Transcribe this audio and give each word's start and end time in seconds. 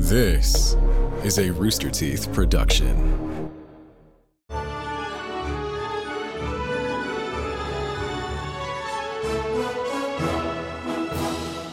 This 0.00 0.76
is 1.24 1.38
a 1.40 1.50
Rooster 1.50 1.90
Teeth 1.90 2.32
production. 2.32 3.50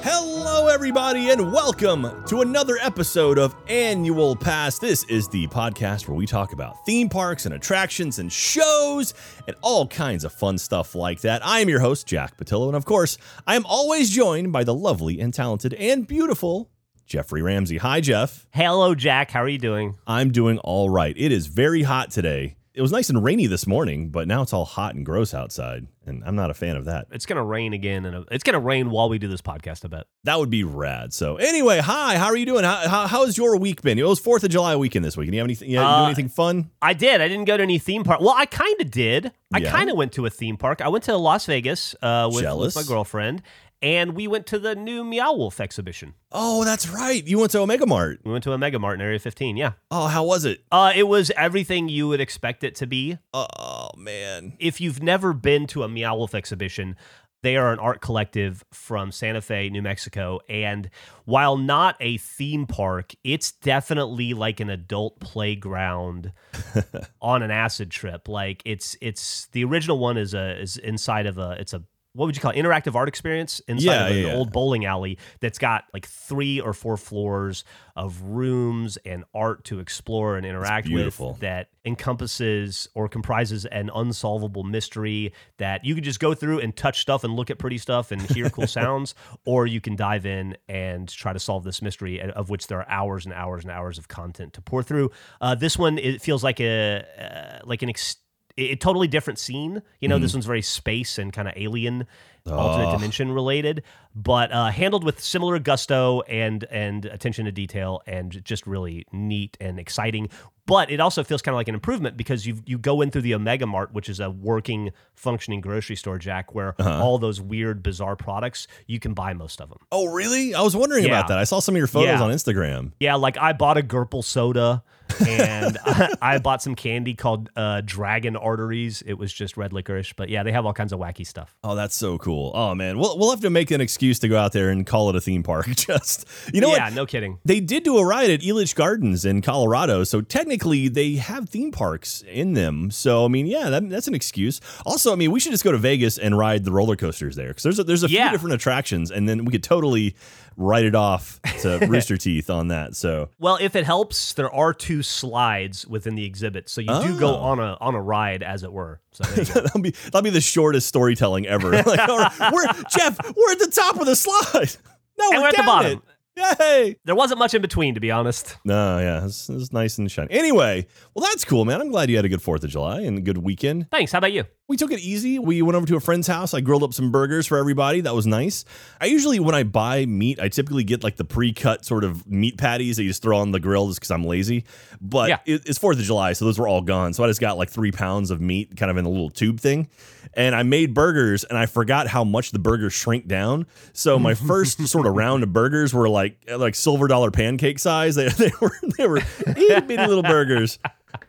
Hello, 0.01 0.67
everybody, 0.67 1.29
and 1.29 1.53
welcome 1.53 2.25
to 2.25 2.41
another 2.41 2.77
episode 2.81 3.38
of 3.38 3.55
Annual 3.68 4.38
Pass. 4.38 4.80
This 4.80 5.04
is 5.04 5.28
the 5.28 5.46
podcast 5.48 6.07
where 6.07 6.18
we 6.18 6.26
talk 6.26 6.52
about 6.52 6.84
theme 6.84 7.07
parks 7.07 7.46
and 7.46 7.54
attractions 7.54 8.18
and 8.18 8.32
shows 8.34 9.14
and 9.48 9.55
all 9.62 9.88
kinds 9.88 10.23
of 10.23 10.34
fun 10.34 10.57
stuff 10.57 10.96
like 10.96 11.21
that. 11.21 11.46
I 11.46 11.60
am 11.60 11.70
your 11.70 11.80
host, 11.80 12.07
Jack 12.07 12.38
Pattillo, 12.38 12.68
and 12.68 12.76
of 12.76 12.86
course, 12.86 13.20
I 13.46 13.55
am 13.55 13.68
always 13.68 14.10
joined 14.10 14.52
by 14.52 14.64
the 14.64 14.73
lovely 14.73 15.21
and 15.21 15.32
talented 15.32 15.76
and 15.76 16.07
beautiful 16.07 16.71
Jeffrey 17.05 17.41
Ramsey. 17.41 17.77
Hi, 17.77 18.01
Jeff. 18.01 18.47
Hello, 18.51 18.95
Jack. 18.95 19.31
How 19.31 19.41
are 19.43 19.47
you 19.47 19.59
doing? 19.59 19.96
I'm 20.07 20.32
doing 20.32 20.57
all 20.59 20.89
right. 20.89 21.15
It 21.18 21.32
is 21.32 21.47
very 21.47 21.83
hot 21.83 22.11
today. 22.11 22.55
It 22.73 22.82
was 22.82 22.91
nice 22.91 23.09
and 23.09 23.23
rainy 23.23 23.47
this 23.47 23.65
morning, 23.65 24.09
but 24.09 24.27
now 24.27 24.41
it's 24.41 24.51
all 24.51 24.65
hot 24.65 24.96
and 24.96 25.05
gross 25.05 25.33
outside, 25.33 25.87
and 26.05 26.21
I'm 26.25 26.36
not 26.36 26.49
a 26.51 26.54
fan 26.54 26.75
of 26.75 26.83
that. 26.86 27.07
It's 27.10 27.25
gonna 27.25 27.41
rain 27.41 27.71
again, 27.71 28.04
and 28.05 28.25
it's 28.29 28.43
gonna 28.43 28.60
rain 28.60 28.89
while 28.89 29.07
we 29.07 29.18
do 29.18 29.29
this 29.29 29.41
podcast. 29.41 29.86
I 29.86 29.87
bet. 29.87 30.07
That 30.25 30.37
would 30.39 30.49
be 30.49 30.65
rad. 30.65 31.13
So 31.13 31.37
anyway, 31.37 31.79
hi, 31.79 32.17
how 32.17 32.25
are 32.25 32.36
you 32.36 32.45
doing? 32.45 32.66
How, 32.66 32.86
how 32.89 33.08
how's 33.08 33.38
your 33.38 33.55
week 33.58 33.81
been? 33.81 33.97
It 33.97 34.03
was 34.05 34.19
Fourth 34.19 34.44
of 34.44 34.49
July 34.49 34.75
weekend 34.75 35.05
this 35.05 35.16
week. 35.16 35.30
Do 35.30 35.35
you 35.35 35.39
have 35.39 35.47
anything? 35.47 35.69
You, 35.69 35.80
Uh, 35.80 36.02
do 36.02 36.05
anything 36.08 36.27
fun? 36.27 36.69
I 36.81 36.91
did. 36.91 37.22
I 37.22 37.30
didn't 37.30 37.45
go 37.45 37.55
to 37.55 37.63
any 37.63 37.80
theme 37.80 38.03
park. 38.03 38.19
Well, 38.19 38.35
I 38.35 38.45
kind 38.45 38.81
of 38.81 38.91
did. 38.91 39.31
I 39.53 39.59
Yeah? 39.59 39.72
kind 39.72 39.89
of 39.89 39.95
went 39.95 40.11
to 40.13 40.25
a 40.25 40.30
theme 40.30 40.58
park. 40.58 40.81
I 40.81 40.89
went 40.89 41.05
to 41.05 41.16
Las 41.16 41.45
Vegas 41.45 41.95
uh, 42.02 42.30
with, 42.30 42.44
with 42.58 42.75
my 42.75 42.83
girlfriend, 42.83 43.41
and 43.86 44.16
we 44.16 44.28
went 44.28 44.48
to 44.48 44.58
the 44.58 44.73
new 44.73 45.03
Meow 45.03 45.34
Wolf 45.34 45.59
exhibition. 45.59 46.16
Oh, 46.31 46.66
that's 46.66 46.89
right. 46.89 47.23
You 47.23 47.38
went 47.38 47.52
to 47.52 47.59
Omega 47.59 47.86
Mart. 47.86 48.20
We 48.25 48.31
went 48.31 48.44
to 48.45 48.52
Omega 48.52 48.80
Mart 48.80 48.95
in 48.95 49.02
Area 49.02 49.20
15. 49.20 49.58
Yeah. 49.58 49.73
Oh, 49.92 50.08
how 50.08 50.23
was 50.23 50.44
it? 50.44 50.64
Uh, 50.72 50.92
it 50.95 51.03
was 51.03 51.31
everything 51.38 51.88
you 51.88 52.08
would 52.08 52.19
expect 52.19 52.64
it 52.64 52.73
to 52.77 52.88
be. 52.88 53.19
Oh 53.31 53.89
man. 53.95 54.53
if 54.58 54.81
you've 54.81 55.03
never 55.03 55.33
been 55.33 55.67
to 55.67 55.83
a 55.83 55.88
Meow 55.88 56.16
Wolf 56.16 56.33
exhibition, 56.33 56.95
they 57.44 57.58
are 57.58 57.72
an 57.72 57.77
art 57.77 58.02
collective 58.02 58.66
from 58.72 59.11
Santa 59.11 59.39
Fe, 59.39 59.69
New 59.69 59.83
Mexico. 59.83 60.39
And 60.49 60.89
while 61.25 61.55
not 61.55 61.95
a 61.99 62.17
theme 62.17 62.66
park, 62.66 63.14
it's 63.23 63.52
definitely 63.52 64.33
like 64.33 64.59
an 64.61 64.72
adult 64.72 65.20
playground 65.20 66.31
on 67.22 67.44
an 67.44 67.52
acid 67.52 67.92
trip. 67.92 68.27
Like 68.27 68.64
it's 68.66 68.97
it's 68.99 69.45
the 69.52 69.64
original 69.64 69.99
one 69.99 70.17
is 70.17 70.33
a 70.33 70.59
is 70.59 70.77
inside 70.77 71.27
of 71.27 71.38
a 71.38 71.52
it's 71.59 71.73
a 71.75 71.83
what 72.16 72.25
would 72.25 72.35
you 72.35 72.41
call 72.41 72.52
it? 72.52 72.58
interactive 72.58 72.95
art 72.95 73.08
experience 73.08 73.59
inside 73.67 73.83
Yeah, 73.85 74.05
of 74.08 74.16
an 74.16 74.23
yeah. 74.27 74.33
old 74.35 74.52
bowling 74.52 74.85
alley 74.85 75.17
that's 75.41 75.58
got 75.59 75.83
like 75.94 76.08
three 76.08 76.59
or 76.59 76.73
four 76.73 76.97
floors 76.97 77.63
of 77.95 78.21
rooms 78.21 78.97
and 79.05 79.23
art 79.33 79.63
to 79.66 79.80
explore 79.80 80.38
and 80.38 80.45
interact 80.45 80.89
with 80.89 81.19
that 81.39 81.69
encompasses 81.86 82.88
or 82.95 83.08
comprises 83.09 83.66
an 83.66 83.89
unsolvable 83.93 84.63
mystery 84.63 85.33
that 85.58 85.83
you 85.83 85.93
could 85.95 86.03
just 86.03 86.19
go 86.19 86.33
through 86.33 86.59
and 86.59 86.75
touch 86.75 87.02
stuff 87.02 87.23
and 87.23 87.36
look 87.36 87.49
at 87.49 87.58
pretty 87.59 87.77
stuff 87.77 88.11
and 88.11 88.21
hear 88.31 88.49
cool 88.49 88.67
sounds 88.80 89.16
or 89.45 89.67
you 89.67 89.81
can 89.81 89.95
dive 89.95 90.25
in 90.25 90.55
and 90.69 91.09
try 91.09 91.33
to 91.33 91.39
solve 91.39 91.63
this 91.63 91.81
mystery 91.81 92.21
uh, 92.21 92.31
of 92.31 92.49
which 92.49 92.67
there 92.67 92.80
are 92.80 92.89
hours 92.89 93.25
and 93.25 93.33
hours 93.33 93.63
and 93.63 93.71
hours 93.71 93.97
of 93.97 94.08
content 94.08 94.53
to 94.53 94.61
pour 94.61 94.81
through 94.83 95.09
uh, 95.41 95.55
this 95.55 95.77
one 95.77 95.97
it 95.97 96.21
feels 96.21 96.43
like 96.43 96.59
a 96.61 97.03
uh, 97.19 97.66
like 97.66 97.81
an 97.81 97.89
ex- 97.89 98.17
a 98.58 98.72
a 98.72 98.75
totally 98.75 99.08
different 99.08 99.39
scene. 99.39 99.81
You 100.00 100.08
know, 100.08 100.17
this 100.20 100.34
one's 100.34 100.45
very 100.45 100.61
space 100.61 101.17
and 101.17 101.31
kind 101.34 101.48
of 101.48 101.53
alien, 101.58 102.08
alternate 102.48 102.89
Oh. 102.89 102.92
dimension 102.94 103.31
related, 103.31 103.84
but 104.16 104.52
uh, 104.52 104.67
handled 104.67 105.03
with 105.03 105.20
similar 105.20 105.59
gusto 105.59 106.22
and 106.22 106.64
and 106.72 107.06
attention 107.06 107.45
to 107.45 107.52
detail, 107.52 108.02
and 108.08 108.44
just 108.44 108.66
really 108.67 109.06
neat 109.11 109.58
and 109.59 109.80
exciting. 109.80 110.30
But 110.67 110.89
it 110.89 111.00
also 111.00 111.23
feels 111.23 111.44
kind 111.44 111.53
of 111.53 111.58
like 111.58 111.67
an 111.67 111.76
improvement 111.76 112.17
because 112.17 112.45
you 112.48 112.58
you 112.66 112.78
go 112.80 113.02
in 113.02 113.11
through 113.11 113.22
the 113.23 113.36
Omega 113.36 113.66
Mart, 113.67 113.94
which 113.94 114.09
is 114.09 114.20
a 114.20 114.30
working, 114.31 114.92
functioning 115.14 115.61
grocery 115.61 115.95
store, 115.95 116.17
Jack, 116.17 116.55
where 116.55 116.76
all 116.82 117.20
those 117.20 117.39
weird, 117.42 117.83
bizarre 117.83 118.15
products 118.15 118.67
you 118.88 118.99
can 118.99 119.14
buy 119.14 119.33
most 119.33 119.60
of 119.61 119.70
them. 119.70 119.77
Oh 119.92 120.08
really? 120.08 120.55
I 120.55 120.61
was 120.61 120.76
wondering 120.76 121.04
Yeah. 121.04 121.10
about 121.11 121.27
that. 121.27 121.38
I 121.38 121.44
saw 121.44 121.60
some 121.60 121.76
of 121.76 121.77
your 121.77 121.88
photos 121.88 122.20
Yeah. 122.20 122.23
on 122.23 122.32
Instagram. 122.32 122.94
Yeah, 122.99 123.15
like 123.15 123.38
I 123.38 123.54
bought 123.54 123.77
a 123.77 123.82
Gerple 123.82 124.23
soda 124.23 124.83
and 125.27 125.77
I 126.21 126.39
bought 126.39 126.61
some 126.61 126.76
candy 126.76 127.14
called 127.14 127.49
uh, 127.55 127.82
Dragon 127.86 128.36
Arteries. 128.36 129.04
It 129.06 129.16
was 129.16 129.32
just 129.32 129.58
red 129.58 129.74
licorice, 129.74 130.14
but 130.14 130.30
yeah, 130.30 130.44
they 130.44 130.52
have 130.52 130.66
all 130.66 130.74
kinds 130.74 130.94
of 130.94 131.00
wacky 131.00 131.26
stuff. 131.26 131.56
Oh, 131.64 131.76
that's 131.76 131.96
so 131.96 132.18
cool. 132.18 132.52
Oh 132.54 132.76
man, 132.76 132.98
we'll 132.98 133.18
we'll 133.18 133.32
have 133.32 133.42
to 133.42 133.50
make 133.50 133.72
an 133.72 133.82
excuse 133.82 134.20
to 134.20 134.28
go 134.28 134.38
out 134.38 134.52
there 134.52 134.70
and 134.70 134.86
call 134.86 135.10
it 135.10 135.16
a 135.16 135.22
theme 135.22 135.44
park. 135.44 135.68
Just 135.76 136.28
you 136.54 136.62
know 136.62 136.70
yeah, 136.74 136.86
what? 136.86 136.94
no 136.94 137.06
kidding. 137.06 137.40
They 137.46 137.60
did 137.60 137.84
do 137.84 137.98
a 137.98 138.06
ride 138.06 138.30
at 138.30 138.42
Elitch 138.42 138.76
Gardens 138.76 139.26
in 139.26 139.42
Colorado, 139.42 140.04
so 140.04 140.22
technically 140.22 140.88
they 140.88 141.16
have 141.16 141.50
theme 141.50 141.72
parks 141.72 142.24
in 142.28 142.54
them. 142.54 142.92
So 142.92 143.26
I 143.26 143.28
mean, 143.28 143.48
yeah, 143.48 143.70
that, 143.70 143.90
that's 143.90 144.08
an 144.08 144.16
excuse. 144.16 144.62
Also, 144.86 145.12
I 145.12 145.16
mean, 145.16 145.32
we 145.32 145.40
should 145.40 145.52
just 145.52 145.64
go 145.64 145.72
to 145.72 145.78
Vegas 145.78 146.18
and 146.18 146.38
ride 146.38 146.66
the 146.66 146.72
roller 146.72 146.96
coasters 146.96 147.36
there 147.36 147.50
because 147.50 147.64
there's 147.64 147.80
a, 147.80 147.84
there's 147.84 148.04
a 148.04 148.10
few 148.10 148.30
different 148.32 148.56
attractions, 148.56 149.12
and 149.12 149.28
then 149.28 149.46
we 149.46 149.52
could 149.52 149.64
totally 149.64 150.16
write 150.58 150.86
it 150.86 150.96
off 150.96 151.40
to 151.62 151.78
Rooster 151.88 152.18
Teeth 152.18 152.50
on 152.50 152.70
that. 152.70 152.96
So 152.96 153.30
Well, 153.40 153.58
if 153.62 153.76
it 153.76 153.86
helps, 153.86 154.34
there 154.34 154.54
are 154.54 154.74
two 154.74 155.04
slides 155.04 155.86
within 155.88 156.16
the 156.16 156.26
exhibit, 156.26 156.70
so 156.70 156.82
you 156.82 156.88
do 157.02 157.20
go 157.20 157.36
Oh. 157.36 157.40
on 157.40 157.60
a 157.60 157.78
on 157.82 157.96
a 157.96 158.02
ride, 158.02 158.44
as 158.44 158.64
it 158.64 158.72
were. 158.72 159.02
So 159.12 159.24
there 159.26 159.44
you 159.46 159.54
go. 159.54 159.60
that'll 159.62 159.82
be 159.82 159.92
that'll 159.92 160.22
be 160.22 160.30
the 160.30 160.42
shortest 160.42 160.88
storytelling 160.88 161.46
ever. 161.48 161.72
like, 161.84 161.86
right, 162.08 162.52
we're 162.54 162.66
Jeff, 162.90 163.18
we're 163.36 163.52
at 163.52 163.60
the 163.60 163.72
top 163.74 164.00
of 164.00 164.06
the 164.06 164.16
slide. 164.16 164.76
No, 165.18 165.32
And 165.32 165.42
we're 165.42 165.48
at 165.48 165.56
the 165.56 165.64
bottom. 165.64 165.92
It. 165.94 166.00
Yay! 166.38 166.97
there 167.06 167.16
wasn't 167.16 167.40
much 167.40 167.53
in 167.53 167.62
between, 167.62 167.94
to 167.94 168.00
be 168.01 168.12
honest. 168.12 168.57
No, 168.66 169.00
yeah, 169.00 169.25
it's, 169.25 169.50
it's 169.50 169.72
nice 169.72 169.97
and 169.97 170.12
shiny. 170.12 170.31
Anyway, 170.31 170.85
well, 171.13 171.23
that's 171.23 171.46
cool, 171.46 171.63
man. 171.63 171.79
I'm 171.79 171.90
glad 171.90 172.09
you 172.09 172.18
had 172.18 172.25
a 172.25 172.29
good 172.29 172.41
Fourth 172.41 172.63
of 172.63 172.69
July 172.69 173.01
and 173.01 173.18
a 173.18 173.22
good 173.22 173.38
weekend. 173.38 173.90
Thanks. 173.90 174.12
How 174.12 174.18
about 174.18 174.34
you? 174.34 174.44
We 174.68 174.78
took 174.78 174.91
it 174.91 175.00
easy. 175.00 175.38
We 175.40 175.62
went 175.62 175.75
over 175.75 175.85
to 175.85 175.96
a 175.96 176.00
friend's 176.00 176.25
house. 176.28 176.53
I 176.53 176.59
grilled 176.59 176.81
up 176.84 176.94
some 176.94 177.12
burgers 177.12 177.46
for 177.46 177.57
everybody. 177.57 178.01
That 178.01 178.16
was 178.16 178.25
nice. 178.25 178.66
I 179.00 179.06
usually, 179.06 179.40
when 179.40 179.53
I 179.56 179.63
buy 179.63 180.06
meat, 180.07 180.40
I 180.40 180.50
typically 180.50 180.84
get 180.84 181.03
like 181.03 181.16
the 181.18 181.23
pre-cut 181.23 181.85
sort 181.85 182.03
of 182.03 182.28
meat 182.28 182.57
patties 182.57 182.97
that 182.97 183.03
you 183.03 183.09
just 183.12 183.22
throw 183.22 183.38
on 183.38 183.52
the 183.52 183.59
grill 183.59 183.88
just 183.88 184.00
because 184.00 184.12
I'm 184.12 184.23
lazy. 184.23 184.66
But 185.00 185.29
Yeah. 185.29 185.38
it, 185.46 185.62
it's 185.67 185.78
Fourth 185.78 186.00
of 186.00 186.03
July, 186.03 186.34
so 186.34 186.46
those 186.46 186.57
were 186.59 186.67
all 186.67 186.81
gone. 186.81 187.13
So 187.13 187.23
I 187.23 187.28
just 187.28 187.40
got 187.40 187.57
like 187.57 187.69
three 187.69 187.91
pounds 187.91 188.31
of 188.31 188.41
meat, 188.41 188.75
kind 188.75 188.90
of 188.90 188.97
in 188.97 189.06
a 189.06 189.09
little 189.09 189.29
tube 189.29 189.59
thing, 189.59 189.88
and 190.34 190.56
I 190.56 190.63
made 190.63 190.96
burgers. 190.96 191.44
And 191.44 191.57
I 191.59 191.67
forgot 191.67 192.07
how 192.07 192.23
much 192.23 192.50
the 192.52 192.59
burgers 192.59 192.94
shrink 192.94 193.28
down. 193.28 193.67
So 193.94 194.17
my 194.17 194.34
first 194.34 194.85
sort 194.88 195.06
of 195.06 195.13
round 195.13 195.44
of 195.44 195.53
burgers 195.53 195.94
were 195.94 196.09
like 196.09 196.25
like 196.25 196.59
like 196.59 196.75
silver 196.75 197.08
dollar 197.08 197.31
pancake 197.31 197.80
size. 197.80 198.16
They, 198.25 198.30
they 198.30 198.52
were 198.62 198.72
they 198.97 199.08
were 199.08 199.22
bitty 199.46 199.97
little 199.97 200.24
burgers. 200.24 200.80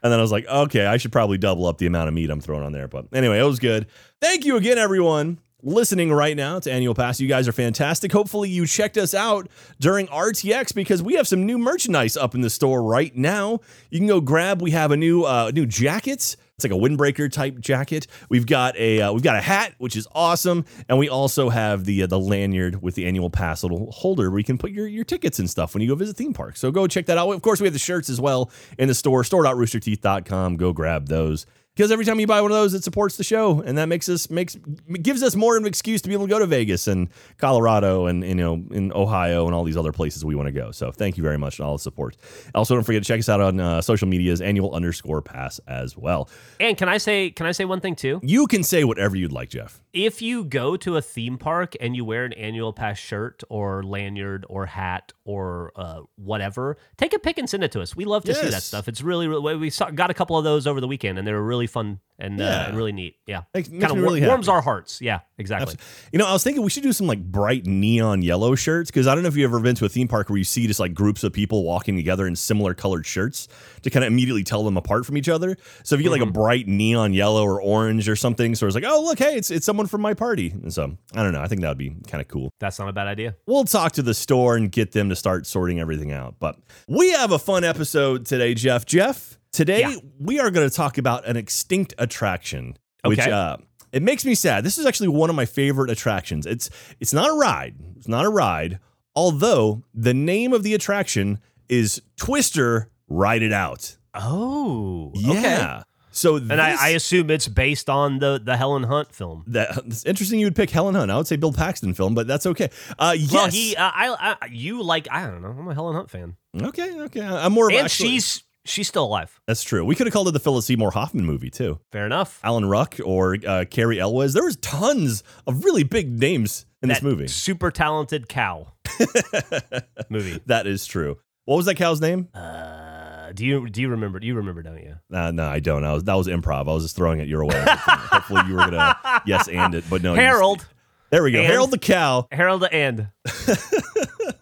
And 0.02 0.12
then 0.12 0.18
I 0.18 0.22
was 0.22 0.32
like, 0.32 0.46
okay, 0.46 0.86
I 0.86 0.96
should 0.96 1.12
probably 1.12 1.38
double 1.38 1.66
up 1.66 1.78
the 1.78 1.86
amount 1.86 2.08
of 2.08 2.14
meat 2.14 2.30
I'm 2.30 2.40
throwing 2.40 2.64
on 2.64 2.72
there. 2.72 2.88
But 2.88 3.06
anyway, 3.12 3.38
it 3.38 3.44
was 3.44 3.58
good. 3.58 3.86
Thank 4.20 4.44
you 4.44 4.56
again, 4.56 4.78
everyone. 4.78 5.38
Listening 5.62 6.12
right 6.12 6.36
now 6.36 6.58
to 6.60 6.70
Annual 6.70 6.94
Pass. 6.94 7.18
You 7.20 7.28
guys 7.28 7.48
are 7.48 7.52
fantastic. 7.52 8.12
Hopefully, 8.12 8.48
you 8.48 8.66
checked 8.66 8.96
us 8.96 9.14
out 9.14 9.48
during 9.80 10.06
RTX 10.08 10.74
because 10.74 11.02
we 11.02 11.14
have 11.14 11.26
some 11.26 11.46
new 11.46 11.58
merchandise 11.58 12.16
up 12.16 12.34
in 12.34 12.40
the 12.40 12.50
store 12.50 12.82
right 12.82 13.14
now. 13.16 13.60
You 13.90 13.98
can 13.98 14.06
go 14.06 14.20
grab. 14.20 14.60
We 14.60 14.72
have 14.72 14.90
a 14.90 14.96
new 14.96 15.24
uh, 15.24 15.50
new 15.54 15.66
jacket. 15.66 16.36
It's 16.58 16.64
like 16.64 16.72
a 16.72 16.82
windbreaker 16.82 17.30
type 17.30 17.60
jacket. 17.60 18.06
We've 18.30 18.46
got 18.46 18.78
a 18.78 19.02
uh, 19.02 19.12
we've 19.12 19.22
got 19.22 19.36
a 19.36 19.42
hat, 19.42 19.74
which 19.76 19.94
is 19.94 20.08
awesome, 20.14 20.64
and 20.88 20.98
we 20.98 21.06
also 21.06 21.50
have 21.50 21.84
the 21.84 22.04
uh, 22.04 22.06
the 22.06 22.18
lanyard 22.18 22.80
with 22.80 22.94
the 22.94 23.04
annual 23.04 23.28
pass 23.28 23.62
little 23.62 23.90
holder 23.90 24.30
where 24.30 24.38
you 24.38 24.44
can 24.44 24.56
put 24.56 24.70
your 24.70 24.86
your 24.86 25.04
tickets 25.04 25.38
and 25.38 25.50
stuff 25.50 25.74
when 25.74 25.82
you 25.82 25.88
go 25.88 25.94
visit 25.94 26.16
theme 26.16 26.32
parks. 26.32 26.58
So 26.58 26.70
go 26.70 26.86
check 26.86 27.04
that 27.06 27.18
out. 27.18 27.30
Of 27.30 27.42
course, 27.42 27.60
we 27.60 27.66
have 27.66 27.74
the 27.74 27.78
shirts 27.78 28.08
as 28.08 28.22
well 28.22 28.50
in 28.78 28.88
the 28.88 28.94
store 28.94 29.22
store.roosterteeth.com. 29.22 30.56
Go 30.56 30.72
grab 30.72 31.08
those. 31.08 31.44
Because 31.76 31.92
every 31.92 32.06
time 32.06 32.18
you 32.18 32.26
buy 32.26 32.40
one 32.40 32.50
of 32.50 32.56
those, 32.56 32.72
it 32.72 32.82
supports 32.82 33.18
the 33.18 33.24
show, 33.24 33.60
and 33.60 33.76
that 33.76 33.86
makes 33.86 34.08
us 34.08 34.30
makes 34.30 34.56
gives 35.02 35.22
us 35.22 35.36
more 35.36 35.58
of 35.58 35.62
an 35.62 35.68
excuse 35.68 36.00
to 36.00 36.08
be 36.08 36.14
able 36.14 36.26
to 36.26 36.30
go 36.30 36.38
to 36.38 36.46
Vegas 36.46 36.88
and 36.88 37.08
Colorado 37.36 38.06
and 38.06 38.24
you 38.24 38.34
know 38.34 38.64
in 38.70 38.92
Ohio 38.94 39.44
and 39.44 39.54
all 39.54 39.62
these 39.62 39.76
other 39.76 39.92
places 39.92 40.24
we 40.24 40.34
want 40.34 40.46
to 40.46 40.52
go. 40.52 40.70
So 40.70 40.90
thank 40.90 41.18
you 41.18 41.22
very 41.22 41.36
much 41.36 41.58
and 41.58 41.66
all 41.66 41.74
the 41.74 41.82
support. 41.82 42.16
Also, 42.54 42.74
don't 42.74 42.84
forget 42.84 43.02
to 43.02 43.06
check 43.06 43.18
us 43.18 43.28
out 43.28 43.42
on 43.42 43.60
uh, 43.60 43.82
social 43.82 44.08
medias, 44.08 44.40
annual 44.40 44.74
underscore 44.74 45.20
pass 45.20 45.60
as 45.66 45.98
well. 45.98 46.30
And 46.58 46.78
can 46.78 46.88
I 46.88 46.96
say 46.96 47.30
can 47.30 47.44
I 47.44 47.52
say 47.52 47.66
one 47.66 47.80
thing 47.80 47.94
too? 47.94 48.20
You 48.22 48.46
can 48.46 48.62
say 48.62 48.84
whatever 48.84 49.14
you'd 49.14 49.32
like, 49.32 49.50
Jeff. 49.50 49.82
If 49.92 50.22
you 50.22 50.44
go 50.44 50.76
to 50.78 50.96
a 50.96 51.02
theme 51.02 51.36
park 51.36 51.74
and 51.78 51.94
you 51.94 52.04
wear 52.04 52.24
an 52.24 52.32
annual 52.34 52.72
pass 52.72 52.98
shirt 52.98 53.42
or 53.50 53.82
lanyard 53.82 54.46
or 54.48 54.66
hat 54.66 55.12
or 55.24 55.72
uh, 55.76 56.00
whatever, 56.16 56.76
take 56.96 57.12
a 57.12 57.18
pic 57.18 57.38
and 57.38 57.48
send 57.48 57.64
it 57.64 57.72
to 57.72 57.82
us. 57.82 57.94
We 57.94 58.04
love 58.04 58.24
to 58.24 58.34
see 58.34 58.48
that 58.48 58.62
stuff. 58.62 58.88
It's 58.88 59.02
really, 59.02 59.28
really 59.28 59.56
we 59.56 59.70
saw, 59.70 59.90
got 59.90 60.10
a 60.10 60.14
couple 60.14 60.36
of 60.36 60.44
those 60.44 60.66
over 60.66 60.80
the 60.80 60.88
weekend 60.88 61.18
and 61.18 61.26
they 61.26 61.32
were 61.32 61.42
really 61.42 61.65
really 61.66 61.88
fun 61.88 62.00
and 62.18 62.40
uh, 62.40 62.64
and 62.68 62.76
really 62.76 62.92
neat. 62.92 63.16
Yeah, 63.26 63.42
kind 63.52 63.84
of 63.84 63.96
me 63.96 64.02
really 64.02 64.26
warms 64.26 64.48
our 64.48 64.62
hearts. 64.62 65.00
Yeah, 65.00 65.20
exactly. 65.38 65.76
You 66.12 66.18
know, 66.18 66.26
I 66.26 66.32
was 66.32 66.42
thinking 66.42 66.62
we 66.62 66.70
should 66.70 66.82
do 66.82 66.92
some 66.92 67.06
like 67.06 67.22
bright 67.22 67.66
neon 67.66 68.22
yellow 68.22 68.54
shirts 68.54 68.90
because 68.90 69.06
I 69.06 69.14
don't 69.14 69.22
know 69.22 69.28
if 69.28 69.36
you've 69.36 69.50
ever 69.50 69.60
been 69.60 69.74
to 69.76 69.84
a 69.84 69.88
theme 69.88 70.08
park 70.08 70.30
where 70.30 70.38
you 70.38 70.44
see 70.44 70.66
just 70.66 70.80
like 70.80 70.94
groups 70.94 71.24
of 71.24 71.32
people 71.32 71.64
walking 71.64 71.96
together 71.96 72.26
in 72.26 72.36
similar 72.36 72.74
colored 72.74 73.06
shirts 73.06 73.48
to 73.82 73.90
kind 73.90 74.04
of 74.04 74.12
immediately 74.12 74.44
tell 74.44 74.64
them 74.64 74.76
apart 74.76 75.04
from 75.04 75.16
each 75.16 75.28
other. 75.28 75.56
So 75.82 75.94
if 75.94 76.00
you 76.00 76.04
get 76.04 76.12
like 76.12 76.28
a 76.28 76.32
bright 76.32 76.66
neon 76.66 77.12
yellow 77.12 77.44
or 77.44 77.60
orange 77.60 78.08
or 78.08 78.16
something, 78.16 78.54
so 78.54 78.66
it's 78.66 78.74
like, 78.74 78.84
oh 78.86 79.02
look, 79.02 79.18
hey, 79.18 79.36
it's 79.36 79.50
it's 79.50 79.66
someone 79.66 79.86
from 79.86 80.00
my 80.00 80.14
party. 80.14 80.50
And 80.50 80.72
so 80.72 80.96
I 81.14 81.22
don't 81.22 81.32
know. 81.32 81.42
I 81.42 81.48
think 81.48 81.60
that 81.62 81.68
would 81.68 81.78
be 81.78 81.94
kind 82.08 82.22
of 82.22 82.28
cool. 82.28 82.50
That's 82.60 82.78
not 82.78 82.88
a 82.88 82.92
bad 82.92 83.06
idea. 83.08 83.36
We'll 83.46 83.64
talk 83.64 83.92
to 83.92 84.02
the 84.02 84.14
store 84.14 84.56
and 84.56 84.72
get 84.72 84.92
them 84.92 85.08
to 85.10 85.16
start 85.16 85.46
sorting 85.46 85.80
everything 85.80 86.12
out. 86.12 86.36
But 86.38 86.56
we 86.88 87.10
have 87.12 87.32
a 87.32 87.38
fun 87.38 87.64
episode 87.64 88.24
today, 88.26 88.54
Jeff. 88.54 88.86
Jeff, 88.86 89.38
today 89.56 89.80
Yeah. 89.80 89.96
we 90.20 90.38
are 90.38 90.50
going 90.50 90.68
to 90.68 90.74
talk 90.74 90.98
about 90.98 91.26
an 91.26 91.36
extinct 91.36 91.94
attraction, 91.98 92.76
which 93.04 93.18
uh, 93.20 93.56
it 93.92 94.02
makes 94.02 94.24
me 94.24 94.34
sad. 94.34 94.64
This 94.64 94.78
is 94.78 94.84
actually 94.86 95.08
one 95.08 95.30
of 95.30 95.36
my 95.36 95.46
favorite 95.46 95.90
attractions. 95.90 96.44
It's 96.46 96.68
it's 97.00 97.12
not 97.12 97.28
a 97.30 97.32
ride. 97.32 97.74
It's 97.96 98.08
not 98.08 98.24
a 98.24 98.28
ride. 98.28 98.78
Although 99.14 99.82
the 99.94 100.12
name 100.14 100.52
of 100.52 100.62
the 100.62 100.74
attraction 100.74 101.38
is 101.68 102.02
Twister 102.16 102.90
Ride 103.08 103.42
It 103.42 103.52
Out. 103.52 103.96
Oh, 104.14 105.10
Yeah. 105.14 105.30
okay. 105.78 105.82
So 106.10 106.36
And 106.36 106.52
I, 106.62 106.76
I 106.80 106.88
assume 106.90 107.30
it's 107.30 107.46
based 107.46 107.90
on 107.90 108.20
the 108.20 108.40
the 108.42 108.56
Helen 108.56 108.84
Hunt 108.84 109.12
film. 109.14 109.44
that 109.48 109.76
it's 109.86 110.02
interesting 110.06 110.40
you 110.40 110.46
would 110.46 110.56
pick 110.56 110.70
Helen 110.70 110.94
Hunt. 110.94 111.10
I 111.10 111.16
would 111.18 111.26
say 111.26 111.36
Bill 111.36 111.52
Paxton 111.52 111.92
film, 111.92 112.14
but 112.14 112.26
that's 112.26 112.46
okay. 112.46 112.70
Uh, 112.98 113.14
yes. 113.18 113.32
Well, 113.32 113.48
he, 113.48 113.76
uh, 113.76 113.90
I, 113.94 114.36
I, 114.40 114.46
you 114.46 114.82
like, 114.82 115.08
I 115.10 115.26
don't 115.26 115.42
know. 115.42 115.48
I'm 115.58 115.68
a 115.68 115.74
Helen 115.74 115.94
Hunt 115.94 116.10
fan, 116.10 116.36
okay, 116.58 117.00
okay. 117.02 117.20
I'm 117.20 117.52
more 117.52 117.68
of 117.68 117.74
and 117.76 117.84
actually- 117.84 118.08
she's 118.12 118.42
she's 118.66 118.88
still 118.88 119.04
alive. 119.04 119.40
That's 119.46 119.62
true. 119.62 119.84
We 119.84 119.94
could 119.94 120.06
have 120.06 120.12
called 120.12 120.28
it 120.28 120.32
the 120.32 120.40
Philip 120.40 120.64
Seymour 120.64 120.90
Hoffman 120.92 121.24
movie 121.24 121.50
too. 121.50 121.78
Fair 121.92 122.04
enough. 122.06 122.40
Alan 122.44 122.66
Ruck 122.66 122.96
or 123.04 123.36
uh, 123.46 123.64
Cary 123.70 123.98
Elwes. 124.00 124.32
There 124.34 124.44
was 124.44 124.56
tons 124.56 125.22
of 125.46 125.64
really 125.64 125.82
big 125.84 126.18
names 126.18 126.66
in 126.82 126.88
this 126.88 127.02
movie. 127.02 127.26
super 127.28 127.70
talented 127.70 128.28
cow 128.28 128.72
movie. 130.10 130.40
That 130.46 130.66
is 130.66 130.86
true. 130.86 131.18
What 131.44 131.56
was 131.56 131.66
that 131.66 131.76
cow's 131.76 132.00
name? 132.00 132.28
Uh, 132.34 133.30
do 133.32 133.44
you 133.46 133.68
do 133.68 133.80
you 133.80 133.88
remember? 133.88 134.18
Do 134.20 134.26
you 134.26 134.34
remember? 134.34 134.62
Don't 134.62 134.78
you? 134.82 134.96
Uh, 135.12 135.30
no, 135.30 135.46
I 135.48 135.60
don't. 135.60 135.84
I 135.84 135.92
was 135.94 136.04
that 136.04 136.14
was 136.14 136.26
improv. 136.26 136.68
I 136.68 136.72
was 136.74 136.82
just 136.84 136.96
throwing 136.96 137.20
it 137.20 137.28
your 137.28 137.44
way. 137.44 137.62
Hopefully, 137.66 138.42
you 138.48 138.54
were 138.54 138.70
gonna 138.70 138.96
yes 139.26 139.48
and 139.48 139.74
it, 139.74 139.84
but 139.88 140.02
no. 140.02 140.14
just- 140.14 140.22
Harold, 140.24 140.66
there 141.10 141.22
we 141.22 141.30
go. 141.32 141.38
And- 141.38 141.46
Harold 141.46 141.70
the 141.70 141.78
cow. 141.78 142.26
Harold 142.32 142.62
the 142.62 142.72
and 142.72 143.08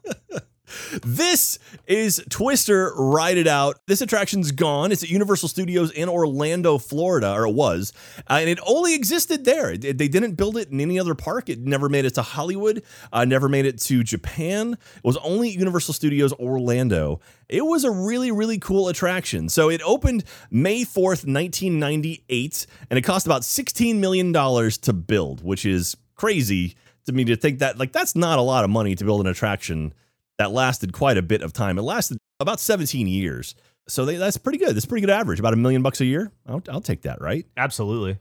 This 1.03 1.59
is 1.87 2.23
Twister 2.31 2.93
Ride 2.97 3.37
It 3.38 3.47
Out. 3.47 3.79
This 3.87 4.00
attraction's 4.00 4.53
gone. 4.53 4.93
It's 4.93 5.03
at 5.03 5.11
Universal 5.11 5.49
Studios 5.49 5.91
in 5.91 6.09
Orlando, 6.09 6.79
Florida, 6.79 7.32
or 7.32 7.47
it 7.47 7.53
was. 7.55 7.93
Uh, 8.29 8.35
and 8.41 8.49
it 8.49 8.59
only 8.67 8.94
existed 8.94 9.44
there. 9.44 9.71
It- 9.73 9.99
they 9.99 10.09
didn't 10.09 10.32
build 10.35 10.56
it 10.56 10.71
in 10.71 10.81
any 10.81 10.99
other 10.99 11.15
park. 11.15 11.49
It 11.49 11.61
never 11.61 11.88
made 11.88 12.05
it 12.05 12.15
to 12.15 12.23
Hollywood, 12.23 12.82
uh, 13.12 13.25
never 13.25 13.49
made 13.49 13.67
it 13.67 13.81
to 13.82 14.03
Japan. 14.03 14.73
It 14.97 15.05
was 15.05 15.17
only 15.19 15.50
at 15.50 15.55
Universal 15.56 15.94
Studios 15.94 16.32
Orlando. 16.35 17.20
It 17.49 17.65
was 17.65 17.85
a 17.85 17.91
really, 17.91 18.31
really 18.32 18.59
cool 18.59 18.88
attraction. 18.88 19.49
So 19.49 19.69
it 19.70 19.81
opened 19.85 20.25
May 20.50 20.85
4th, 20.85 21.25
1998, 21.27 22.67
and 22.91 22.99
it 22.99 23.03
cost 23.03 23.27
about 23.27 23.43
$16 23.43 23.97
million 23.97 24.32
to 24.32 24.93
build, 24.93 25.44
which 25.44 25.65
is 25.67 25.97
crazy 26.15 26.77
to 27.06 27.12
me 27.12 27.25
to 27.25 27.37
think 27.37 27.59
that, 27.59 27.79
like, 27.79 27.93
that's 27.93 28.17
not 28.17 28.38
a 28.38 28.43
lot 28.43 28.65
of 28.65 28.70
money 28.70 28.94
to 28.94 29.05
build 29.05 29.20
an 29.20 29.27
attraction 29.27 29.93
that 30.38 30.50
lasted 30.50 30.92
quite 30.92 31.16
a 31.16 31.22
bit 31.22 31.42
of 31.42 31.52
time. 31.52 31.78
It 31.78 31.82
lasted 31.82 32.19
about 32.40 32.60
17 32.60 33.06
years. 33.06 33.54
So 33.88 34.04
they, 34.04 34.16
that's 34.16 34.38
pretty 34.38 34.58
good. 34.58 34.75
That's 34.75 34.86
pretty 34.86 35.02
good 35.06 35.10
average. 35.10 35.38
About 35.38 35.52
a 35.52 35.56
million 35.56 35.82
bucks 35.82 36.00
a 36.00 36.06
year. 36.06 36.32
I'll, 36.46 36.62
I'll 36.69 36.81
take 36.81 37.02
that, 37.02 37.20
right? 37.20 37.46
absolutely. 37.56 38.19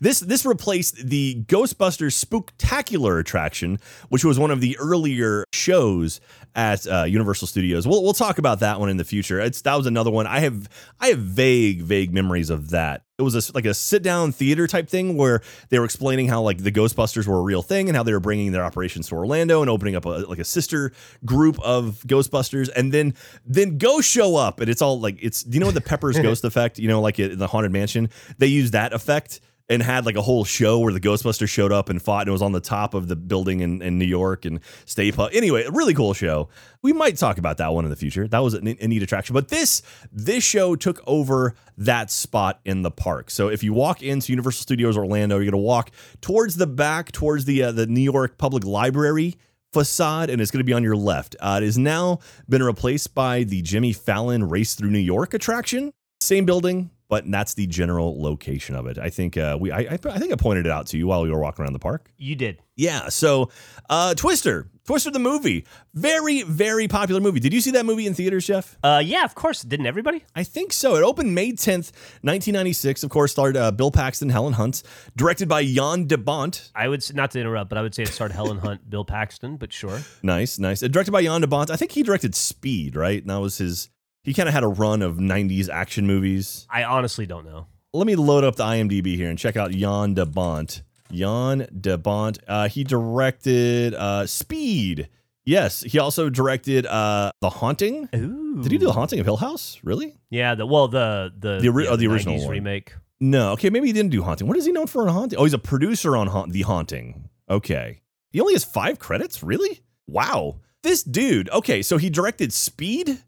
this 0.00 0.20
this 0.20 0.44
replaced 0.44 1.08
the 1.08 1.42
Ghostbusters 1.46 2.22
Spooktacular 2.22 3.18
attraction, 3.18 3.78
which 4.10 4.24
was 4.24 4.38
one 4.38 4.50
of 4.50 4.60
the 4.60 4.76
earlier 4.78 5.44
shows 5.52 6.20
at 6.54 6.86
uh, 6.86 7.04
Universal 7.04 7.48
Studios. 7.48 7.88
We'll 7.88 8.02
we'll 8.02 8.12
talk 8.12 8.38
about 8.38 8.60
that 8.60 8.78
one 8.78 8.90
in 8.90 8.96
the 8.96 9.04
future. 9.04 9.40
It's 9.40 9.62
that 9.62 9.74
was 9.76 9.86
another 9.86 10.10
one 10.10 10.26
I 10.26 10.40
have 10.40 10.68
I 11.00 11.08
have 11.08 11.18
vague 11.18 11.82
vague 11.82 12.12
memories 12.12 12.50
of 12.50 12.70
that. 12.70 13.02
It 13.16 13.22
was 13.22 13.48
a, 13.48 13.52
like 13.54 13.64
a 13.64 13.74
sit 13.74 14.02
down 14.02 14.32
theater 14.32 14.66
type 14.66 14.88
thing 14.88 15.16
where 15.16 15.40
they 15.68 15.78
were 15.78 15.84
explaining 15.84 16.26
how 16.26 16.42
like 16.42 16.58
the 16.58 16.72
Ghostbusters 16.72 17.28
were 17.28 17.38
a 17.38 17.42
real 17.42 17.62
thing 17.62 17.88
and 17.88 17.96
how 17.96 18.02
they 18.02 18.12
were 18.12 18.18
bringing 18.18 18.50
their 18.50 18.64
operations 18.64 19.06
to 19.08 19.14
Orlando 19.14 19.60
and 19.60 19.70
opening 19.70 19.94
up 19.94 20.04
a, 20.04 20.08
like 20.08 20.40
a 20.40 20.44
sister 20.44 20.90
group 21.24 21.56
of 21.60 22.02
Ghostbusters, 22.08 22.70
and 22.74 22.92
then 22.92 23.14
then 23.46 23.78
ghosts 23.78 24.10
show 24.10 24.34
up 24.34 24.58
and 24.58 24.68
it's 24.68 24.82
all 24.82 24.98
like 24.98 25.16
it's 25.22 25.44
do 25.44 25.56
you 25.56 25.64
know 25.64 25.70
the 25.70 25.80
Pepper's 25.80 26.18
Ghost 26.22 26.44
effect? 26.44 26.80
You 26.80 26.88
know, 26.88 27.00
like 27.00 27.20
in 27.20 27.38
the 27.38 27.46
Haunted 27.46 27.70
Mansion, 27.70 28.10
they 28.38 28.48
use 28.48 28.72
that 28.72 28.92
effect 28.92 29.40
and 29.68 29.82
had 29.82 30.04
like 30.04 30.16
a 30.16 30.22
whole 30.22 30.44
show 30.44 30.78
where 30.78 30.92
the 30.92 31.00
Ghostbusters 31.00 31.48
showed 31.48 31.72
up 31.72 31.88
and 31.88 32.00
fought 32.00 32.22
and 32.22 32.28
it 32.28 32.32
was 32.32 32.42
on 32.42 32.52
the 32.52 32.60
top 32.60 32.92
of 32.94 33.08
the 33.08 33.16
building 33.16 33.60
in, 33.60 33.80
in 33.80 33.98
New 33.98 34.04
York 34.04 34.44
and 34.44 34.60
Stay 34.84 35.10
Puft. 35.10 35.34
Anyway, 35.34 35.64
a 35.64 35.70
really 35.70 35.94
cool 35.94 36.12
show. 36.12 36.48
We 36.82 36.92
might 36.92 37.16
talk 37.16 37.38
about 37.38 37.56
that 37.58 37.72
one 37.72 37.84
in 37.84 37.90
the 37.90 37.96
future. 37.96 38.28
That 38.28 38.40
was 38.40 38.54
a, 38.54 38.58
a 38.58 38.88
neat 38.88 39.02
attraction. 39.02 39.32
But 39.32 39.48
this 39.48 39.82
this 40.12 40.44
show 40.44 40.76
took 40.76 41.02
over 41.06 41.54
that 41.78 42.10
spot 42.10 42.60
in 42.64 42.82
the 42.82 42.90
park. 42.90 43.30
So 43.30 43.48
if 43.48 43.62
you 43.62 43.72
walk 43.72 44.02
into 44.02 44.32
Universal 44.32 44.62
Studios 44.62 44.96
Orlando, 44.96 45.38
you're 45.38 45.50
gonna 45.50 45.62
walk 45.62 45.90
towards 46.20 46.56
the 46.56 46.66
back, 46.66 47.12
towards 47.12 47.46
the 47.46 47.64
uh, 47.64 47.72
the 47.72 47.86
New 47.86 48.02
York 48.02 48.36
Public 48.38 48.64
Library 48.64 49.36
facade 49.72 50.30
and 50.30 50.40
it's 50.40 50.52
going 50.52 50.60
to 50.60 50.64
be 50.64 50.72
on 50.72 50.84
your 50.84 50.96
left. 50.96 51.34
Uh, 51.40 51.58
it 51.60 51.64
has 51.66 51.76
now 51.76 52.20
been 52.48 52.62
replaced 52.62 53.12
by 53.12 53.42
the 53.42 53.60
Jimmy 53.60 53.92
Fallon 53.92 54.48
Race 54.48 54.76
Through 54.76 54.90
New 54.90 55.00
York 55.00 55.34
attraction. 55.34 55.92
Same 56.20 56.46
building, 56.46 56.90
but 57.08 57.30
that's 57.30 57.54
the 57.54 57.66
general 57.66 58.20
location 58.20 58.74
of 58.74 58.86
it. 58.86 58.98
I 58.98 59.10
think 59.10 59.36
uh, 59.36 59.56
we 59.60 59.70
I, 59.70 59.80
I, 59.80 59.98
I 60.04 60.18
think 60.18 60.32
I 60.32 60.36
pointed 60.36 60.66
it 60.66 60.72
out 60.72 60.86
to 60.88 60.98
you 60.98 61.06
while 61.06 61.22
we 61.22 61.30
were 61.30 61.40
walking 61.40 61.62
around 61.62 61.72
the 61.74 61.78
park. 61.78 62.10
You 62.16 62.34
did. 62.34 62.60
Yeah. 62.76 63.08
So, 63.08 63.50
uh, 63.88 64.14
Twister, 64.14 64.68
Twister 64.84 65.10
the 65.10 65.18
movie, 65.18 65.64
very 65.94 66.42
very 66.42 66.88
popular 66.88 67.20
movie. 67.20 67.40
Did 67.40 67.52
you 67.52 67.60
see 67.60 67.70
that 67.72 67.86
movie 67.86 68.06
in 68.06 68.14
theaters, 68.14 68.46
Jeff? 68.46 68.76
Uh, 68.82 69.02
yeah, 69.04 69.24
of 69.24 69.34
course. 69.34 69.62
Didn't 69.62 69.86
everybody? 69.86 70.24
I 70.34 70.42
think 70.42 70.72
so. 70.72 70.96
It 70.96 71.02
opened 71.02 71.34
May 71.34 71.52
10th, 71.52 71.92
1996. 72.22 73.04
Of 73.04 73.10
course, 73.10 73.32
starred 73.32 73.56
uh, 73.56 73.70
Bill 73.70 73.90
Paxton, 73.90 74.30
Helen 74.30 74.54
Hunt, 74.54 74.82
directed 75.16 75.48
by 75.48 75.64
Jan 75.64 76.06
de 76.06 76.18
Bont. 76.18 76.70
I 76.74 76.88
would 76.88 77.04
not 77.14 77.30
to 77.32 77.40
interrupt, 77.40 77.68
but 77.68 77.78
I 77.78 77.82
would 77.82 77.94
say 77.94 78.02
it 78.02 78.08
starred 78.08 78.32
Helen 78.32 78.58
Hunt, 78.58 78.80
Bill 78.90 79.04
Paxton, 79.04 79.56
but 79.56 79.72
sure. 79.72 80.00
Nice, 80.22 80.58
nice. 80.58 80.82
Uh, 80.82 80.88
directed 80.88 81.12
by 81.12 81.22
Jan 81.22 81.42
de 81.42 81.46
Bont. 81.46 81.70
I 81.70 81.76
think 81.76 81.92
he 81.92 82.02
directed 82.02 82.34
Speed, 82.34 82.96
right? 82.96 83.20
And 83.20 83.30
that 83.30 83.40
was 83.40 83.58
his. 83.58 83.88
He 84.24 84.34
kind 84.34 84.48
of 84.48 84.54
had 84.54 84.64
a 84.64 84.68
run 84.68 85.02
of 85.02 85.16
90s 85.16 85.68
action 85.68 86.06
movies. 86.06 86.66
I 86.70 86.82
honestly 86.84 87.26
don't 87.26 87.44
know. 87.44 87.66
Let 87.92 88.06
me 88.06 88.16
load 88.16 88.42
up 88.42 88.56
the 88.56 88.64
IMDb 88.64 89.14
here 89.16 89.28
and 89.30 89.38
check 89.38 89.56
out 89.56 89.70
Jan 89.70 90.14
de 90.14 90.26
Bont. 90.26 90.82
Jan 91.12 91.68
de 91.80 91.96
Bont. 91.96 92.38
Uh, 92.48 92.68
he 92.68 92.82
directed 92.84 93.94
uh, 93.94 94.26
Speed. 94.26 95.08
Yes, 95.44 95.82
he 95.82 95.98
also 95.98 96.30
directed 96.30 96.86
uh, 96.86 97.30
The 97.40 97.50
Haunting. 97.50 98.08
Ooh. 98.14 98.62
Did 98.62 98.72
he 98.72 98.78
do 98.78 98.86
The 98.86 98.92
Haunting 98.92 99.20
of 99.20 99.26
Hill 99.26 99.36
House? 99.36 99.78
Really? 99.84 100.16
Yeah, 100.30 100.54
the 100.54 100.64
well, 100.66 100.88
the 100.88 101.32
the 101.38 101.58
The 101.60 101.68
ori- 101.68 101.84
yeah, 101.84 101.90
oh, 101.90 101.96
the 101.96 102.06
original 102.06 102.36
90s 102.36 102.42
one. 102.42 102.50
remake. 102.50 102.94
No. 103.20 103.52
Okay, 103.52 103.70
maybe 103.70 103.86
he 103.86 103.92
didn't 103.92 104.10
do 104.10 104.22
Haunting. 104.22 104.48
What 104.48 104.56
is 104.56 104.64
he 104.64 104.72
known 104.72 104.86
for 104.86 105.02
on 105.02 105.08
Haunting? 105.08 105.38
Oh, 105.38 105.44
he's 105.44 105.52
a 105.54 105.58
producer 105.58 106.16
on 106.16 106.28
Haunt- 106.28 106.52
The 106.52 106.62
Haunting. 106.62 107.28
Okay. 107.48 108.00
He 108.30 108.40
only 108.40 108.54
has 108.54 108.64
five 108.64 108.98
credits? 108.98 109.42
Really? 109.42 109.82
Wow. 110.08 110.56
This 110.82 111.02
dude, 111.02 111.48
okay, 111.50 111.80
so 111.82 111.96
he 111.98 112.10
directed 112.10 112.52
Speed, 112.52 113.18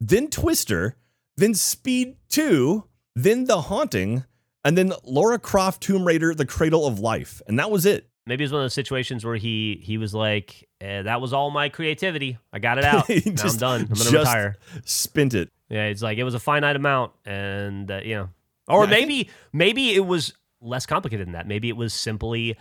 then 0.00 0.28
Twister, 0.28 0.96
then 1.36 1.54
Speed 1.54 2.16
2, 2.30 2.84
then 3.16 3.44
The 3.44 3.62
Haunting, 3.62 4.24
and 4.64 4.76
then 4.78 4.92
Laura 5.04 5.38
Croft 5.38 5.82
Tomb 5.82 6.06
Raider 6.06 6.34
The 6.34 6.46
Cradle 6.46 6.86
of 6.86 6.98
Life. 7.00 7.40
And 7.46 7.58
that 7.58 7.70
was 7.70 7.86
it. 7.86 8.08
Maybe 8.26 8.44
it's 8.44 8.52
one 8.52 8.62
of 8.62 8.64
those 8.64 8.72
situations 8.74 9.22
where 9.24 9.36
he 9.36 9.78
he 9.82 9.98
was 9.98 10.14
like, 10.14 10.66
eh, 10.80 11.02
"That 11.02 11.20
was 11.20 11.34
all 11.34 11.50
my 11.50 11.68
creativity. 11.68 12.38
I 12.54 12.58
got 12.58 12.78
it 12.78 12.84
out. 12.84 13.06
Now 13.26 13.42
I'm 13.44 13.56
done. 13.58 13.80
I'm 13.82 13.86
gonna 13.98 14.18
retire." 14.18 14.56
Spent 14.86 15.34
it. 15.34 15.50
Yeah, 15.68 15.84
it's 15.86 16.00
like 16.00 16.16
it 16.16 16.24
was 16.24 16.32
a 16.32 16.40
finite 16.40 16.74
amount, 16.76 17.12
and 17.26 17.90
uh, 17.90 18.00
you 18.02 18.14
know, 18.14 18.28
or 18.66 18.84
Yeah, 18.84 18.90
I 18.90 18.94
think- 18.94 19.08
maybe 19.08 19.30
maybe 19.52 19.94
it 19.94 20.06
was 20.06 20.32
less 20.62 20.86
complicated 20.86 21.26
than 21.26 21.32
that. 21.34 21.46
Maybe 21.46 21.68
it 21.68 21.76
was 21.76 21.92
simply 21.92 22.56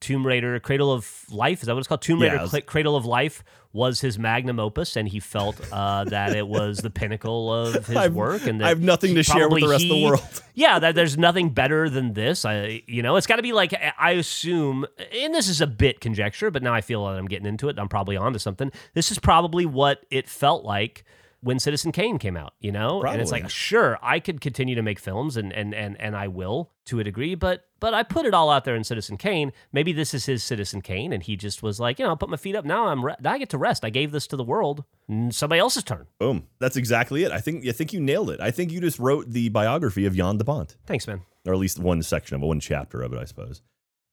Tomb 0.00 0.26
Raider, 0.26 0.58
Cradle 0.60 0.92
of 0.92 1.24
Life. 1.30 1.60
Is 1.60 1.66
that 1.66 1.74
what 1.74 1.80
it's 1.80 1.88
called? 1.88 2.02
Tomb 2.02 2.20
Raider, 2.22 2.36
it 2.36 2.40
was- 2.52 2.60
Cradle 2.66 2.96
of 2.96 3.04
Life 3.04 3.42
was 3.72 4.00
his 4.00 4.18
magnum 4.18 4.58
opus, 4.58 4.96
and 4.96 5.06
he 5.06 5.20
felt 5.20 5.60
uh, 5.72 6.02
that 6.04 6.34
it 6.34 6.46
was 6.48 6.78
the 6.78 6.88
pinnacle 6.90 7.52
of 7.52 7.86
his 7.86 7.96
I've- 7.96 8.14
work. 8.14 8.46
And 8.46 8.60
that 8.60 8.66
I 8.66 8.68
have 8.70 8.80
nothing 8.80 9.14
to 9.16 9.22
share 9.22 9.48
with 9.48 9.62
the 9.62 9.68
rest 9.68 9.84
of 9.84 9.90
the 9.90 10.04
world. 10.04 10.42
yeah, 10.54 10.78
that 10.78 10.94
there's 10.94 11.18
nothing 11.18 11.50
better 11.50 11.90
than 11.90 12.14
this. 12.14 12.44
I, 12.44 12.82
you 12.86 13.02
know, 13.02 13.16
it's 13.16 13.26
got 13.26 13.36
to 13.36 13.42
be 13.42 13.52
like 13.52 13.74
I 13.98 14.12
assume, 14.12 14.86
and 15.12 15.34
this 15.34 15.48
is 15.48 15.60
a 15.60 15.66
bit 15.66 16.00
conjecture, 16.00 16.50
but 16.50 16.62
now 16.62 16.72
I 16.74 16.80
feel 16.80 17.04
that 17.06 17.18
I'm 17.18 17.26
getting 17.26 17.46
into 17.46 17.68
it. 17.68 17.78
I'm 17.78 17.88
probably 17.88 18.16
onto 18.16 18.38
something. 18.38 18.72
This 18.94 19.10
is 19.10 19.18
probably 19.18 19.66
what 19.66 20.06
it 20.10 20.28
felt 20.28 20.64
like 20.64 21.04
when 21.40 21.58
Citizen 21.58 21.92
Kane 21.92 22.18
came 22.18 22.36
out, 22.36 22.54
you 22.58 22.72
know? 22.72 23.00
And 23.02 23.20
it's 23.20 23.30
like, 23.30 23.48
sure, 23.48 23.96
I 24.02 24.18
could 24.18 24.40
continue 24.40 24.74
to 24.74 24.82
make 24.82 24.98
films 24.98 25.36
and 25.36 25.52
and 25.52 25.74
and 25.74 26.00
and 26.00 26.16
I 26.16 26.28
will 26.28 26.72
to 26.86 26.98
a 27.00 27.04
degree, 27.04 27.34
but 27.34 27.64
but 27.80 27.94
I 27.94 28.02
put 28.02 28.26
it 28.26 28.34
all 28.34 28.50
out 28.50 28.64
there 28.64 28.74
in 28.74 28.82
Citizen 28.82 29.16
Kane. 29.16 29.52
Maybe 29.72 29.92
this 29.92 30.14
is 30.14 30.26
his 30.26 30.42
Citizen 30.42 30.80
Kane 30.82 31.12
and 31.12 31.22
he 31.22 31.36
just 31.36 31.62
was 31.62 31.78
like, 31.78 31.98
you 31.98 32.04
know, 32.04 32.12
I 32.12 32.16
put 32.16 32.28
my 32.28 32.36
feet 32.36 32.56
up. 32.56 32.64
Now 32.64 32.88
I'm 32.88 33.04
re- 33.04 33.14
now 33.20 33.32
I 33.34 33.38
get 33.38 33.50
to 33.50 33.58
rest. 33.58 33.84
I 33.84 33.90
gave 33.90 34.10
this 34.10 34.26
to 34.28 34.36
the 34.36 34.42
world. 34.44 34.84
Somebody 35.30 35.60
else's 35.60 35.84
turn. 35.84 36.06
Boom. 36.18 36.48
That's 36.58 36.76
exactly 36.76 37.22
it. 37.24 37.30
I 37.30 37.40
think 37.40 37.66
I 37.66 37.72
think 37.72 37.92
you 37.92 38.00
nailed 38.00 38.30
it. 38.30 38.40
I 38.40 38.50
think 38.50 38.72
you 38.72 38.80
just 38.80 38.98
wrote 38.98 39.30
the 39.30 39.48
biography 39.50 40.06
of 40.06 40.16
Jan 40.16 40.38
de 40.38 40.44
Bont. 40.44 40.76
Thanks, 40.86 41.06
man. 41.06 41.20
or 41.46 41.52
at 41.52 41.58
least 41.60 41.78
one 41.78 42.02
section 42.02 42.34
of 42.36 42.42
it, 42.42 42.46
one 42.46 42.60
chapter 42.60 43.00
of 43.02 43.12
it, 43.12 43.18
I 43.18 43.24
suppose. 43.24 43.62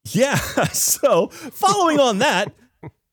Yeah. 0.10 0.38
So, 0.74 1.28
following 1.30 2.00
on 2.00 2.20
that, 2.20 2.54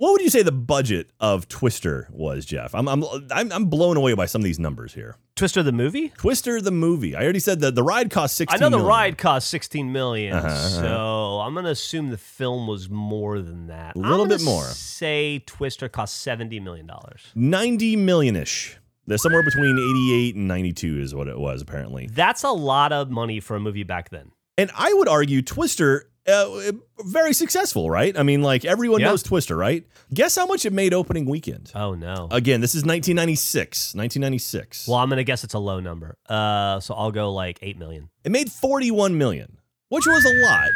what 0.03 0.13
would 0.13 0.21
you 0.21 0.31
say 0.31 0.43
the 0.43 0.51
budget 0.51 1.11
of 1.21 1.47
Twister 1.49 2.09
was, 2.11 2.45
Jeff? 2.45 2.75
I'm 2.75 2.89
I'm 2.89 3.05
I'm, 3.31 3.53
I'm 3.53 3.65
blown 3.67 3.97
away 3.97 4.15
by 4.15 4.27
some 4.27 4.41
of 4.41 4.45
these 4.45 4.59
numbers 4.59 4.95
here. 4.95 5.17
Twister 5.37 5.63
the 5.63 5.71
movie? 5.71 6.09
Twister 6.11 6.61
the 6.61 6.73
movie. 6.73 7.15
I 7.15 7.23
already 7.23 7.39
said 7.39 7.61
that 7.61 7.75
the 7.77 7.85
ride 7.85 8.11
cost 8.11 8.37
16 8.37 8.57
I 8.57 8.59
know 8.61 8.69
the 8.69 8.79
million. 8.79 8.89
ride 8.89 9.19
cost 9.19 9.49
16 9.49 9.93
million, 9.93 10.33
Uh-huh, 10.35 10.49
uh-huh. 10.49 10.69
so 10.69 11.41
I'm 11.41 11.55
gonna 11.55 11.71
assume 11.71 12.11
the 12.11 12.19
film 12.19 12.67
was 12.67 12.91
more 12.91 13.41
than 13.41 13.69
that. 13.69 13.95
A 13.95 13.99
little 14.01 14.23
I'm 14.23 14.29
bit 14.29 14.39
gonna 14.39 14.51
more. 14.51 14.65
Say 14.65 15.39
Twister 15.47 15.89
cost 15.89 16.19
70 16.23 16.59
million 16.59 16.87
dollars. 16.87 17.23
ninety 17.37 17.95
million 17.95 18.35
ish. 18.35 18.79
Somewhere 19.17 19.43
between 19.45 19.77
eighty-eight 19.79 20.35
and 20.37 20.49
ninety-two 20.49 20.99
is 21.01 21.15
what 21.15 21.29
it 21.29 21.39
was 21.39 21.63
apparently. 21.63 22.09
That's 22.11 22.43
a 22.45 22.51
lot 22.51 22.93
of 22.93 23.09
money 23.11 23.41
for 23.41 23.55
a 23.57 23.61
movie 23.61 23.83
back 23.85 24.11
then. 24.11 24.33
And 24.59 24.71
I 24.77 24.93
would 24.95 25.09
argue 25.09 25.43
Twister. 25.43 26.09
Uh, 26.27 26.73
very 27.05 27.33
successful, 27.33 27.91
right? 27.91 28.17
I 28.17 28.23
mean, 28.23 28.43
like 28.43 28.65
everyone 28.65 29.01
Yeah. 29.01 29.09
knows 29.09 29.23
Twister, 29.25 29.57
right? 29.57 29.85
Guess 30.15 30.37
how 30.37 30.47
much 30.47 30.65
it 30.65 30.73
made 30.73 30.95
opening 30.95 31.25
weekend? 31.27 31.73
Oh 31.75 31.95
no. 31.95 32.29
Again, 32.31 32.61
this 32.61 32.75
is 32.77 32.85
1996. 32.85 33.95
1996. 33.95 34.87
well, 34.87 34.99
I'm 34.99 35.09
gonna 35.09 35.25
guess 35.25 35.43
it's 35.45 35.55
a 35.55 35.59
low 35.59 35.81
number. 35.81 36.17
Uh, 36.29 36.79
so 36.81 36.95
I'll 36.95 37.11
go 37.11 37.33
like 37.33 37.59
eight 37.63 37.77
million. 37.79 38.09
It 38.25 38.31
made 38.31 38.53
41 38.53 39.19
million, 39.19 39.59
which 39.89 40.07
was 40.07 40.25
a 40.25 40.35
lot. 40.45 40.69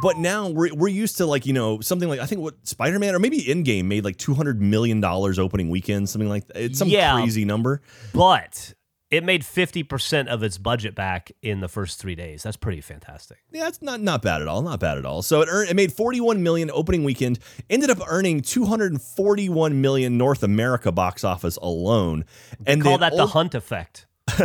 But 0.00 0.16
now 0.16 0.48
we're, 0.48 0.72
we're 0.72 0.86
used 0.88 1.16
to 1.18 1.26
like, 1.26 1.44
you 1.44 1.52
know, 1.52 1.80
something 1.80 2.08
like 2.08 2.20
I 2.20 2.26
think 2.26 2.40
what 2.40 2.54
Spider 2.66 2.98
Man 3.00 3.14
or 3.14 3.18
maybe 3.18 3.42
Endgame 3.42 3.86
made 3.86 4.04
like 4.04 4.16
$200 4.16 4.58
million 4.60 5.04
opening 5.04 5.70
weekend, 5.70 6.08
something 6.08 6.28
like 6.28 6.46
that. 6.46 6.56
It's 6.56 6.78
some 6.78 6.88
Yeah. 6.88 7.14
crazy 7.20 7.44
number. 7.44 7.82
But 8.14 8.74
it 9.10 9.24
made 9.24 9.42
50% 9.42 10.26
of 10.26 10.42
its 10.42 10.58
budget 10.58 10.94
back 10.94 11.32
in 11.42 11.60
the 11.60 11.68
first 11.68 11.98
three 11.98 12.14
days. 12.14 12.42
That's 12.42 12.56
pretty 12.56 12.80
fantastic. 12.80 13.38
Yeah, 13.50 13.68
it's 13.68 13.80
not 13.80 14.00
not 14.00 14.22
bad 14.22 14.42
at 14.42 14.48
all. 14.48 14.60
Not 14.62 14.80
bad 14.80 14.98
at 14.98 15.06
all. 15.06 15.22
So 15.22 15.40
it 15.40 15.48
earned 15.50 15.70
it 15.70 15.74
made 15.76 15.92
41 15.92 16.42
million 16.42 16.70
opening 16.70 17.04
weekend, 17.04 17.38
ended 17.70 17.90
up 17.90 17.98
earning 18.06 18.42
241 18.42 19.80
million 19.80 20.18
North 20.18 20.42
America 20.42 20.92
box 20.92 21.24
office 21.24 21.56
alone. 21.56 22.24
And 22.66 22.82
Call 22.82 22.98
that 22.98 23.16
the 23.16 23.26
hunt 23.28 23.54
effect. 23.54 24.06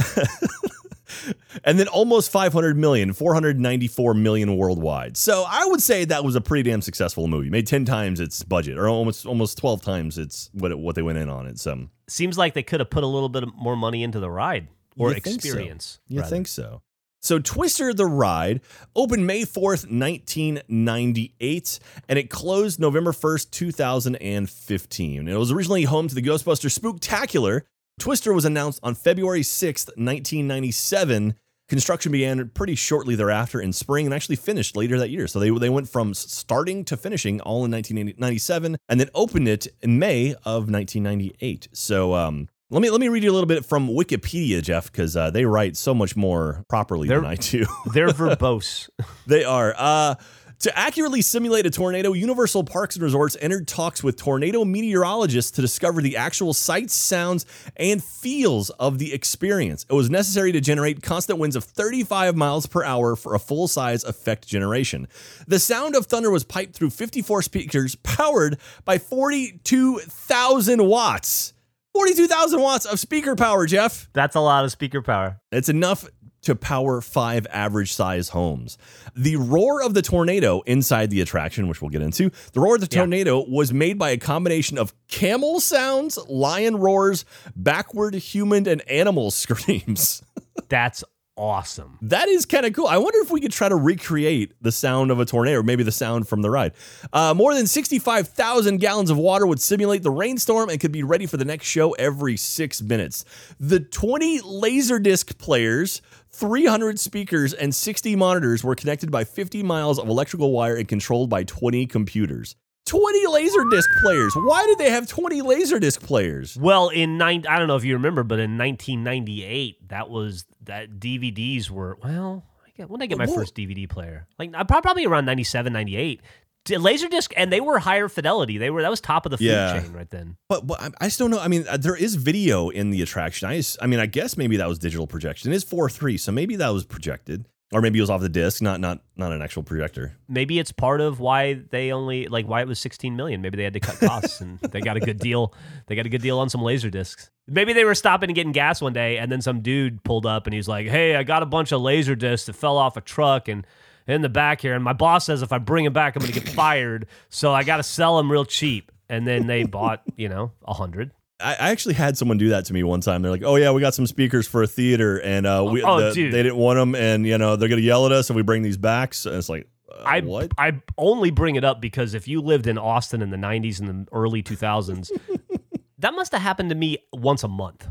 and 1.64 1.80
then 1.80 1.88
almost 1.88 2.32
500 2.32 2.78
million, 2.78 3.14
494 3.14 4.14
million 4.14 4.58
worldwide. 4.58 5.18
So 5.18 5.46
I 5.48 5.66
would 5.66 5.82
say 5.82 6.06
that 6.06 6.24
was 6.24 6.36
a 6.36 6.42
pretty 6.42 6.70
damn 6.70 6.82
successful 6.82 7.28
movie. 7.28 7.50
Made 7.50 7.68
10 7.68 7.86
times 7.86 8.20
its 8.20 8.44
budget, 8.44 8.78
or 8.78 8.88
almost 8.88 9.26
almost 9.26 9.58
12 9.58 9.82
times 9.82 10.18
its 10.18 10.50
what 10.54 10.72
it, 10.72 10.80
what 10.80 10.96
they 10.96 11.02
went 11.02 11.18
in 11.18 11.30
on 11.30 11.48
it. 11.48 11.60
So 11.60 11.74
um, 11.74 11.90
Seems 12.08 12.38
like 12.38 12.54
they 12.54 12.64
could 12.64 12.80
have 12.80 12.90
put 12.90 13.04
a 13.04 13.08
little 13.08 13.30
bit 13.30 13.46
more 13.56 13.76
money 13.76 14.04
into 14.04 14.20
the 14.20 14.30
ride 14.30 14.68
or 14.98 15.10
You 15.10 15.20
think 15.20 15.42
so. 15.42 15.48
experience. 15.48 16.00
you 16.08 16.20
rather. 16.20 16.30
think 16.30 16.48
so? 16.48 16.82
So 17.22 17.40
Twister 17.40 17.94
the 17.94 18.06
Ride 18.06 18.60
opened 18.98 19.26
May 19.26 19.44
4th, 19.44 19.90
1998, 19.90 21.80
and 22.10 22.20
it 22.20 22.30
closed 22.30 22.82
November 22.82 23.14
1st, 23.14 23.50
2015. 23.52 25.28
It 25.30 25.36
was 25.38 25.50
originally 25.50 25.84
home 25.84 26.10
to 26.10 26.16
the 26.16 26.22
Ghostbuster 26.22 26.78
Spooktacular. 26.78 27.62
Twister 28.00 28.34
was 28.34 28.46
announced 28.46 28.80
on 28.84 28.96
February 28.96 29.42
6th, 29.42 29.88
1997. 29.98 31.36
Construction 31.70 32.12
began 32.12 32.50
pretty 32.50 32.76
shortly 32.76 33.16
thereafter 33.16 33.60
in 33.62 33.72
spring 33.72 34.06
and 34.06 34.14
actually 34.14 34.36
finished 34.36 34.76
later 34.76 35.00
that 35.00 35.10
year. 35.10 35.28
So 35.28 35.40
they, 35.40 35.50
they 35.50 35.70
went 35.70 35.88
from 35.90 36.14
starting 36.14 36.84
to 36.86 36.98
finishing 36.98 37.40
all 37.42 37.64
in 37.66 37.72
1997 37.72 38.76
and 38.90 39.00
then 39.00 39.10
opened 39.16 39.48
it 39.48 39.68
in 39.82 39.98
May 39.98 40.34
of 40.44 40.70
1998. 40.70 41.70
So 41.72 42.14
um, 42.16 42.50
let 42.70 42.82
me 42.82 42.90
let 42.90 43.00
me 43.00 43.08
read 43.08 43.24
you 43.24 43.32
a 43.32 43.34
little 43.34 43.48
bit 43.48 43.66
from 43.66 43.88
Wikipedia, 43.88 44.62
Jeff, 44.62 44.92
because 44.92 45.16
uh, 45.16 45.30
they 45.30 45.46
write 45.46 45.78
so 45.78 45.94
much 45.94 46.16
more 46.16 46.64
properly 46.68 47.08
than 47.08 47.22
They're- 47.22 47.30
I 47.32 47.36
do. 47.36 47.66
They're 47.94 48.08
verbose. 48.10 48.90
They 49.26 49.44
are. 49.46 49.74
Uh, 49.78 50.16
to 50.64 50.78
accurately 50.80 51.22
simulate 51.22 51.66
a 51.66 51.70
tornado, 51.70 52.14
Universal 52.14 52.64
Parks 52.64 52.96
and 52.96 53.04
Resorts 53.04 53.36
entered 53.42 53.68
talks 53.68 54.02
with 54.02 54.16
tornado 54.16 54.64
meteorologists 54.64 55.52
to 55.52 55.62
discover 55.62 56.02
the 56.02 56.16
actual 56.16 56.54
sights, 56.54 56.94
sounds, 56.94 57.46
and 57.76 58.02
feels 58.02 58.70
of 58.72 58.98
the 58.98 59.14
experience. 59.14 59.86
It 59.90 59.94
was 59.94 60.10
necessary 60.10 60.54
to 60.54 60.62
generate 60.62 61.04
constant 61.04 61.38
winds 61.38 61.58
of 61.58 61.66
35 61.66 62.38
miles 62.38 62.66
per 62.66 62.82
hour 62.82 63.18
for 63.18 63.36
a 63.36 63.40
full 63.40 63.68
size 63.68 64.06
effect 64.06 64.48
generation. 64.48 65.10
The 65.48 65.60
sound 65.60 65.98
of 65.98 66.06
thunder 66.06 66.32
was 66.32 66.46
piped 66.46 66.76
through 66.76 66.92
54 66.92 67.42
speakers 67.42 67.96
powered 67.96 68.58
by 68.86 69.00
42,000 69.00 70.88
watts. 70.88 71.54
42,000 71.94 72.62
watts 72.62 72.86
of 72.86 73.00
speaker 73.00 73.36
power, 73.36 73.66
Jeff. 73.66 74.10
That's 74.14 74.36
a 74.36 74.40
lot 74.40 74.64
of 74.64 74.72
speaker 74.72 75.02
power. 75.02 75.40
It's 75.52 75.70
enough 75.70 76.08
to 76.44 76.56
power 76.56 77.02
five 77.02 77.48
average 77.50 77.94
size 77.94 78.30
homes. 78.30 78.78
The 79.16 79.36
roar 79.38 79.82
of 79.84 79.94
the 79.94 80.02
tornado 80.02 80.62
inside 80.62 81.10
the 81.10 81.22
attraction, 81.22 81.68
which 81.68 81.82
we'll 81.82 81.90
get 81.90 82.02
into, 82.02 82.32
the 82.54 82.60
roar 82.60 82.76
of 82.76 82.82
the 82.82 82.88
Yeah. 82.92 83.00
tornado 83.02 83.44
was 83.48 83.74
made 83.74 83.98
by 83.98 84.12
a 84.12 84.18
combination 84.18 84.78
of 84.78 84.94
camel 85.08 85.60
sounds, 85.60 86.18
lion 86.30 86.78
roars, 86.78 87.26
backward 87.56 88.16
human 88.16 88.68
and 88.68 88.82
animal 88.90 89.32
screams. 89.44 90.22
That's 90.70 91.04
awesome. 91.38 91.98
That 92.02 92.28
is 92.28 92.46
kind 92.46 92.66
of 92.66 92.74
cool. 92.74 92.88
I 92.88 92.98
wonder 92.98 93.20
if 93.20 93.32
we 93.32 93.42
could 93.42 93.52
try 93.52 93.70
to 93.70 93.76
recreate 93.76 94.54
the 94.62 94.72
sound 94.72 95.12
of 95.12 95.20
a 95.20 95.26
tornado, 95.26 95.60
or 95.60 95.64
maybe 95.64 95.84
the 95.84 95.92
sound 95.92 96.28
from 96.28 96.42
the 96.42 96.50
ride. 96.50 96.74
Uh, 97.12 97.34
more 97.34 97.54
than 97.54 97.68
65,000 97.68 98.78
gallons 98.78 99.10
of 99.10 99.18
water 99.18 99.46
would 99.46 99.62
simulate 99.62 100.04
the 100.04 100.12
rainstorm 100.12 100.70
and 100.70 100.80
could 100.80 100.92
be 100.92 101.04
ready 101.04 101.26
for 101.26 101.38
the 101.38 101.46
next 101.46 101.66
show 101.66 101.92
every 101.94 102.38
six 102.38 102.82
minutes. 102.82 103.26
The 103.60 103.80
20 103.80 104.42
Laserdisc 104.42 105.38
players, 105.38 106.02
300 106.32 107.00
speakers, 107.00 107.54
and 107.54 107.74
60 107.74 108.16
monitors 108.16 108.64
were 108.64 108.76
connected 108.76 109.12
by 109.12 109.24
50 109.24 109.64
miles 109.64 110.00
of 110.00 110.08
electrical 110.08 110.52
wire 110.52 110.76
and 110.76 110.88
controlled 110.88 111.30
by 111.30 111.44
20 111.44 111.86
computers. 111.88 112.56
20 112.86 113.26
Laserdisc 113.28 113.86
players. 114.02 114.34
Why 114.36 114.66
did 114.66 114.78
they 114.78 114.90
have 114.90 115.08
20 115.08 115.42
Laserdisc 115.42 116.02
players? 116.02 116.58
Well, 116.58 116.90
in 116.90 117.18
nine, 117.18 117.46
I 117.48 117.58
don't 117.58 117.68
know 117.68 117.78
if 117.78 117.86
you 117.86 117.94
remember, 117.94 118.24
but 118.24 118.40
in 118.40 118.58
1998, 118.58 119.88
that 119.90 120.10
was 120.10 120.46
that 120.66 121.00
DVDs 121.00 121.70
were 121.70 121.98
well. 122.04 122.46
I 122.66 122.70
get, 122.76 122.90
when 122.90 123.00
did 123.00 123.06
I 123.06 123.08
get 123.08 123.18
my 123.18 123.28
first 123.28 123.56
DVD 123.56 123.88
player? 123.90 124.28
Like 124.40 124.52
I 124.56 124.64
probably 124.64 125.06
around 125.06 125.26
97, 125.26 125.72
98. 125.74 126.22
D- 126.66 126.76
Laserdisc, 126.76 127.34
and 127.36 127.52
they 127.52 127.60
were 127.60 127.78
higher 127.78 128.08
fidelity. 128.08 128.58
They 128.58 128.70
were 128.70 128.82
that 128.84 128.90
was 128.90 129.02
top 129.02 129.26
of 129.26 129.32
the 129.32 129.38
food 129.38 129.48
Yeah. 129.48 129.82
chain 129.82 129.92
right 129.92 130.10
then. 130.10 130.38
But, 130.48 130.66
but 130.66 130.94
I- 131.02 131.10
don't 131.10 131.30
know. 131.30 131.40
I 131.40 131.50
mean, 131.50 131.66
uh, 131.70 131.76
there 131.76 131.96
is 131.96 132.16
video 132.16 132.70
in 132.70 132.90
the 132.90 133.02
attraction. 133.02 133.50
I, 133.50 133.62
I 133.82 133.88
mean, 133.88 134.00
I 134.00 134.06
guess 134.06 134.38
maybe 134.38 134.56
that 134.58 134.68
was 134.70 134.80
digital 134.80 135.06
projection. 135.06 135.52
It 135.52 135.56
is 135.56 135.64
four 135.66 135.90
three, 135.90 136.18
so 136.18 136.32
maybe 136.32 136.56
that 136.56 136.70
was 136.70 136.86
projected, 136.86 137.50
or 137.74 137.82
maybe 137.82 137.98
it 138.00 138.02
was 138.02 138.10
off 138.10 138.22
the 138.22 138.30
disc, 138.30 138.62
not 138.62 138.80
not 138.80 139.02
not 139.16 139.32
an 139.32 139.42
actual 139.42 139.64
projector. 139.64 140.16
Maybe 140.28 140.60
it's 140.60 140.72
part 140.72 141.02
of 141.02 141.20
why 141.20 141.56
they 141.72 141.92
only 141.92 142.28
like 142.28 142.48
why 142.48 142.62
it 142.62 142.68
was 142.68 142.80
16 142.80 143.16
million. 143.16 143.42
Maybe 143.42 143.58
they 143.58 143.64
had 143.64 143.74
to 143.74 143.80
cut 143.80 144.00
costs 144.00 144.42
and 144.42 144.60
they 144.60 144.80
got 144.80 144.96
a 144.98 145.00
good 145.00 145.20
deal. 145.20 145.54
They 145.88 145.96
got 145.96 146.06
a 146.06 146.10
good 146.10 146.22
deal 146.22 146.40
on 146.40 146.50
some 146.50 146.62
laser 146.62 146.90
discs. 146.90 147.32
Maybe 147.48 147.74
they 147.74 147.84
were 147.84 147.96
stopping 147.96 148.30
and 148.30 148.36
getting 148.36 148.54
gas 148.54 148.82
one 148.82 148.94
day, 148.94 149.18
and 149.18 149.32
then 149.32 149.42
some 149.42 149.62
dude 149.62 150.04
pulled 150.04 150.26
up 150.26 150.48
and 150.48 150.54
he's 150.54 150.68
like, 150.68 150.88
"Hey, 150.88 151.16
I 151.16 151.24
got 151.24 151.44
a 151.44 151.48
bunch 151.48 151.72
of 151.72 151.82
laser 151.82 152.16
discs 152.16 152.46
that 152.46 152.54
fell 152.54 152.78
off 152.78 152.96
a 152.98 153.02
truck 153.02 153.48
and." 153.48 153.66
In 154.06 154.22
the 154.22 154.28
back 154.28 154.60
here, 154.60 154.76
and 154.76 154.84
my 154.84 154.92
boss 154.92 155.28
says 155.28 155.44
if 155.44 155.54
I 155.54 155.60
bring 155.60 155.86
them 155.86 155.94
back, 155.94 156.18
I'm 156.18 156.20
going 156.20 156.34
to 156.34 156.38
get 156.38 156.50
fired. 156.50 157.08
So 157.30 157.54
I 157.54 157.64
got 157.64 157.78
to 157.78 157.84
sell 157.84 158.18
them 158.18 158.30
real 158.30 158.44
cheap. 158.44 158.92
And 159.08 159.26
then 159.26 159.48
they 159.48 159.64
bought, 159.64 160.02
you 160.18 160.28
know, 160.28 160.52
a 160.66 160.74
hundred. 160.74 161.12
I, 161.44 161.52
I 161.54 161.70
actually 161.72 161.94
had 161.96 162.18
someone 162.18 162.38
do 162.38 162.50
that 162.50 162.66
to 162.66 162.74
me 162.74 162.84
one 162.84 163.02
time. 163.02 163.22
They're 163.22 163.32
like, 163.32 163.44
"Oh 163.44 163.56
yeah, 163.56 163.72
we 163.72 163.82
got 163.82 163.94
some 163.94 164.08
speakers 164.08 164.48
for 164.48 164.64
a 164.64 164.68
theater, 164.68 165.18
and 165.22 165.46
uh, 165.46 165.66
we 165.70 165.84
Oh, 165.84 166.12
the- 166.12 166.30
they 166.30 166.44
didn't 166.44 166.56
want 166.58 166.78
them, 166.80 166.96
and 166.96 167.26
you 167.28 167.38
know 167.38 167.56
they're 167.56 167.70
gonna 167.70 167.82
yell 167.82 168.06
at 168.06 168.12
us 168.12 168.30
if 168.30 168.36
we 168.36 168.42
bring 168.44 168.62
these 168.64 168.78
back." 168.78 169.14
So 169.14 169.32
it's 169.38 169.50
like, 169.50 169.68
uh, 169.92 170.02
I 170.06 170.22
what? 170.22 170.52
I 170.58 170.82
only 170.98 171.32
bring 171.32 171.56
it 171.56 171.64
up 171.64 171.82
because 171.82 172.14
if 172.14 172.28
you 172.28 172.42
lived 172.42 172.68
in 172.68 172.78
Austin 172.78 173.22
in 173.22 173.30
the 173.30 173.38
90s 173.38 173.80
and 173.80 173.88
the 174.08 174.12
early 174.12 174.42
2000s, 174.42 175.12
that 176.00 176.14
must 176.14 176.32
have 176.32 176.42
happened 176.42 176.70
to 176.70 176.76
me 176.76 176.98
once 177.12 177.44
a 177.44 177.48
month, 177.48 177.88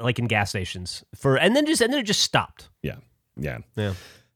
like 0.00 0.18
in 0.18 0.26
gas 0.26 0.50
stations. 0.50 1.04
For 1.14 1.36
and 1.36 1.54
then 1.54 1.66
just 1.66 1.80
and 1.80 1.92
then 1.92 2.00
it 2.00 2.06
just 2.06 2.20
stopped. 2.22 2.68
Yeah, 2.82 2.96
yeah. 3.36 3.58
Yeah. 3.76 3.94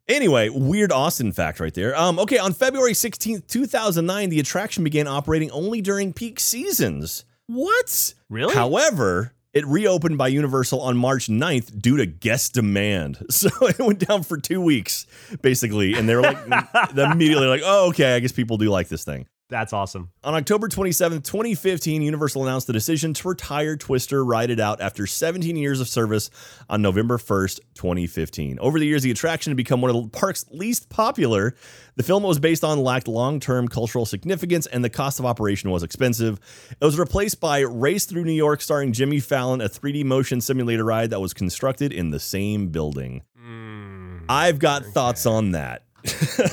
Anyway, 0.08 0.48
weird 0.50 0.92
Austin 0.92 1.32
fact 1.32 1.58
right 1.58 1.74
there. 1.74 1.96
Um, 1.98 2.20
okay, 2.20 2.38
on 2.38 2.52
February 2.52 2.92
16th, 2.92 3.48
2009, 3.48 4.28
the 4.30 4.38
attraction 4.38 4.84
began 4.84 5.08
operating 5.08 5.50
only 5.50 5.80
during 5.80 6.12
peak 6.12 6.38
seasons. 6.38 7.24
What? 7.46 8.14
Really? 8.28 8.54
However, 8.54 9.32
it 9.52 9.66
reopened 9.66 10.18
by 10.18 10.28
Universal 10.28 10.80
on 10.80 10.96
March 10.96 11.28
9th 11.28 11.80
due 11.80 11.96
to 11.96 12.06
guest 12.06 12.54
demand. 12.54 13.24
So 13.30 13.48
it 13.60 13.78
went 13.78 14.00
down 14.00 14.22
for 14.22 14.36
two 14.36 14.60
weeks, 14.60 15.06
basically. 15.42 15.94
And 15.94 16.08
they 16.08 16.14
were 16.14 16.22
like, 16.22 16.38
immediately 16.96 17.46
like, 17.46 17.62
oh, 17.64 17.88
okay, 17.88 18.14
I 18.14 18.20
guess 18.20 18.32
people 18.32 18.56
do 18.56 18.68
like 18.68 18.88
this 18.88 19.04
thing. 19.04 19.26
That's 19.48 19.72
awesome. 19.72 20.10
On 20.24 20.34
October 20.34 20.66
27, 20.66 21.22
2015, 21.22 22.02
Universal 22.02 22.42
announced 22.42 22.66
the 22.66 22.72
decision 22.72 23.14
to 23.14 23.28
retire 23.28 23.76
Twister 23.76 24.24
Ride 24.24 24.50
It 24.50 24.58
Out 24.58 24.80
after 24.80 25.06
17 25.06 25.54
years 25.54 25.80
of 25.80 25.88
service 25.88 26.30
on 26.68 26.82
November 26.82 27.16
1st, 27.16 27.60
2015. 27.74 28.58
Over 28.58 28.80
the 28.80 28.86
years, 28.86 29.02
the 29.02 29.12
attraction 29.12 29.52
had 29.52 29.56
become 29.56 29.80
one 29.80 29.94
of 29.94 30.02
the 30.02 30.08
park's 30.08 30.44
least 30.50 30.88
popular. 30.88 31.54
The 31.94 32.02
film 32.02 32.24
it 32.24 32.28
was 32.28 32.40
based 32.40 32.64
on 32.64 32.82
lacked 32.82 33.06
long 33.06 33.38
term 33.38 33.68
cultural 33.68 34.04
significance, 34.04 34.66
and 34.66 34.82
the 34.82 34.90
cost 34.90 35.20
of 35.20 35.26
operation 35.26 35.70
was 35.70 35.84
expensive. 35.84 36.40
It 36.80 36.84
was 36.84 36.98
replaced 36.98 37.38
by 37.38 37.60
Race 37.60 38.04
Through 38.04 38.24
New 38.24 38.32
York, 38.32 38.60
starring 38.60 38.92
Jimmy 38.92 39.20
Fallon, 39.20 39.60
a 39.60 39.68
3D 39.68 40.04
motion 40.04 40.40
simulator 40.40 40.84
ride 40.84 41.10
that 41.10 41.20
was 41.20 41.32
constructed 41.32 41.92
in 41.92 42.10
the 42.10 42.20
same 42.20 42.68
building. 42.68 43.22
Hmm. 43.38 44.18
I've 44.28 44.58
got 44.58 44.84
thoughts 44.86 45.24
on 45.24 45.52
that. 45.52 45.85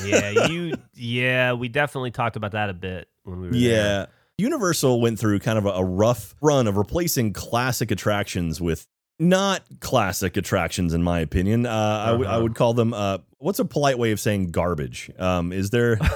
Yeah, 0.05 0.47
you. 0.47 0.73
Yeah, 0.93 1.53
we 1.53 1.67
definitely 1.67 2.11
talked 2.11 2.35
about 2.35 2.51
that 2.51 2.69
a 2.69 2.73
bit 2.73 3.07
when 3.23 3.41
we 3.41 3.47
were. 3.49 3.55
Yeah. 3.55 3.75
there. 3.83 4.07
Universal 4.37 4.99
went 4.99 5.19
through 5.19 5.39
kind 5.39 5.57
of 5.57 5.65
a, 5.65 5.69
a 5.69 5.83
rough 5.83 6.35
run 6.41 6.67
of 6.67 6.75
replacing 6.77 7.33
classic 7.33 7.91
attractions 7.91 8.59
with 8.59 8.87
not 9.19 9.61
classic 9.79 10.37
attractions, 10.37 10.93
in 10.93 11.03
my 11.03 11.19
opinion. 11.19 11.65
Uh, 11.67 11.69
I, 11.71 12.11
w- 12.11 12.27
I 12.27 12.33
Uh-huh. 12.33 12.43
would 12.43 12.55
call 12.55 12.73
them. 12.73 12.93
Uh, 12.93 13.19
what's 13.37 13.59
a 13.59 13.65
polite 13.65 13.99
way 13.99 14.11
of 14.11 14.19
saying 14.19 14.47
garbage? 14.51 15.11
Um, 15.19 15.51
is 15.53 15.69
there? 15.69 15.99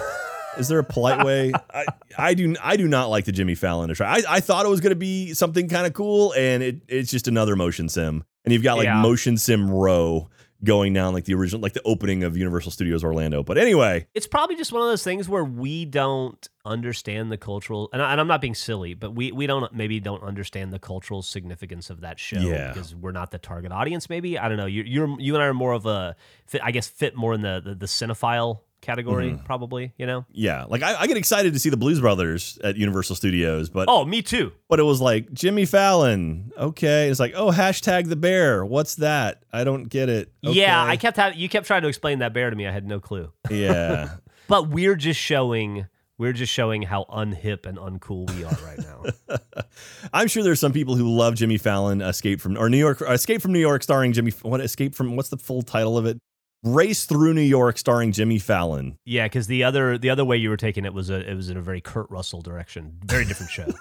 Is 0.58 0.70
there 0.70 0.80
a 0.80 0.84
polite 0.84 1.24
way? 1.24 1.54
I, 1.72 1.86
I 2.18 2.34
do. 2.34 2.56
I 2.60 2.78
do 2.78 2.88
not 2.88 3.12
like 3.12 3.26
the 3.26 3.32
Jimmy 3.32 3.54
Fallon 3.54 3.92
attraction. 3.92 4.26
I, 4.28 4.38
I 4.38 4.40
thought 4.40 4.66
it 4.66 4.70
was 4.70 4.82
going 4.82 4.90
to 4.90 4.96
be 4.96 5.36
something 5.36 5.70
kind 5.70 5.86
of 5.86 5.94
cool, 5.94 6.34
and 6.34 6.64
it, 6.64 6.82
it's 6.88 7.12
just 7.12 7.28
another 7.28 7.56
motion 7.56 7.90
sim. 7.90 8.24
And 8.44 8.52
you've 8.52 8.64
got 8.64 8.78
like 8.78 8.86
Yeah. 8.86 9.00
motion 9.00 9.38
sim 9.38 9.70
row 9.70 10.30
going 10.64 10.92
down 10.94 11.14
like 11.14 11.26
the 11.26 11.34
original, 11.34 11.62
like 11.62 11.74
the 11.74 11.82
opening 11.86 12.24
of 12.24 12.36
Universal 12.36 12.72
Studios 12.72 13.04
Orlando. 13.04 13.44
But 13.44 13.58
anyway, 13.58 14.08
It's 14.14 14.28
probably 14.28 14.56
just 14.56 14.72
one 14.72 14.82
of 14.82 14.88
those 14.88 15.04
things 15.04 15.30
where 15.30 15.44
we 15.44 15.86
don't 15.86 16.48
understand 16.66 17.32
the 17.32 17.38
cultural, 17.38 17.90
and, 17.94 18.02
I, 18.02 18.12
and 18.12 18.20
I'm 18.20 18.28
not 18.28 18.42
being 18.42 18.56
silly, 18.56 18.94
but 18.94 19.14
we 19.16 19.32
we 19.32 19.48
don't 19.48 19.72
maybe 19.74 20.00
don't 20.00 20.24
understand 20.24 20.74
the 20.74 20.80
cultural 20.80 21.22
significance 21.22 21.90
of 21.90 22.02
that 22.02 22.20
show 22.20 22.40
Yeah. 22.40 22.74
because 22.74 22.94
we're 22.96 23.12
not 23.12 23.32
the 23.32 23.38
target 23.38 23.72
audience. 23.72 24.10
Maybe 24.10 24.38
I 24.38 24.48
don't 24.50 24.58
know. 24.58 24.66
You 24.66 24.84
you're 24.84 25.20
you 25.20 25.36
and 25.36 25.44
I 25.44 25.48
are 25.48 25.54
more 25.54 25.74
of 25.74 25.86
a, 25.86 26.16
fit, 26.46 26.62
I 26.64 26.72
guess, 26.72 26.88
fit 26.88 27.16
more 27.16 27.34
in 27.34 27.42
the 27.42 27.62
the, 27.64 27.76
the 27.76 27.86
cinephile 27.86 28.62
category, 28.88 29.32
Mm-hmm. 29.34 29.46
probably. 29.46 29.94
You 29.98 30.08
know. 30.08 30.26
yeah, 30.32 30.66
like 30.68 30.82
I, 30.82 31.02
I 31.02 31.06
get 31.08 31.18
excited 31.18 31.54
to 31.54 31.60
see 31.60 31.70
the 31.70 31.78
Blues 31.78 32.00
Brothers 32.00 32.58
at 32.64 32.76
Universal 32.78 33.18
Studios, 33.18 33.70
but 33.70 33.88
Oh, 33.88 34.04
me 34.06 34.24
too. 34.24 34.52
but 34.68 34.80
it 34.80 34.84
was 34.84 35.00
like 35.00 35.32
Jimmy 35.32 35.66
Fallon. 35.66 36.52
Okay, 36.58 37.10
it's 37.10 37.20
like 37.20 37.34
oh 37.36 37.52
hashtag 37.52 38.10
the 38.10 38.16
bear. 38.16 38.66
What's 38.66 38.96
that? 38.96 39.44
I 39.54 39.64
don't 39.64 39.84
get 39.84 40.10
it. 40.10 40.32
Yeah, 40.42 40.84
I 40.84 40.98
kept 40.98 41.18
having 41.18 41.38
you 41.38 41.48
kept 41.50 41.68
trying 41.68 41.84
to 41.84 41.88
explain 41.88 42.20
that 42.20 42.34
bear 42.34 42.50
to 42.50 42.56
me. 42.56 42.66
I 42.66 42.72
had 42.72 42.88
no 42.88 43.00
clue. 43.00 43.32
yeah. 43.52 44.16
But 44.50 44.70
we're 44.70 44.96
just 44.96 45.20
showing 45.20 45.88
we're 46.18 46.32
just 46.34 46.54
showing 46.54 46.82
how 46.82 47.04
unhip 47.10 47.66
and 47.66 47.78
uncool 47.78 48.34
we 48.34 48.46
are 48.46 48.58
right 48.66 48.80
now. 48.80 49.38
I'm 50.14 50.28
sure 50.30 50.42
there's 50.42 50.60
some 50.60 50.72
people 50.74 50.96
who 50.96 51.08
love 51.14 51.36
Jimmy 51.36 51.58
Fallon 51.58 52.02
Escape 52.02 52.40
from 52.42 52.58
or 52.58 52.70
New 52.70 52.78
York 52.78 53.02
Escape 53.02 53.42
from 53.42 53.52
New 53.52 53.60
York 53.60 53.84
starring 53.84 54.14
Jimmy 54.14 54.32
what 54.42 54.62
Escape 54.62 54.96
from 54.96 55.16
what's 55.16 55.30
the 55.30 55.38
full 55.38 55.62
title 55.62 55.98
of 55.98 56.06
it? 56.06 56.18
Race 56.64 57.06
Through 57.06 57.34
New 57.34 57.42
York 57.42 57.78
starring 57.78 58.12
Jimmy 58.12 58.40
Fallon. 58.40 58.98
yeah, 59.06 59.26
because 59.26 59.48
the 59.48 59.64
other 59.64 59.98
the 59.98 60.10
other 60.10 60.26
way 60.26 60.38
you 60.38 60.50
were 60.50 60.58
taking 60.58 60.86
it 60.86 60.94
was 60.94 61.10
a 61.10 61.30
it 61.30 61.36
was 61.36 61.50
in 61.50 61.58
a 61.58 61.62
very 61.62 61.82
Kurt 61.82 62.10
Russell 62.10 62.42
direction. 62.42 62.98
Very 63.06 63.26
different 63.26 63.52
show. 63.52 63.68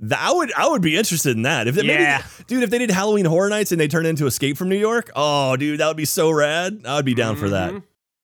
That, 0.00 0.18
I 0.20 0.32
would 0.32 0.52
I 0.54 0.68
would 0.68 0.80
be 0.82 0.96
interested 0.96 1.36
in 1.36 1.42
that. 1.42 1.66
If 1.66 1.74
they, 1.74 1.82
maybe- 1.82 2.02
Yeah. 2.02 2.22
dude, 2.46 2.62
if 2.62 2.70
they 2.70 2.78
did 2.78 2.90
Halloween 2.90 3.24
Horror 3.26 3.50
Nights 3.50 3.72
and 3.72 3.80
they 3.80 3.88
turned 3.88 4.06
into 4.06 4.26
Escape 4.26 4.56
from 4.56 4.68
New 4.68 4.76
York, 4.78 5.10
oh 5.14 5.56
dude, 5.56 5.80
that 5.80 5.88
would 5.88 5.96
be 5.96 6.04
so 6.06 6.30
rad. 6.30 6.82
I 6.86 6.96
would 6.96 7.04
be 7.04 7.14
down 7.14 7.36
for 7.36 7.50
that. 7.50 7.72
Mhm. 7.72 7.82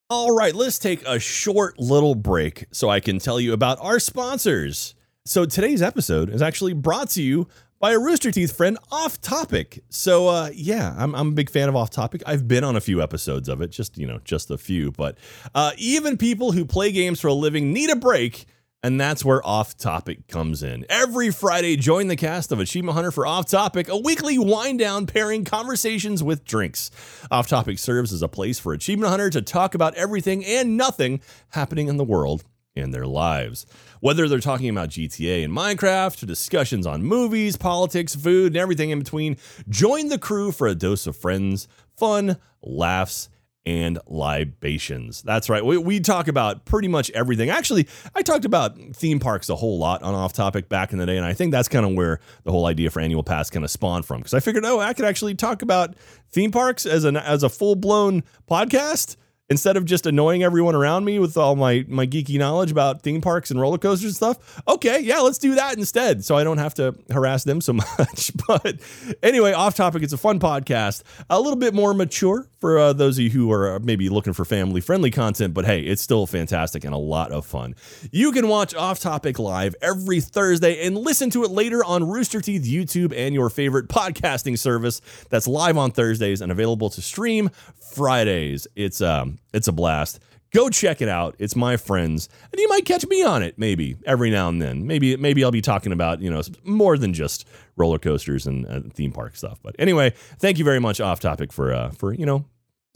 All 0.09 0.31
right, 0.35 0.55
let's 0.55 0.79
take 0.79 1.03
a 1.07 1.19
short 1.19 1.79
little 1.79 2.15
break 2.15 2.67
so 2.71 2.89
I 2.89 3.01
can 3.01 3.19
tell 3.19 3.41
you 3.41 3.53
about 3.53 3.79
our 3.81 3.99
sponsors. 3.99 4.95
So 5.27 5.45
today's 5.45 5.83
episode 5.83 6.31
is 6.31 6.41
actually 6.43 6.73
brought 6.75 7.11
to 7.11 7.23
you 7.23 7.49
by 7.83 7.91
a 7.91 7.99
Rooster 7.99 8.31
Teeth 8.31 8.57
friend, 8.57 8.79
Off 8.93 9.21
Topic. 9.21 9.83
So 9.89 10.29
uh, 10.29 10.51
yeah, 10.55 10.95
I'm, 10.97 11.17
I'm 11.17 11.29
a 11.29 11.33
big 11.33 11.51
fan 11.51 11.69
of 11.69 11.75
Off 11.75 11.91
Topic. 11.91 12.23
I've 12.25 12.47
been 12.47 12.63
on 12.63 12.77
a 12.77 12.81
few 12.81 13.03
episodes 13.03 13.49
of 13.49 13.61
it, 13.61 13.73
just 13.73 13.99
you 13.99 14.07
know, 14.07 14.21
just 14.25 14.53
a 14.53 14.57
few. 14.57 14.93
But 14.93 15.19
uh, 15.53 15.73
even 15.77 16.17
people 16.17 16.53
who 16.53 16.65
play 16.65 16.93
games 16.93 17.21
for 17.21 17.27
a 17.27 17.35
living 17.35 17.73
need 17.73 17.91
a 17.91 17.97
break. 17.97 18.47
And 18.85 19.01
that's 19.01 19.25
where 19.25 19.45
Off 19.47 19.77
Topic 19.77 20.27
comes 20.27 20.63
in. 20.65 20.85
Every 20.89 21.31
Friday, 21.31 21.77
join 21.77 22.09
the 22.09 22.17
cast 22.17 22.51
of 22.51 22.59
Achievement 22.59 22.97
Hunter 22.97 23.13
for 23.13 23.27
Off 23.27 23.47
Topic, 23.47 23.89
a 23.89 23.97
weekly 23.97 24.39
wind 24.39 24.81
down 24.81 25.07
pairing 25.07 25.45
conversations 25.45 26.21
with 26.21 26.45
drinks. 26.45 26.91
Off 27.31 27.47
Topic 27.47 27.79
serves 27.79 28.13
as 28.13 28.23
a 28.23 28.29
place 28.29 28.59
for 28.59 28.73
Achievement 28.73 29.11
Hunter 29.11 29.31
to 29.31 29.43
talk 29.43 29.77
about 29.77 29.95
everything 29.95 30.45
and 30.45 30.77
nothing 30.77 31.21
happening 31.51 31.87
in 31.87 31.97
the 31.97 32.05
world 32.05 32.43
and 32.75 32.93
their 32.93 33.07
lives. 33.07 33.67
Whether 34.03 34.29
they're 34.29 34.41
talking 34.41 34.69
about 34.69 34.89
GTA 34.89 35.45
and 35.45 35.57
Minecraft, 35.57 36.19
to 36.19 36.27
discussions 36.27 36.89
on 36.89 37.05
movies, 37.05 37.57
politics, 37.57 38.17
food, 38.17 38.49
and 38.49 38.57
everything 38.57 38.91
in 38.91 38.99
between, 38.99 39.37
join 39.69 40.09
the 40.09 40.19
crew 40.19 40.51
for 40.51 40.67
a 40.67 40.75
dose 40.75 41.07
of 41.07 41.17
friends, 41.17 41.69
fun, 41.97 42.37
laughs, 42.65 43.29
and 43.65 44.01
libations. 44.09 45.23
That's 45.23 45.49
right. 45.49 45.65
We, 45.65 45.79
we 45.79 46.01
talk 46.01 46.27
about 46.27 46.65
pretty 46.65 46.89
much 46.89 47.13
everything. 47.13 47.49
Actually, 47.49 47.87
I 48.13 48.23
talked 48.23 48.45
about 48.45 48.77
theme 48.93 49.21
parks 49.21 49.49
a 49.49 49.55
whole 49.55 49.79
lot 49.79 50.03
on 50.03 50.17
off 50.17 50.33
topic 50.33 50.69
back 50.69 50.93
in 50.93 50.99
the 50.99 51.07
day, 51.07 51.17
and 51.17 51.25
I 51.25 51.33
think 51.33 51.53
that's 51.53 51.69
kind 51.69 51.87
of 51.87 51.95
where 51.95 52.19
the 52.43 52.51
whole 52.51 52.67
idea 52.67 52.91
for 52.91 52.99
annual 52.99 53.23
pass 53.23 53.51
kind 53.51 53.65
of 53.65 53.71
spawned 53.71 54.05
from. 54.05 54.19
Because 54.19 54.35
I 54.35 54.41
figured, 54.41 54.65
oh, 54.65 54.81
I 54.81 54.95
could 54.95 55.05
actually 55.05 55.37
talk 55.37 55.63
about 55.63 55.95
theme 56.29 56.51
parks 56.51 56.87
as 56.87 57.05
an 57.05 57.17
as 57.17 57.45
a 57.45 57.49
full 57.49 57.77
blown 57.77 58.25
podcast 58.51 59.15
instead 59.53 59.77
of 59.77 59.85
just 59.85 60.07
annoying 60.07 60.43
everyone 60.43 60.75
around 60.75 61.05
me 61.05 61.19
with 61.19 61.37
all 61.37 61.55
my 61.55 61.85
my 61.87 62.07
geeky 62.07 62.39
knowledge 62.39 62.71
about 62.71 63.03
theme 63.03 63.21
parks 63.21 63.51
and 63.51 63.61
roller 63.61 63.77
coasters 63.77 64.11
and 64.11 64.17
stuff. 64.17 64.63
Okay, 64.67 65.01
yeah, 65.01 65.19
let's 65.19 65.37
do 65.37 65.55
that 65.57 65.77
instead, 65.77 66.25
so 66.25 66.37
I 66.37 66.43
don't 66.43 66.57
have 66.57 66.73
to 66.75 66.95
harass 67.11 67.45
them 67.45 67.61
so 67.61 67.73
much. 67.99 68.33
But 68.49 68.81
anyway, 69.23 69.53
off 69.53 69.75
topic. 69.75 70.03
It's 70.03 70.15
a 70.15 70.19
fun 70.19 70.41
podcast, 70.41 71.03
a 71.29 71.39
little 71.39 71.59
bit 71.59 71.75
more 71.75 71.93
mature 71.93 72.49
for 72.61 72.79
uh, 72.79 72.93
those 72.95 73.19
of 73.19 73.25
you 73.25 73.31
who 73.31 73.53
are 73.53 73.75
uh, 73.75 73.79
maybe 73.81 74.09
looking 74.09 74.33
for 74.33 74.47
family 74.47 74.81
friendly 74.81 75.11
content. 75.11 75.53
But 75.53 75.67
hey, 75.67 75.83
it's 75.83 76.01
still 76.01 76.27
fantastic 76.27 76.85
and 76.85 76.95
a 76.95 76.99
lot 76.99 77.31
of 77.31 77.45
fun. 77.45 77.75
You 78.11 78.33
can 78.33 78.49
watch 78.49 78.75
Off 78.75 79.01
Topic 79.01 79.39
live 79.39 79.75
every 79.83 80.23
Thursday 80.23 80.87
and 80.87 80.97
listen 80.97 81.29
to 81.31 81.45
it 81.45 81.51
later 81.51 81.85
on 81.85 82.09
Rooster 82.09 82.41
Teeth 82.41 82.63
YouTube 82.63 83.13
and 83.15 83.35
your 83.35 83.51
favorite 83.51 83.89
podcasting 83.89 84.59
service. 84.59 85.03
That's 85.29 85.47
live 85.47 85.77
on 85.77 85.91
Thursdays 85.91 86.41
and 86.41 86.51
available 86.51 86.89
to 86.91 87.03
stream 87.03 87.51
Fridays. 87.93 88.67
It's 88.75 89.03
um 89.03 89.39
it's 89.53 89.69
a 89.69 89.73
blast. 89.73 90.21
Go 90.53 90.69
check 90.69 91.01
it 91.01 91.09
out. 91.09 91.35
It's 91.39 91.57
my 91.57 91.79
friends, 91.79 92.29
and 92.53 92.61
you 92.61 92.69
might 92.69 92.85
catch 92.85 93.07
me 93.07 93.23
on 93.23 93.43
it 93.43 93.59
maybe 93.59 93.97
every 94.05 94.31
now 94.31 94.51
and 94.51 94.61
then. 94.61 94.87
Maybe 94.87 95.17
maybe 95.17 95.43
I'll 95.43 95.51
be 95.51 95.63
talking 95.63 95.93
about 95.93 96.21
you 96.21 96.31
know 96.31 96.43
more 96.65 96.99
than 96.99 97.15
just 97.15 97.49
roller 97.77 97.99
coasters 97.99 98.47
and 98.47 98.67
uh, 98.67 98.81
theme 98.93 99.13
park 99.13 99.35
stuff. 99.35 99.59
But 99.63 99.75
anyway, 99.79 100.13
thank 100.39 100.59
you 100.59 100.65
very 100.65 100.79
much, 100.79 101.01
off 101.01 101.21
topic 101.21 101.53
for 101.53 101.73
uh 101.73 101.91
for 101.91 102.13
you 102.13 102.27
know 102.27 102.45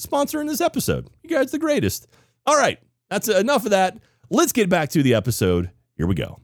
sponsoring 0.01 0.49
this 0.49 0.61
episode. 0.61 1.09
You 1.23 1.31
guys 1.31 1.51
the 1.51 1.59
greatest. 1.59 2.09
All 2.45 2.59
right, 2.59 2.79
that's 3.09 3.29
enough 3.29 3.65
of 3.65 3.71
that. 3.71 3.99
Let's 4.29 4.53
get 4.53 4.69
back 4.69 4.91
to 4.91 5.03
the 5.03 5.15
episode. 5.15 5.71
Here 5.97 6.07
we 6.07 6.15
go. 6.15 6.39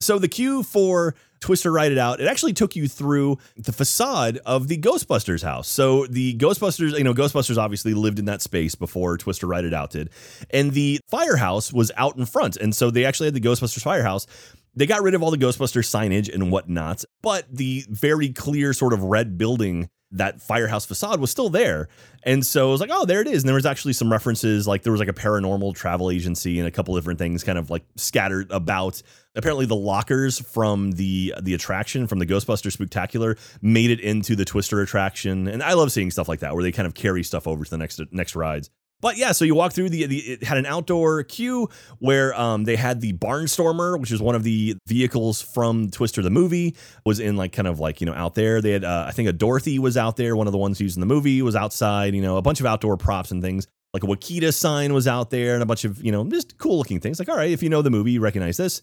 So 0.00 0.18
the 0.18 0.28
queue 0.28 0.62
for 0.62 1.14
Twister 1.44 1.70
Ride 1.70 1.92
It 1.92 1.98
Out, 1.98 2.20
it 2.20 2.26
actually 2.26 2.54
took 2.54 2.74
you 2.74 2.88
through 2.88 3.36
the 3.54 3.70
facade 3.70 4.38
of 4.46 4.68
the 4.68 4.78
Ghostbusters 4.78 5.42
house. 5.42 5.68
So 5.68 6.06
the 6.06 6.34
Ghostbusters, 6.36 6.96
you 6.96 7.04
know, 7.04 7.12
Ghostbusters 7.12 7.58
obviously 7.58 7.92
lived 7.92 8.18
in 8.18 8.24
that 8.24 8.40
space 8.40 8.74
before 8.74 9.18
Twister 9.18 9.46
Ride 9.46 9.66
It 9.66 9.74
Out 9.74 9.90
did. 9.90 10.08
And 10.48 10.70
the 10.72 11.00
firehouse 11.10 11.70
was 11.70 11.92
out 11.98 12.16
in 12.16 12.24
front. 12.24 12.56
And 12.56 12.74
so 12.74 12.90
they 12.90 13.04
actually 13.04 13.26
had 13.26 13.34
the 13.34 13.42
Ghostbusters 13.42 13.82
firehouse. 13.82 14.26
They 14.74 14.86
got 14.86 15.02
rid 15.02 15.12
of 15.12 15.22
all 15.22 15.30
the 15.30 15.36
Ghostbusters 15.36 15.84
signage 15.84 16.32
and 16.32 16.50
whatnot, 16.50 17.04
but 17.22 17.44
the 17.54 17.84
very 17.90 18.30
clear 18.30 18.72
sort 18.72 18.94
of 18.94 19.02
red 19.02 19.36
building 19.36 19.90
that 20.14 20.40
firehouse 20.40 20.86
facade 20.86 21.20
was 21.20 21.30
still 21.30 21.50
there. 21.50 21.88
And 22.22 22.44
so 22.44 22.68
I 22.68 22.70
was 22.70 22.80
like, 22.80 22.90
oh, 22.92 23.04
there 23.04 23.20
it 23.20 23.26
is. 23.26 23.42
And 23.42 23.48
there 23.48 23.54
was 23.54 23.66
actually 23.66 23.92
some 23.92 24.10
references, 24.10 24.66
like 24.66 24.82
there 24.82 24.92
was 24.92 25.00
like 25.00 25.08
a 25.08 25.14
paranormal 25.14 25.74
travel 25.74 26.10
agency 26.10 26.58
and 26.58 26.66
a 26.66 26.70
couple 26.70 26.94
different 26.94 27.18
things 27.18 27.44
kind 27.44 27.58
of 27.58 27.70
like 27.70 27.84
scattered 27.96 28.50
about. 28.50 29.02
Apparently 29.36 29.66
the 29.66 29.76
lockers 29.76 30.38
from 30.38 30.92
the 30.92 31.34
the 31.42 31.54
attraction 31.54 32.06
from 32.06 32.20
the 32.20 32.26
Ghostbuster 32.26 32.74
Spooktacular 32.74 33.36
made 33.60 33.90
it 33.90 34.00
into 34.00 34.36
the 34.36 34.44
Twister 34.44 34.80
attraction. 34.80 35.48
And 35.48 35.62
I 35.62 35.72
love 35.74 35.90
seeing 35.90 36.10
stuff 36.10 36.28
like 36.28 36.40
that 36.40 36.54
where 36.54 36.62
they 36.62 36.72
kind 36.72 36.86
of 36.86 36.94
carry 36.94 37.24
stuff 37.24 37.48
over 37.48 37.64
to 37.64 37.70
the 37.70 37.78
next 37.78 38.00
next 38.12 38.36
rides. 38.36 38.70
But 39.00 39.18
yeah, 39.18 39.32
so 39.32 39.44
you 39.44 39.54
walk 39.54 39.72
through 39.72 39.90
the, 39.90 40.06
the 40.06 40.18
it 40.18 40.44
had 40.44 40.56
an 40.56 40.64
outdoor 40.64 41.24
queue 41.24 41.68
where 41.98 42.38
um, 42.40 42.64
they 42.64 42.76
had 42.76 43.02
the 43.02 43.12
Barnstormer, 43.12 44.00
which 44.00 44.10
is 44.10 44.22
one 44.22 44.34
of 44.34 44.44
the 44.44 44.76
vehicles 44.86 45.42
from 45.42 45.90
Twister 45.90 46.22
the 46.22 46.30
movie, 46.30 46.74
was 47.04 47.20
in 47.20 47.36
like 47.36 47.52
kind 47.52 47.68
of 47.68 47.78
like 47.80 48.00
you 48.00 48.06
know 48.06 48.14
out 48.14 48.34
there. 48.34 48.62
They 48.62 48.70
had 48.70 48.84
uh, 48.84 49.04
I 49.06 49.12
think 49.12 49.28
a 49.28 49.32
Dorothy 49.32 49.78
was 49.78 49.96
out 49.96 50.16
there, 50.16 50.34
one 50.36 50.46
of 50.46 50.52
the 50.52 50.58
ones 50.58 50.80
used 50.80 50.96
in 50.96 51.00
the 51.00 51.06
movie 51.06 51.42
was 51.42 51.54
outside. 51.54 52.14
You 52.14 52.22
know, 52.22 52.38
a 52.38 52.42
bunch 52.42 52.60
of 52.60 52.66
outdoor 52.66 52.96
props 52.96 53.30
and 53.30 53.42
things. 53.42 53.66
Like 53.92 54.02
a 54.02 54.06
Wakita 54.06 54.52
sign 54.52 54.92
was 54.94 55.06
out 55.06 55.30
there, 55.30 55.54
and 55.54 55.62
a 55.62 55.66
bunch 55.66 55.84
of 55.84 56.02
you 56.02 56.10
know 56.10 56.24
just 56.24 56.56
cool 56.56 56.78
looking 56.78 57.00
things. 57.00 57.18
Like 57.18 57.28
all 57.28 57.36
right, 57.36 57.50
if 57.50 57.62
you 57.62 57.68
know 57.68 57.82
the 57.82 57.90
movie, 57.90 58.12
you 58.12 58.20
recognize 58.20 58.56
this. 58.56 58.80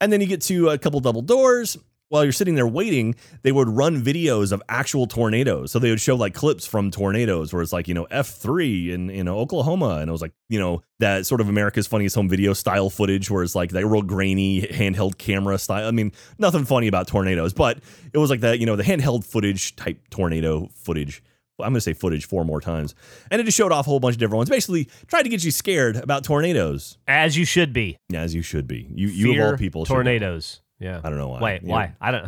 And 0.00 0.10
then 0.10 0.22
you 0.22 0.26
get 0.26 0.40
to 0.42 0.70
a 0.70 0.78
couple 0.78 0.98
double 1.00 1.20
doors. 1.20 1.76
While 2.10 2.24
you're 2.24 2.32
sitting 2.32 2.56
there 2.56 2.66
waiting, 2.66 3.14
they 3.42 3.52
would 3.52 3.68
run 3.68 4.02
videos 4.02 4.50
of 4.50 4.60
actual 4.68 5.06
tornadoes. 5.06 5.70
So 5.70 5.78
they 5.78 5.90
would 5.90 6.00
show 6.00 6.16
like 6.16 6.34
clips 6.34 6.66
from 6.66 6.90
tornadoes 6.90 7.52
where 7.52 7.62
it's 7.62 7.72
like, 7.72 7.86
you 7.86 7.94
know, 7.94 8.06
F3 8.10 8.90
in, 8.90 9.10
in 9.10 9.28
Oklahoma. 9.28 9.98
And 10.00 10.08
it 10.08 10.12
was 10.12 10.20
like, 10.20 10.32
you 10.48 10.58
know, 10.58 10.82
that 10.98 11.24
sort 11.24 11.40
of 11.40 11.48
America's 11.48 11.86
Funniest 11.86 12.16
Home 12.16 12.28
Video 12.28 12.52
style 12.52 12.90
footage 12.90 13.30
where 13.30 13.44
it's 13.44 13.54
like 13.54 13.70
that 13.70 13.86
real 13.86 14.02
grainy 14.02 14.62
handheld 14.62 15.18
camera 15.18 15.56
style. 15.56 15.86
I 15.86 15.92
mean, 15.92 16.10
nothing 16.38 16.64
funny 16.64 16.88
about 16.88 17.06
tornadoes, 17.06 17.52
but 17.52 17.78
it 18.12 18.18
was 18.18 18.28
like 18.28 18.40
that, 18.40 18.58
you 18.58 18.66
know, 18.66 18.74
the 18.76 18.82
handheld 18.82 19.24
footage 19.24 19.76
type 19.76 20.00
tornado 20.10 20.68
footage. 20.74 21.22
I'm 21.60 21.66
going 21.66 21.74
to 21.74 21.80
say 21.80 21.92
footage 21.92 22.24
four 22.26 22.44
more 22.44 22.60
times. 22.60 22.94
And 23.30 23.40
it 23.40 23.44
just 23.44 23.56
showed 23.56 23.70
off 23.70 23.86
a 23.86 23.90
whole 23.90 24.00
bunch 24.00 24.14
of 24.16 24.18
different 24.18 24.38
ones. 24.38 24.50
Basically, 24.50 24.88
tried 25.06 25.22
to 25.24 25.28
get 25.28 25.44
you 25.44 25.50
scared 25.52 25.94
about 25.96 26.24
tornadoes, 26.24 26.98
As 27.06 27.36
you 27.36 27.44
should 27.44 27.72
be. 27.72 27.98
as 28.12 28.34
you 28.34 28.42
should 28.42 28.66
be. 28.66 28.88
You, 28.94 29.08
you 29.08 29.40
of 29.42 29.52
all 29.52 29.56
people, 29.58 29.84
should 29.84 29.92
be. 29.92 29.96
tornadoes. 29.96 30.60
Yeah. 30.80 31.00
I 31.04 31.10
don't 31.10 31.18
know 31.18 31.28
why. 31.28 31.40
Wait, 31.40 31.62
You 31.62 31.68
why? 31.68 31.94
I 32.00 32.10
don't. 32.10 32.26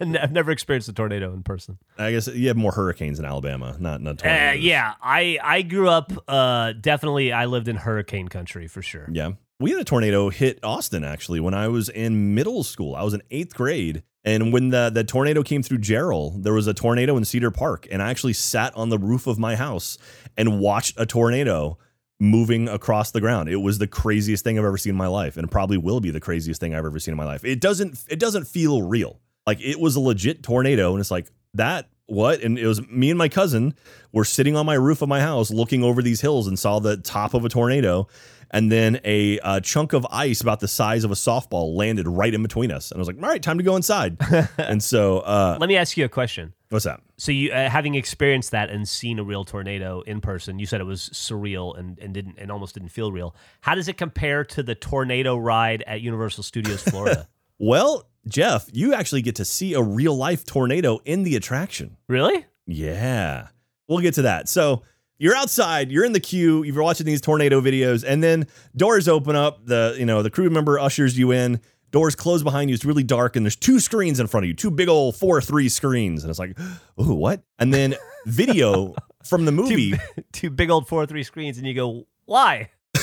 I've 0.16 0.32
never 0.32 0.50
experienced 0.52 0.88
a 0.88 0.92
tornado 0.92 1.32
in 1.34 1.42
person. 1.42 1.78
I 1.98 2.12
guess 2.12 2.28
you 2.28 2.48
have 2.48 2.56
more 2.56 2.72
hurricanes 2.72 3.18
in 3.18 3.24
Alabama, 3.24 3.76
not 3.78 4.00
not 4.00 4.12
Uh, 4.20 4.22
tornadoes. 4.28 4.62
yeah, 4.64 4.94
I 5.02 5.38
I 5.42 5.62
grew 5.62 5.88
up. 5.88 6.12
Uh, 6.28 6.72
definitely, 6.80 7.32
I 7.32 7.46
lived 7.46 7.68
in 7.68 7.76
hurricane 7.76 8.28
country 8.28 8.66
for 8.68 8.82
sure. 8.82 9.08
yeah. 9.12 9.32
We 9.60 9.72
had 9.72 9.80
a 9.80 9.84
tornado 9.84 10.28
hit 10.30 10.60
Austin 10.62 11.02
actually 11.02 11.40
when 11.40 11.52
I 11.52 11.66
was 11.66 11.88
in 11.88 12.32
middle 12.36 12.62
school. 12.62 12.94
I 12.94 13.02
was 13.02 13.12
in 13.12 13.22
eighth 13.32 13.56
grade, 13.56 14.04
and 14.24 14.52
when 14.52 14.68
the 14.68 14.88
the 14.88 15.02
tornado 15.02 15.42
came 15.42 15.64
through 15.64 15.78
Jarrell, 15.78 16.40
there 16.40 16.52
was 16.52 16.68
a 16.68 16.74
tornado 16.74 17.16
in 17.16 17.24
Cedar 17.24 17.50
Park, 17.50 17.88
and 17.90 18.00
I 18.00 18.10
actually 18.10 18.34
sat 18.34 18.72
on 18.76 18.88
the 18.90 18.98
roof 18.98 19.26
of 19.26 19.36
my 19.36 19.56
house 19.56 19.98
and 20.36 20.60
watched 20.60 20.94
a 20.96 21.04
tornado 21.06 21.76
moving 22.20 22.68
across 22.68 23.10
the 23.10 23.20
ground. 23.20 23.48
It 23.48 23.56
was 23.56 23.78
the 23.78 23.86
craziest 23.86 24.44
thing 24.44 24.58
I've 24.58 24.64
ever 24.64 24.78
seen 24.78 24.90
in 24.90 24.96
my 24.96 25.06
life, 25.06 25.36
and 25.36 25.50
probably 25.50 25.76
will 25.76 26.00
be 26.00 26.10
the 26.10 26.20
craziest 26.20 26.60
thing 26.60 26.74
I've 26.74 26.84
ever 26.84 26.98
seen 26.98 27.12
in 27.12 27.18
my 27.18 27.24
life. 27.24 27.44
It 27.44 27.60
doesn't 27.60 28.04
it 28.08 28.18
doesn't 28.18 28.46
feel 28.46 28.82
real. 28.82 29.20
Like 29.46 29.60
it 29.60 29.80
was 29.80 29.96
a 29.96 30.00
legit 30.00 30.42
tornado, 30.42 30.92
and 30.92 31.00
it's 31.00 31.10
like 31.10 31.28
that 31.54 31.88
what? 32.08 32.42
And 32.42 32.58
it 32.58 32.66
was 32.66 32.86
me 32.88 33.10
and 33.10 33.18
my 33.18 33.28
cousin 33.28 33.74
were 34.12 34.24
sitting 34.24 34.56
on 34.56 34.66
my 34.66 34.74
roof 34.74 35.02
of 35.02 35.08
my 35.08 35.20
house 35.20 35.50
looking 35.50 35.84
over 35.84 36.02
these 36.02 36.20
hills 36.20 36.46
and 36.48 36.58
saw 36.58 36.80
the 36.80 36.96
top 36.96 37.34
of 37.34 37.44
a 37.44 37.48
tornado. 37.48 38.08
And 38.50 38.72
then 38.72 38.98
a, 39.04 39.38
uh 39.40 39.60
chunk 39.60 39.92
of 39.92 40.06
ice 40.10 40.40
about 40.40 40.60
the 40.60 40.68
size 40.68 41.04
of 41.04 41.10
a 41.10 41.14
softball 41.14 41.76
landed 41.76 42.08
right 42.08 42.32
in 42.32 42.42
between 42.42 42.72
us. 42.72 42.90
And 42.90 42.96
I 42.98 43.00
was 43.00 43.06
like, 43.06 43.16
all 43.22 43.28
right, 43.28 43.42
time 43.42 43.58
to 43.58 43.64
go 43.64 43.76
inside. 43.76 44.16
and 44.58 44.82
so, 44.82 45.18
uh, 45.18 45.58
Let 45.60 45.68
me 45.68 45.76
ask 45.76 45.98
you 45.98 46.06
a 46.06 46.08
question. 46.08 46.54
what's 46.70 46.86
that? 46.86 47.02
So 47.18 47.30
you, 47.30 47.52
uh, 47.52 47.68
having 47.68 47.94
experienced 47.94 48.52
that 48.52 48.70
and 48.70 48.88
seen 48.88 49.18
a 49.18 49.22
real 49.22 49.44
tornado 49.44 50.00
in 50.00 50.22
person, 50.22 50.58
you 50.58 50.64
said 50.64 50.80
it 50.80 50.84
was 50.84 51.10
surreal 51.12 51.78
and, 51.78 51.98
and 51.98 52.14
didn't 52.14 52.36
and 52.38 52.50
almost 52.50 52.72
didn't 52.72 52.88
feel 52.88 53.12
real. 53.12 53.34
How 53.60 53.74
does 53.74 53.86
it 53.86 53.98
compare 53.98 54.44
to 54.44 54.62
the 54.62 54.74
tornado 54.74 55.36
ride 55.36 55.84
at 55.86 56.00
Universal 56.00 56.44
Studios 56.44 56.82
Florida? 56.82 57.28
Well, 57.60 58.06
Jeff, 58.28 58.66
you 58.72 58.94
actually 58.94 59.22
get 59.22 59.36
to 59.36 59.44
see 59.44 59.74
a 59.74 59.82
real 59.82 60.16
life 60.16 60.44
tornado 60.44 60.98
in 61.04 61.22
the 61.22 61.34
attraction. 61.36 61.96
really? 62.08 62.44
Yeah. 62.66 63.48
We'll 63.88 64.00
get 64.00 64.14
to 64.14 64.22
that. 64.22 64.48
So 64.48 64.82
you're 65.18 65.34
outside, 65.34 65.90
you're 65.90 66.04
in 66.04 66.12
the 66.12 66.20
queue, 66.20 66.62
you're 66.62 66.82
watching 66.82 67.06
these 67.06 67.20
tornado 67.22 67.60
videos, 67.62 68.04
and 68.06 68.22
then 68.22 68.46
doors 68.76 69.08
open 69.08 69.34
up. 69.34 69.64
The 69.64 69.96
you 69.98 70.04
know, 70.04 70.22
the 70.22 70.30
crew 70.30 70.50
member 70.50 70.78
ushers 70.78 71.18
you 71.18 71.32
in. 71.32 71.60
Doors 71.90 72.14
close 72.14 72.42
behind 72.42 72.68
you. 72.68 72.74
It's 72.74 72.84
really 72.84 73.02
dark, 73.02 73.34
and 73.34 73.46
there's 73.46 73.56
two 73.56 73.80
screens 73.80 74.20
in 74.20 74.26
front 74.26 74.44
of 74.44 74.48
you, 74.48 74.54
two 74.54 74.70
big 74.70 74.88
old 74.90 75.16
four 75.16 75.40
three 75.40 75.70
screens. 75.70 76.22
And 76.22 76.28
it's 76.28 76.38
like, 76.38 76.58
ooh, 77.00 77.14
what? 77.14 77.42
And 77.58 77.72
then 77.72 77.94
video 78.26 78.94
from 79.24 79.46
the 79.46 79.52
movie. 79.52 79.94
Two 80.32 80.50
big 80.50 80.68
old 80.68 80.86
four 80.86 81.06
three 81.06 81.22
screens, 81.22 81.56
and 81.56 81.66
you 81.66 81.72
go, 81.72 82.06
why? 82.26 82.68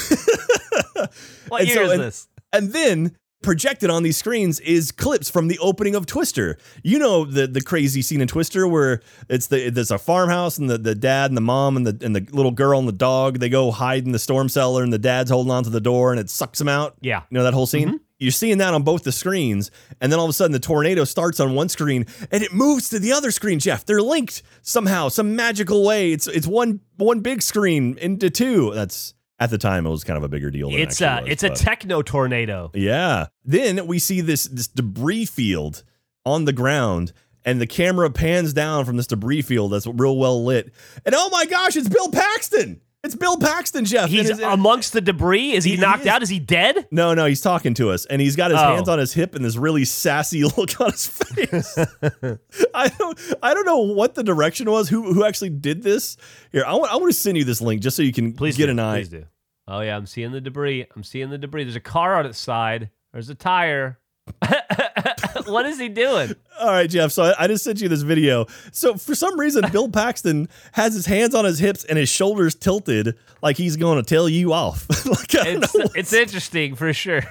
what 1.49 1.61
And 1.61 1.67
year 1.67 1.75
so- 1.77 1.83
is 1.85 1.91
and- 1.93 2.01
this? 2.01 2.27
And 2.53 2.71
then 2.71 3.17
projected 3.45 3.89
on 3.89 4.03
these 4.03 4.17
screens 4.17 4.59
is 4.59 4.91
clips 4.91 5.29
from 5.29 5.47
the 5.47 5.57
opening 5.59 5.95
of 5.95 6.05
Twister. 6.05 6.57
You 6.83 6.99
know 6.99 7.23
the 7.23 7.47
the 7.47 7.61
crazy 7.61 8.01
scene 8.01 8.19
in 8.19 8.27
Twister 8.27 8.67
where 8.67 9.01
it's 9.29 9.47
the 9.47 9.69
there's 9.69 9.91
a 9.91 9.99
farmhouse 9.99 10.57
and 10.57 10.69
the, 10.69 10.77
the 10.77 10.95
dad 10.95 11.29
and 11.29 11.37
the 11.37 11.41
mom 11.41 11.77
and 11.77 11.85
the 11.87 12.05
and 12.05 12.15
the 12.15 12.27
little 12.35 12.51
girl 12.51 12.79
and 12.79 12.87
the 12.87 12.91
dog 12.91 13.39
they 13.39 13.47
go 13.47 13.71
hide 13.71 14.05
in 14.05 14.11
the 14.11 14.19
storm 14.19 14.49
cellar 14.49 14.83
and 14.83 14.91
the 14.91 14.99
dad's 14.99 15.29
holding 15.29 15.51
onto 15.51 15.69
the 15.69 15.79
door 15.79 16.11
and 16.11 16.19
it 16.19 16.29
sucks 16.29 16.59
them 16.59 16.67
out. 16.67 16.95
Yeah. 17.01 17.21
You 17.29 17.37
know 17.37 17.43
that 17.43 17.53
whole 17.53 17.67
scene? 17.67 17.87
Mm-hmm. 17.87 17.97
You're 18.17 18.31
seeing 18.31 18.59
that 18.59 18.73
on 18.73 18.83
both 18.83 19.03
the 19.03 19.11
screens, 19.11 19.71
and 19.99 20.09
then 20.09 20.19
all 20.19 20.25
of 20.25 20.29
a 20.29 20.33
sudden 20.33 20.53
the 20.53 20.59
tornado 20.59 21.03
starts 21.03 21.41
on 21.41 21.53
one 21.53 21.67
screen 21.67 22.05
and 22.31 22.43
it 22.43 22.53
moves 22.53 22.87
to 22.89 22.99
the 22.99 23.11
other 23.11 23.29
screen, 23.29 23.59
Jeff. 23.59 23.85
They're 23.85 24.01
linked 24.01 24.41
somehow, 24.61 25.09
some 25.09 25.35
magical 25.35 25.83
way. 25.83 26.13
It's 26.13 26.27
it's 26.27 26.47
one 26.47 26.79
one 26.95 27.19
big 27.19 27.41
screen 27.41 27.97
into 27.97 28.29
two. 28.29 28.71
That's 28.73 29.13
at 29.39 29.49
the 29.49 29.57
time 29.57 29.85
it 29.85 29.89
was 29.89 30.03
kind 30.03 30.17
of 30.17 30.23
a 30.23 30.29
bigger 30.29 30.51
deal. 30.51 30.69
Than 30.69 30.79
it 30.79 30.83
It's 30.83 31.01
a 31.01 31.09
uh, 31.11 31.21
was, 31.21 31.29
it's 31.31 31.43
a 31.43 31.49
techno 31.49 32.01
tornado. 32.01 32.71
yeah. 32.73 33.27
Then 33.43 33.85
we 33.87 33.99
see 33.99 34.21
this 34.21 34.45
this 34.45 34.67
debris 34.67 35.25
field 35.25 35.83
on 36.25 36.45
the 36.45 36.53
ground, 36.53 37.13
and 37.43 37.61
the 37.61 37.67
camera 37.67 38.09
pans 38.09 38.53
down 38.53 38.85
from 38.85 38.97
this 38.97 39.07
debris 39.07 39.41
field 39.43 39.71
that's 39.71 39.87
real 39.87 40.17
well 40.17 40.43
lit. 40.43 40.73
And 41.05 41.13
oh 41.15 41.29
my 41.31 41.45
gosh, 41.45 41.75
it's 41.75 41.89
Bill 41.89 42.09
Paxton! 42.09 42.81
It's 43.05 43.15
Bill 43.15 43.37
Paxton, 43.37 43.85
Jeff. 43.85 44.09
He's 44.09 44.27
his- 44.29 44.39
amongst 44.39 44.91
the 44.93 44.99
debris. 44.99 45.51
Is 45.53 45.63
he, 45.63 45.75
He- 45.75 45.77
knocked 45.77 46.01
is. 46.01 46.07
out? 46.07 46.23
Is 46.23 46.29
he 46.29 46.39
dead? 46.39 46.87
no, 46.91 47.13
no, 47.13 47.25
he's 47.25 47.39
talking 47.41 47.73
to 47.75 47.91
us, 47.91 48.05
and 48.07 48.19
he's 48.19 48.35
got 48.35 48.49
his 48.51 48.59
Oh. 48.59 48.63
hands 48.75 48.89
on 48.89 48.97
his 48.99 49.13
hip 49.13 49.35
and 49.35 49.45
this 49.45 49.55
really 49.55 49.85
sassy 49.85 50.43
look 50.57 50.81
on 50.81 50.91
his 50.91 51.07
face. 51.07 51.77
I 52.73 52.87
don't, 52.89 53.19
I 53.43 53.53
don't 53.53 53.65
know 53.65 53.77
what 53.79 54.15
the 54.15 54.23
direction 54.23 54.69
was. 54.69 54.89
Who, 54.89 55.13
who 55.13 55.23
actually 55.23 55.51
did 55.51 55.83
this? 55.83 56.17
Here, 56.51 56.63
I 56.65 56.73
want, 56.73 56.91
I 56.91 56.95
want 56.97 57.13
to 57.13 57.17
send 57.19 57.37
you 57.37 57.43
this 57.43 57.61
link 57.61 57.81
just 57.81 57.95
so 57.95 58.03
you 58.03 58.11
can 58.11 58.33
Please 58.33 58.57
get 58.57 58.65
do. 58.65 58.71
an 58.71 58.79
eye. 58.79 58.97
Please 58.99 59.09
do. 59.09 59.25
Oh 59.67 59.81
yeah, 59.81 59.95
I'm 59.95 60.05
seeing 60.05 60.31
the 60.31 60.41
debris. 60.41 60.85
I'm 60.95 61.03
seeing 61.03 61.29
the 61.29 61.37
debris. 61.37 61.63
There's 61.63 61.75
a 61.75 61.79
car 61.79 62.15
on 62.15 62.25
its 62.25 62.37
side. 62.39 62.89
There's 63.13 63.29
a 63.29 63.35
tire. 63.35 63.99
what 65.45 65.65
is 65.65 65.79
he 65.79 65.89
doing? 65.89 66.33
All 66.59 66.67
right, 66.67 66.89
Jeff. 66.89 67.11
So 67.11 67.23
I, 67.23 67.43
I 67.43 67.47
just 67.47 67.63
sent 67.63 67.81
you 67.81 67.89
this 67.89 68.01
video. 68.01 68.45
So 68.71 68.95
for 68.95 69.15
some 69.15 69.39
reason, 69.39 69.65
Bill 69.71 69.89
Paxton 69.89 70.47
has 70.73 70.93
his 70.93 71.05
hands 71.05 71.35
on 71.35 71.45
his 71.45 71.59
hips 71.59 71.83
and 71.83 71.97
his 71.97 72.09
shoulders 72.09 72.55
tilted, 72.55 73.15
like 73.41 73.57
he's 73.57 73.77
going 73.77 74.03
to 74.03 74.07
tell 74.07 74.27
you 74.29 74.53
off. 74.53 74.87
like, 75.05 75.33
It's 75.33 75.75
it's 75.95 76.13
interesting 76.13 76.75
for 76.75 76.93
sure. 76.93 77.23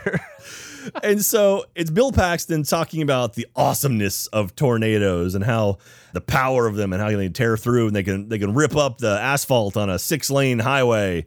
and 1.03 1.25
so 1.25 1.65
it's 1.75 1.91
Bill 1.91 2.13
Paxton 2.13 2.63
talking 2.63 3.03
about 3.03 3.35
the 3.35 3.47
awesomeness 3.57 4.27
of 4.29 4.55
tornadoes 4.55 5.35
and 5.35 5.45
how 5.45 5.79
the 6.13 6.21
power 6.21 6.67
of 6.67 6.77
them 6.77 6.93
and 6.93 7.03
how 7.03 7.11
they 7.11 7.29
tear 7.29 7.57
through 7.57 7.89
and 7.89 7.97
they 7.97 8.03
can 8.03 8.29
they 8.29 8.39
can 8.39 8.55
rip 8.55 8.77
up 8.77 8.99
the 8.99 9.19
asphalt 9.21 9.77
on 9.77 9.91
a 9.91 9.99
six 9.99 10.31
lane 10.31 10.59
highway. 10.61 11.27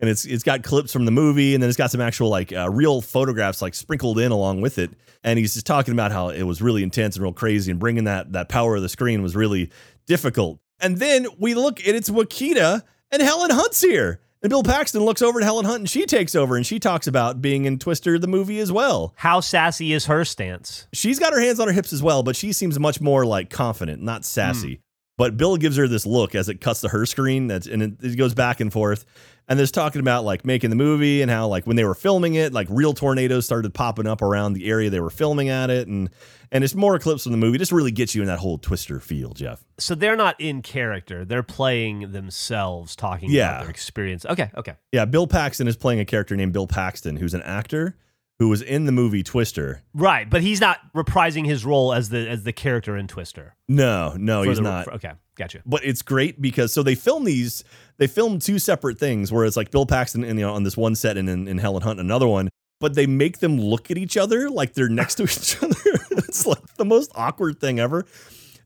And 0.00 0.08
it's 0.08 0.24
it's 0.24 0.44
got 0.44 0.62
clips 0.62 0.92
from 0.92 1.04
the 1.06 1.10
movie 1.10 1.54
and 1.54 1.62
then 1.62 1.68
it's 1.68 1.76
got 1.76 1.90
some 1.90 2.00
actual 2.00 2.28
like 2.28 2.52
uh, 2.52 2.70
real 2.70 3.00
photographs 3.00 3.60
like 3.60 3.74
sprinkled 3.74 4.18
in 4.18 4.30
along 4.30 4.60
with 4.60 4.78
it. 4.78 4.90
And 5.24 5.38
he's 5.38 5.54
just 5.54 5.66
talking 5.66 5.92
about 5.92 6.12
how 6.12 6.28
it 6.28 6.44
was 6.44 6.62
really 6.62 6.82
intense 6.84 7.16
and 7.16 7.22
real 7.24 7.32
crazy 7.32 7.70
and 7.70 7.80
bringing 7.80 8.04
that 8.04 8.32
that 8.32 8.48
power 8.48 8.76
of 8.76 8.82
the 8.82 8.88
screen 8.88 9.22
was 9.22 9.34
really 9.34 9.70
difficult. 10.06 10.60
And 10.80 10.98
then 10.98 11.26
we 11.38 11.54
look 11.54 11.84
and 11.86 11.96
it's 11.96 12.08
Wakita 12.10 12.82
and 13.10 13.22
Helen 13.22 13.50
Hunt's 13.50 13.80
here. 13.80 14.20
And 14.40 14.50
Bill 14.50 14.62
Paxton 14.62 15.04
looks 15.04 15.20
over 15.20 15.40
at 15.40 15.44
Helen 15.44 15.64
Hunt 15.64 15.80
and 15.80 15.90
she 15.90 16.06
takes 16.06 16.36
over 16.36 16.54
and 16.54 16.64
she 16.64 16.78
talks 16.78 17.08
about 17.08 17.42
being 17.42 17.64
in 17.64 17.76
Twister 17.80 18.20
the 18.20 18.28
movie 18.28 18.60
as 18.60 18.70
well 18.70 19.12
How 19.16 19.40
sassy 19.40 19.92
is 19.92 20.06
her 20.06 20.24
stance? 20.24 20.86
she's 20.92 21.18
got 21.18 21.32
her 21.32 21.40
hands 21.40 21.58
on 21.58 21.66
her 21.66 21.74
hips 21.74 21.92
as 21.92 22.04
well, 22.04 22.22
but 22.22 22.36
she 22.36 22.52
seems 22.52 22.78
much 22.78 23.00
more 23.00 23.26
like 23.26 23.50
confident, 23.50 24.00
not 24.00 24.24
sassy. 24.24 24.80
But 25.18 25.36
Bill 25.36 25.56
gives 25.58 25.76
her 25.76 25.86
this 25.86 26.06
look 26.06 26.34
as 26.34 26.48
it 26.48 26.60
cuts 26.62 26.80
to 26.80 26.88
her 26.88 27.04
screen. 27.04 27.48
That's 27.48 27.66
and 27.66 27.82
it, 27.82 27.92
it 28.02 28.16
goes 28.16 28.32
back 28.34 28.60
and 28.60 28.72
forth. 28.72 29.04
And 29.50 29.58
there's 29.58 29.72
talking 29.72 30.00
about 30.00 30.24
like 30.24 30.44
making 30.44 30.70
the 30.70 30.76
movie 30.76 31.22
and 31.22 31.30
how 31.30 31.48
like 31.48 31.66
when 31.66 31.76
they 31.76 31.84
were 31.84 31.94
filming 31.94 32.34
it, 32.34 32.52
like 32.52 32.68
real 32.70 32.94
tornadoes 32.94 33.44
started 33.44 33.74
popping 33.74 34.06
up 34.06 34.22
around 34.22 34.52
the 34.52 34.68
area 34.70 34.90
they 34.90 35.00
were 35.00 35.10
filming 35.10 35.48
at 35.48 35.70
it, 35.70 35.88
and 35.88 36.08
and 36.52 36.62
it's 36.62 36.74
more 36.74 36.98
clips 36.98 37.24
from 37.24 37.32
the 37.32 37.38
movie. 37.38 37.58
Just 37.58 37.72
really 37.72 37.90
gets 37.90 38.14
you 38.14 38.22
in 38.22 38.28
that 38.28 38.38
whole 38.38 38.58
Twister 38.58 39.00
feel, 39.00 39.32
Jeff. 39.34 39.64
So 39.78 39.94
they're 39.94 40.16
not 40.16 40.40
in 40.40 40.62
character. 40.62 41.24
They're 41.24 41.42
playing 41.42 42.12
themselves, 42.12 42.94
talking 42.94 43.30
Yeah. 43.30 43.48
about 43.50 43.60
their 43.62 43.70
experience. 43.70 44.24
Okay, 44.24 44.50
okay. 44.56 44.74
Yeah, 44.92 45.04
Bill 45.04 45.26
Paxton 45.26 45.66
is 45.66 45.76
playing 45.76 45.98
a 46.00 46.04
character 46.04 46.36
named 46.36 46.52
Bill 46.52 46.66
Paxton, 46.68 47.16
who's 47.16 47.34
an 47.34 47.42
actor 47.42 47.96
who 48.38 48.48
was 48.48 48.62
in 48.62 48.84
the 48.84 48.92
movie 48.92 49.22
Twister. 49.22 49.82
Right, 49.94 50.28
but 50.30 50.42
he's 50.42 50.60
not 50.60 50.78
reprising 50.94 51.44
his 51.46 51.64
role 51.64 51.92
as 51.92 52.08
the 52.08 52.28
as 52.28 52.44
the 52.44 52.52
character 52.52 52.96
in 52.96 53.08
Twister. 53.08 53.54
No, 53.68 54.14
no, 54.16 54.42
For 54.44 54.48
he's 54.48 54.58
the- 54.58 54.62
not. 54.62 54.84
for- 54.84 54.94
okay, 54.94 55.12
gotcha. 55.36 55.62
but 55.66 55.84
it's 55.84 56.02
great 56.02 56.40
because 56.40 56.72
so 56.72 56.82
they 56.82 56.94
film 56.94 57.24
these 57.24 57.64
they 57.98 58.06
film 58.06 58.38
two 58.38 58.58
separate 58.58 58.98
things 58.98 59.32
where 59.32 59.44
it's 59.44 59.56
like 59.56 59.70
Bill 59.70 59.86
Paxton 59.86 60.22
in, 60.24 60.38
you 60.38 60.46
know, 60.46 60.54
on 60.54 60.62
this 60.62 60.76
one 60.76 60.94
set 60.94 61.16
and 61.16 61.28
in, 61.28 61.48
in 61.48 61.58
Helen 61.58 61.82
Hunt 61.82 61.98
another 62.00 62.28
one 62.28 62.48
but 62.80 62.94
they 62.94 63.08
make 63.08 63.38
them 63.38 63.58
look 63.60 63.90
at 63.90 63.98
each 63.98 64.16
other 64.16 64.48
like 64.48 64.74
they're 64.74 64.88
next 64.88 65.16
to 65.16 65.22
each 65.24 65.60
other 65.60 65.74
it's 66.12 66.46
like 66.46 66.64
the 66.76 66.84
most 66.84 67.10
awkward 67.16 67.58
thing 67.60 67.80
ever 67.80 68.04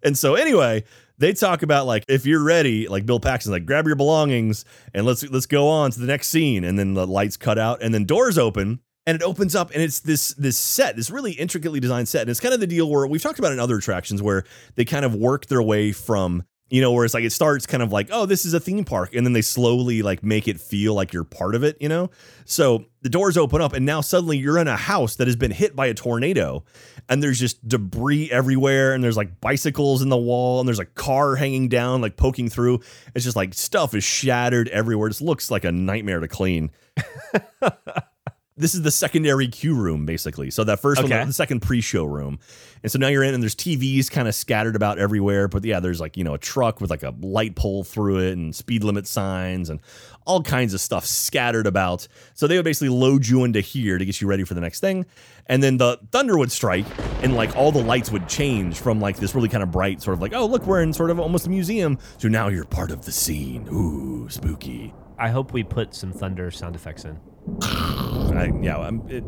and 0.02 0.18
so 0.18 0.35
anyway 0.35 0.85
they 1.16 1.32
talk 1.32 1.62
about 1.62 1.87
like 1.87 2.04
if 2.08 2.26
you're 2.26 2.42
ready 2.44 2.88
like 2.88 3.06
Bill 3.06 3.20
Paxton's 3.20 3.52
like 3.52 3.64
grab 3.64 3.87
your 3.87 3.96
belongings 3.96 4.66
and 4.92 5.06
let's 5.06 5.22
let's 5.30 5.46
go 5.46 5.66
on 5.68 5.90
to 5.92 5.98
the 6.00 6.06
next 6.06 6.28
scene 6.28 6.62
and 6.62 6.78
then 6.78 6.92
the 6.92 7.06
lights 7.06 7.38
cut 7.38 7.58
out 7.58 7.82
and 7.82 7.94
then 7.94 8.04
doors 8.04 8.37
open 8.37 8.80
and 9.07 9.17
it 9.17 9.23
opens 9.23 9.55
up 9.55 9.71
and 9.73 9.83
it's 9.83 10.01
this 10.01 10.35
this 10.35 10.57
set 10.57 10.97
this 10.97 11.11
really 11.11 11.33
intricately 11.33 11.81
designed 11.81 12.09
set 12.09 12.23
and 12.23 12.31
it's 12.31 12.41
kind 12.41 12.55
of 12.55 12.61
the 12.61 12.67
deal 12.67 12.88
where 12.88 13.07
we've 13.07 13.23
talked 13.23 13.38
about 13.38 13.53
in 13.53 13.59
other 13.59 13.77
attractions 13.77 14.23
where 14.23 14.45
they 14.77 14.85
kind 14.85 15.05
of 15.05 15.15
work 15.15 15.47
their 15.47 15.62
way 15.62 15.93
from 15.93 16.45
You 16.71 16.81
know, 16.81 16.91
where 16.93 17.05
it's 17.05 17.12
like 17.12 17.25
it 17.25 17.33
starts 17.33 17.67
kind 17.67 17.83
of 17.83 17.93
like, 17.93 18.09
oh, 18.11 18.25
this 18.25 18.47
is 18.47 18.55
a 18.55 18.61
theme 18.61 18.87
park, 18.87 19.15
and 19.15 19.27
then 19.27 19.35
they 19.35 19.43
slowly 19.43 20.01
like 20.01 20.23
make 20.25 20.49
it 20.49 20.59
feel 20.59 20.95
like 20.95 21.12
you're 21.12 21.23
part 21.23 21.55
of 21.55 21.62
it. 21.62 21.77
You 21.83 21.88
know, 21.91 22.09
so 22.47 22.87
the 23.03 23.11
doors 23.11 23.37
open 23.37 23.61
up, 23.61 23.75
and 23.75 23.85
now 23.85 24.01
suddenly 24.01 24.38
you're 24.38 24.57
in 24.57 24.69
a 24.69 24.77
house 24.77 25.17
that 25.17 25.27
has 25.27 25.37
been 25.37 25.51
hit 25.51 25.77
by 25.77 25.88
a 25.88 25.93
tornado, 25.95 26.65
and 27.11 27.23
there's 27.23 27.38
just 27.38 27.69
debris 27.69 28.31
everywhere, 28.33 28.95
and 28.95 29.05
there's 29.05 29.19
like 29.19 29.38
bicycles 29.38 30.01
in 30.01 30.09
the 30.09 30.17
wall, 30.17 30.61
and 30.61 30.67
there's 30.67 30.79
a 30.79 30.87
car 30.87 31.37
hanging 31.37 31.69
down, 31.69 32.01
like 32.01 32.17
poking 32.17 32.49
through. 32.49 32.81
It's 33.15 33.25
just 33.27 33.37
like 33.37 33.53
stuff 33.53 33.93
is 33.95 34.03
shattered 34.03 34.69
everywhere. 34.69 35.09
It 35.09 35.11
just 35.11 35.21
looks 35.21 35.51
like 35.51 35.65
a 35.65 35.73
nightmare 35.73 36.21
to 36.21 36.29
clean. 36.29 36.71
this 38.62 38.75
is 38.75 38.83
the 38.83 38.90
secondary 38.90 39.48
queue 39.48 39.75
room 39.75 40.07
basically. 40.07 40.51
So 40.51 40.64
that 40.64 40.81
first 40.81 41.03
Okay. 41.03 41.18
one 41.18 41.27
the 41.27 41.33
second 41.35 41.61
pre-show 41.61 42.05
room. 42.05 42.38
And 42.83 42.90
so 42.90 42.98
now 42.98 43.09
you're 43.09 43.22
in 43.22 43.35
and 43.35 43.42
there's 43.42 43.55
tvs 43.55 44.11
kind 44.11 44.27
of 44.27 44.35
scattered 44.35 44.75
about 44.75 44.98
everywhere 44.98 45.46
but 45.48 45.64
yeah 45.64 45.79
there's 45.79 46.01
like 46.01 46.16
you 46.16 46.25
know 46.25 46.35
a 46.35 46.38
truck 46.38 46.81
with 46.81 46.90
like 46.90 47.03
a 47.03 47.14
light 47.20 47.55
pole 47.55 47.85
through 47.85 48.18
it 48.18 48.33
and 48.33 48.55
speed 48.55 48.83
limit 48.85 49.07
signs 49.07 49.68
and 49.70 49.81
all 50.27 50.42
kinds 50.42 50.72
of 50.72 50.81
stuff 50.81 51.05
scattered 51.05 51.66
about. 51.66 52.07
So 52.35 52.46
they 52.46 52.57
would 52.57 52.64
basically 52.64 52.88
load 52.90 53.27
you 53.27 53.44
into 53.44 53.61
here 53.61 53.98
to 53.98 54.05
get 54.05 54.20
you 54.20 54.27
ready 54.29 54.44
for 54.44 54.55
the 54.55 54.61
next 54.61 54.81
thing. 54.81 55.05
And 55.46 55.62
then 55.62 55.77
the 55.77 55.98
thunder 56.12 56.38
would 56.38 56.53
strike 56.53 56.87
and 57.22 57.35
like 57.35 57.57
all 57.57 57.72
the 57.72 57.83
lights 57.83 58.11
would 58.12 58.29
change 58.29 58.79
from 58.79 59.01
like 59.01 59.16
this 59.16 59.35
really 59.35 59.48
kind 59.48 59.62
of 59.64 59.70
bright 59.72 60.01
sort 60.01 60.14
of 60.14 60.20
like 60.22 60.33
oh 60.35 60.46
look 60.46 60.64
we're 60.66 60.83
in 60.83 60.92
sort 60.92 61.11
of 61.11 61.18
almost 61.20 61.46
a 61.46 61.51
museum 61.51 61.98
to 62.20 62.29
now 62.29 62.48
you're 62.48 62.64
part 62.64 62.90
of 62.92 63.05
the 63.05 63.12
scene. 63.12 63.68
Ooh 63.72 64.29
spooky. 64.29 64.94
I 65.18 65.29
hope 65.31 65.53
we 65.53 65.62
put 65.62 65.94
some 65.94 66.12
thunder 66.12 66.51
sound 66.51 66.75
effects 66.77 67.05
in. 67.05 67.18
I, 67.62 68.50
yeah 68.61 68.78
I'm, 68.78 69.02
it, 69.09 69.24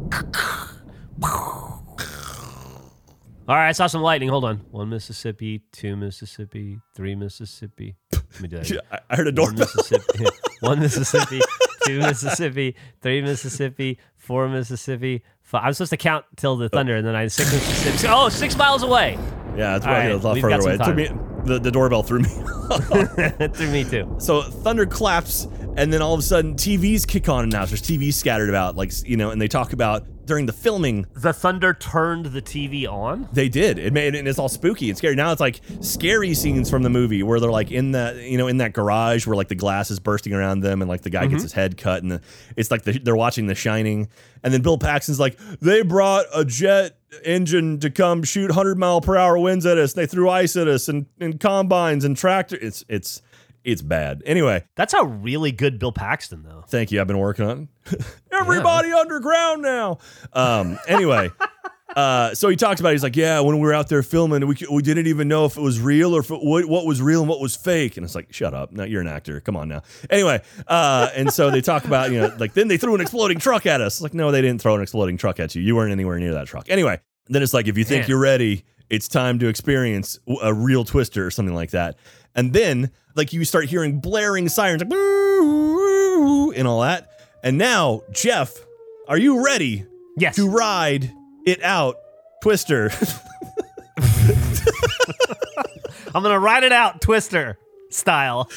All 3.47 3.55
right, 3.57 3.69
I 3.69 3.73
saw 3.73 3.87
some 3.87 4.01
lightning. 4.01 4.31
Hold 4.31 4.45
on. 4.47 4.57
One 4.71 4.89
Mississippi, 4.89 5.63
two 5.71 5.97
Mississippi, 5.97 6.81
three 6.95 7.15
Mississippi. 7.15 7.95
Let 8.13 8.41
me 8.41 8.49
do 8.49 8.57
that. 8.57 8.67
again. 8.71 8.81
I- 8.91 9.01
I 9.11 9.17
heard 9.17 9.27
a 9.27 9.31
One 9.31 9.55
doorbell. 9.55 9.67
Mississippi, 9.77 10.25
one 10.61 10.81
Mississippi, 10.81 11.41
two 11.85 11.99
Mississippi, 11.99 12.75
three 13.03 13.21
Mississippi, 13.21 13.99
four 14.17 14.49
Mississippi. 14.49 15.23
Five. 15.43 15.65
I'm 15.65 15.73
supposed 15.75 15.91
to 15.91 15.99
count 15.99 16.25
till 16.37 16.57
the 16.57 16.65
oh. 16.67 16.69
thunder, 16.69 16.97
and 16.97 17.07
then 17.07 17.15
I 17.15 17.27
six 17.27 17.53
Mississippi. 17.53 18.11
Oh, 18.11 18.31
six 18.31 18.57
miles 18.57 18.83
away. 18.83 19.19
Yeah, 19.57 19.77
it's 19.77 19.85
All 19.85 19.93
probably 19.93 20.13
right, 20.13 20.25
a 20.25 20.29
lot 20.29 20.39
further 20.39 20.61
away. 20.61 20.77
some 20.79 20.99
It 20.99 21.09
took 21.09 21.17
me, 21.17 21.25
the, 21.45 21.59
the 21.61 21.71
doorbell 21.71 22.03
threw 22.03 22.21
me. 22.21 22.29
Through 22.29 23.71
me 23.71 23.85
too. 23.85 24.17
so 24.19 24.41
thunder 24.41 24.87
claps, 24.87 25.47
and 25.77 25.93
then 25.93 26.03
all 26.03 26.15
of 26.15 26.21
a 26.21 26.23
sudden 26.23 26.55
TVs 26.55 27.07
kick 27.07 27.29
on, 27.29 27.45
and 27.45 27.53
now 27.53 27.65
there's 27.65 27.83
TVs 27.83 28.15
scattered 28.15 28.49
about, 28.49 28.77
like 28.77 28.93
you 29.07 29.17
know, 29.17 29.31
and 29.31 29.41
they 29.41 29.49
talk 29.49 29.73
about 29.73 30.07
during 30.27 30.47
the 30.47 30.53
filming 30.53 31.07
The 31.15 31.33
thunder 31.33 31.75
turned 31.75 32.27
the 32.27 32.43
TV 32.43 32.87
on. 32.87 33.29
they 33.33 33.49
did. 33.49 33.79
It 33.79 33.93
made 33.93 34.15
and 34.15 34.27
it's 34.27 34.39
all 34.39 34.49
spooky 34.49 34.89
and 34.89 34.97
scary. 34.97 35.15
Now 35.15 35.33
it's 35.33 35.41
like 35.41 35.61
scary 35.81 36.35
scenes 36.35 36.71
from 36.71 36.83
the 36.83 36.91
movie 36.91 37.23
where 37.23 37.41
they're 37.41 37.51
like 37.51 37.71
in 37.71 37.93
that 37.93 38.17
you 38.17 38.39
know 38.39 38.49
in 38.49 38.59
that 38.59 38.73
garage 38.73 39.27
where 39.27 39.37
like 39.37 39.49
the 39.49 39.55
glass 39.55 39.91
is 39.91 40.01
bursting 40.01 40.33
around 40.33 40.61
them 40.61 40.83
and 40.83 40.89
like 40.89 41.03
the 41.03 41.11
guy 41.11 41.23
gets 41.23 41.35
mm-hmm. 41.35 41.43
his 41.43 41.53
head 41.53 41.77
cut 41.77 42.03
and 42.03 42.13
the, 42.13 42.21
it's 42.57 42.71
like 42.71 42.83
the, 42.83 42.99
they're 42.99 43.17
watching 43.17 43.47
The 43.47 43.55
Shining 43.55 44.09
and 44.43 44.53
then 44.53 44.63
Bill 44.63 44.79
Paxton's 44.79 45.21
like 45.21 45.39
they 45.61 45.83
brought 45.83 46.27
a 46.35 46.45
jet 46.45 46.99
engine 47.25 47.79
to 47.81 47.91
come 47.91 48.23
shoot 48.23 48.49
100 48.49 48.79
mile 48.79 49.01
per 49.01 49.17
hour 49.17 49.39
winds 49.39 49.67
at 49.67 49.79
us. 49.79 49.93
They 49.93 50.07
threw 50.07 50.29
ice 50.29 50.57
at 50.57 50.69
us 50.69 50.89
and, 50.89 51.07
and 51.21 51.39
combines 51.39 52.05
and 52.05 52.17
tractor. 52.17 52.57
It's 52.61 52.85
it's 52.89 53.23
it's 53.65 53.83
bad. 53.83 54.23
Anyway, 54.27 54.65
That's 54.77 54.95
a 54.95 55.05
really 55.05 55.53
good 55.53 55.79
Bill 55.79 55.93
Paxton, 55.93 56.43
though. 56.43 56.65
Thank 56.69 56.93
you. 56.93 57.01
I've 57.01 57.07
been 57.07 57.19
working 57.19 57.47
on 57.47 57.69
everybody 58.33 58.93
underground 58.93 59.63
now. 59.63 59.99
Um. 60.33 60.79
Anyway. 60.87 61.31
Uh, 61.97 62.35
so 62.35 62.49
he 62.49 62.57
talks 62.57 62.81
about 62.81 62.91
it. 62.91 62.95
he's 62.95 63.03
like, 63.03 63.15
yeah, 63.15 63.39
when 63.41 63.55
we 63.57 63.63
were 63.63 63.73
out 63.73 63.89
there 63.89 64.03
filming, 64.03 64.45
we, 64.47 64.57
we 64.69 64.83
didn't 64.83 65.07
even 65.07 65.29
know 65.29 65.45
if 65.45 65.57
it 65.57 65.61
was 65.61 65.81
real 65.81 66.15
or 66.15 66.21
it, 66.23 66.29
what, 66.29 66.65
what 66.65 66.87
was 66.87 67.01
real 67.01 67.21
and 67.21 67.29
what 67.29 67.41
was 67.41 67.55
fake. 67.55 67.97
And 67.97 68.05
it's 68.05 68.17
like, 68.17 68.33
shut 68.33 68.53
up. 68.53 68.73
now 68.73 68.83
you're 68.83 69.01
an 69.01 69.07
actor. 69.07 69.41
Come 69.41 69.57
on 69.57 69.69
now. 69.69 69.83
Anyway, 70.11 70.43
uh, 70.67 71.11
and 71.15 71.33
so 71.33 71.51
they 71.53 71.61
talk 71.61 71.85
about, 71.85 72.11
you 72.11 72.21
know, 72.21 72.35
like 72.39 72.53
then 72.55 72.67
they 72.67 72.79
threw 72.79 72.95
an 72.97 73.01
exploding 73.01 73.39
truck 73.39 73.65
at 73.67 73.81
us. 73.81 74.01
Like, 74.01 74.13
no, 74.13 74.33
they 74.33 74.43
didn't 74.43 74.61
throw 74.61 74.75
an 74.75 74.83
exploding 74.83 75.17
truck 75.19 75.39
at 75.39 75.55
you. 75.55 75.63
You 75.63 75.77
weren't 75.77 75.93
anywhere 75.93 76.19
near 76.19 76.33
that 76.35 76.49
truck. 76.49 76.67
Anyway, 76.69 77.01
then 77.29 77.45
it's 77.45 77.55
like, 77.55 77.69
if 77.69 77.79
you 77.79 77.85
think 77.85 78.03
Man. 78.03 78.09
you're 78.09 78.19
ready, 78.19 78.65
it's 78.91 79.07
time 79.07 79.39
to 79.39 79.47
experience 79.47 80.19
a 80.43 80.53
real 80.53 80.85
twister 80.85 81.25
or 81.25 81.31
something 81.31 81.55
like 81.55 81.71
that. 81.71 81.97
And 82.35 82.53
then, 82.53 82.91
like, 83.15 83.33
you 83.33 83.45
start 83.45 83.67
hearing 83.67 84.01
blaring 84.01 84.49
sirens, 84.49 84.83
like, 84.83 84.93
and 86.59 86.67
all 86.69 86.81
that. 86.83 87.09
And 87.43 87.59
now, 87.59 88.03
Jeff, 88.13 88.53
are 89.09 89.19
you 89.19 89.45
ready 89.45 89.85
Yes. 90.17 90.37
to 90.37 90.49
ride 90.49 91.13
it 91.47 91.63
out, 91.63 91.97
Twister? 92.43 92.91
I'm 96.15 96.23
gonna 96.23 96.39
ride 96.39 96.63
it 96.65 96.73
out, 96.73 97.01
Twister 97.01 97.59
style. 97.91 98.49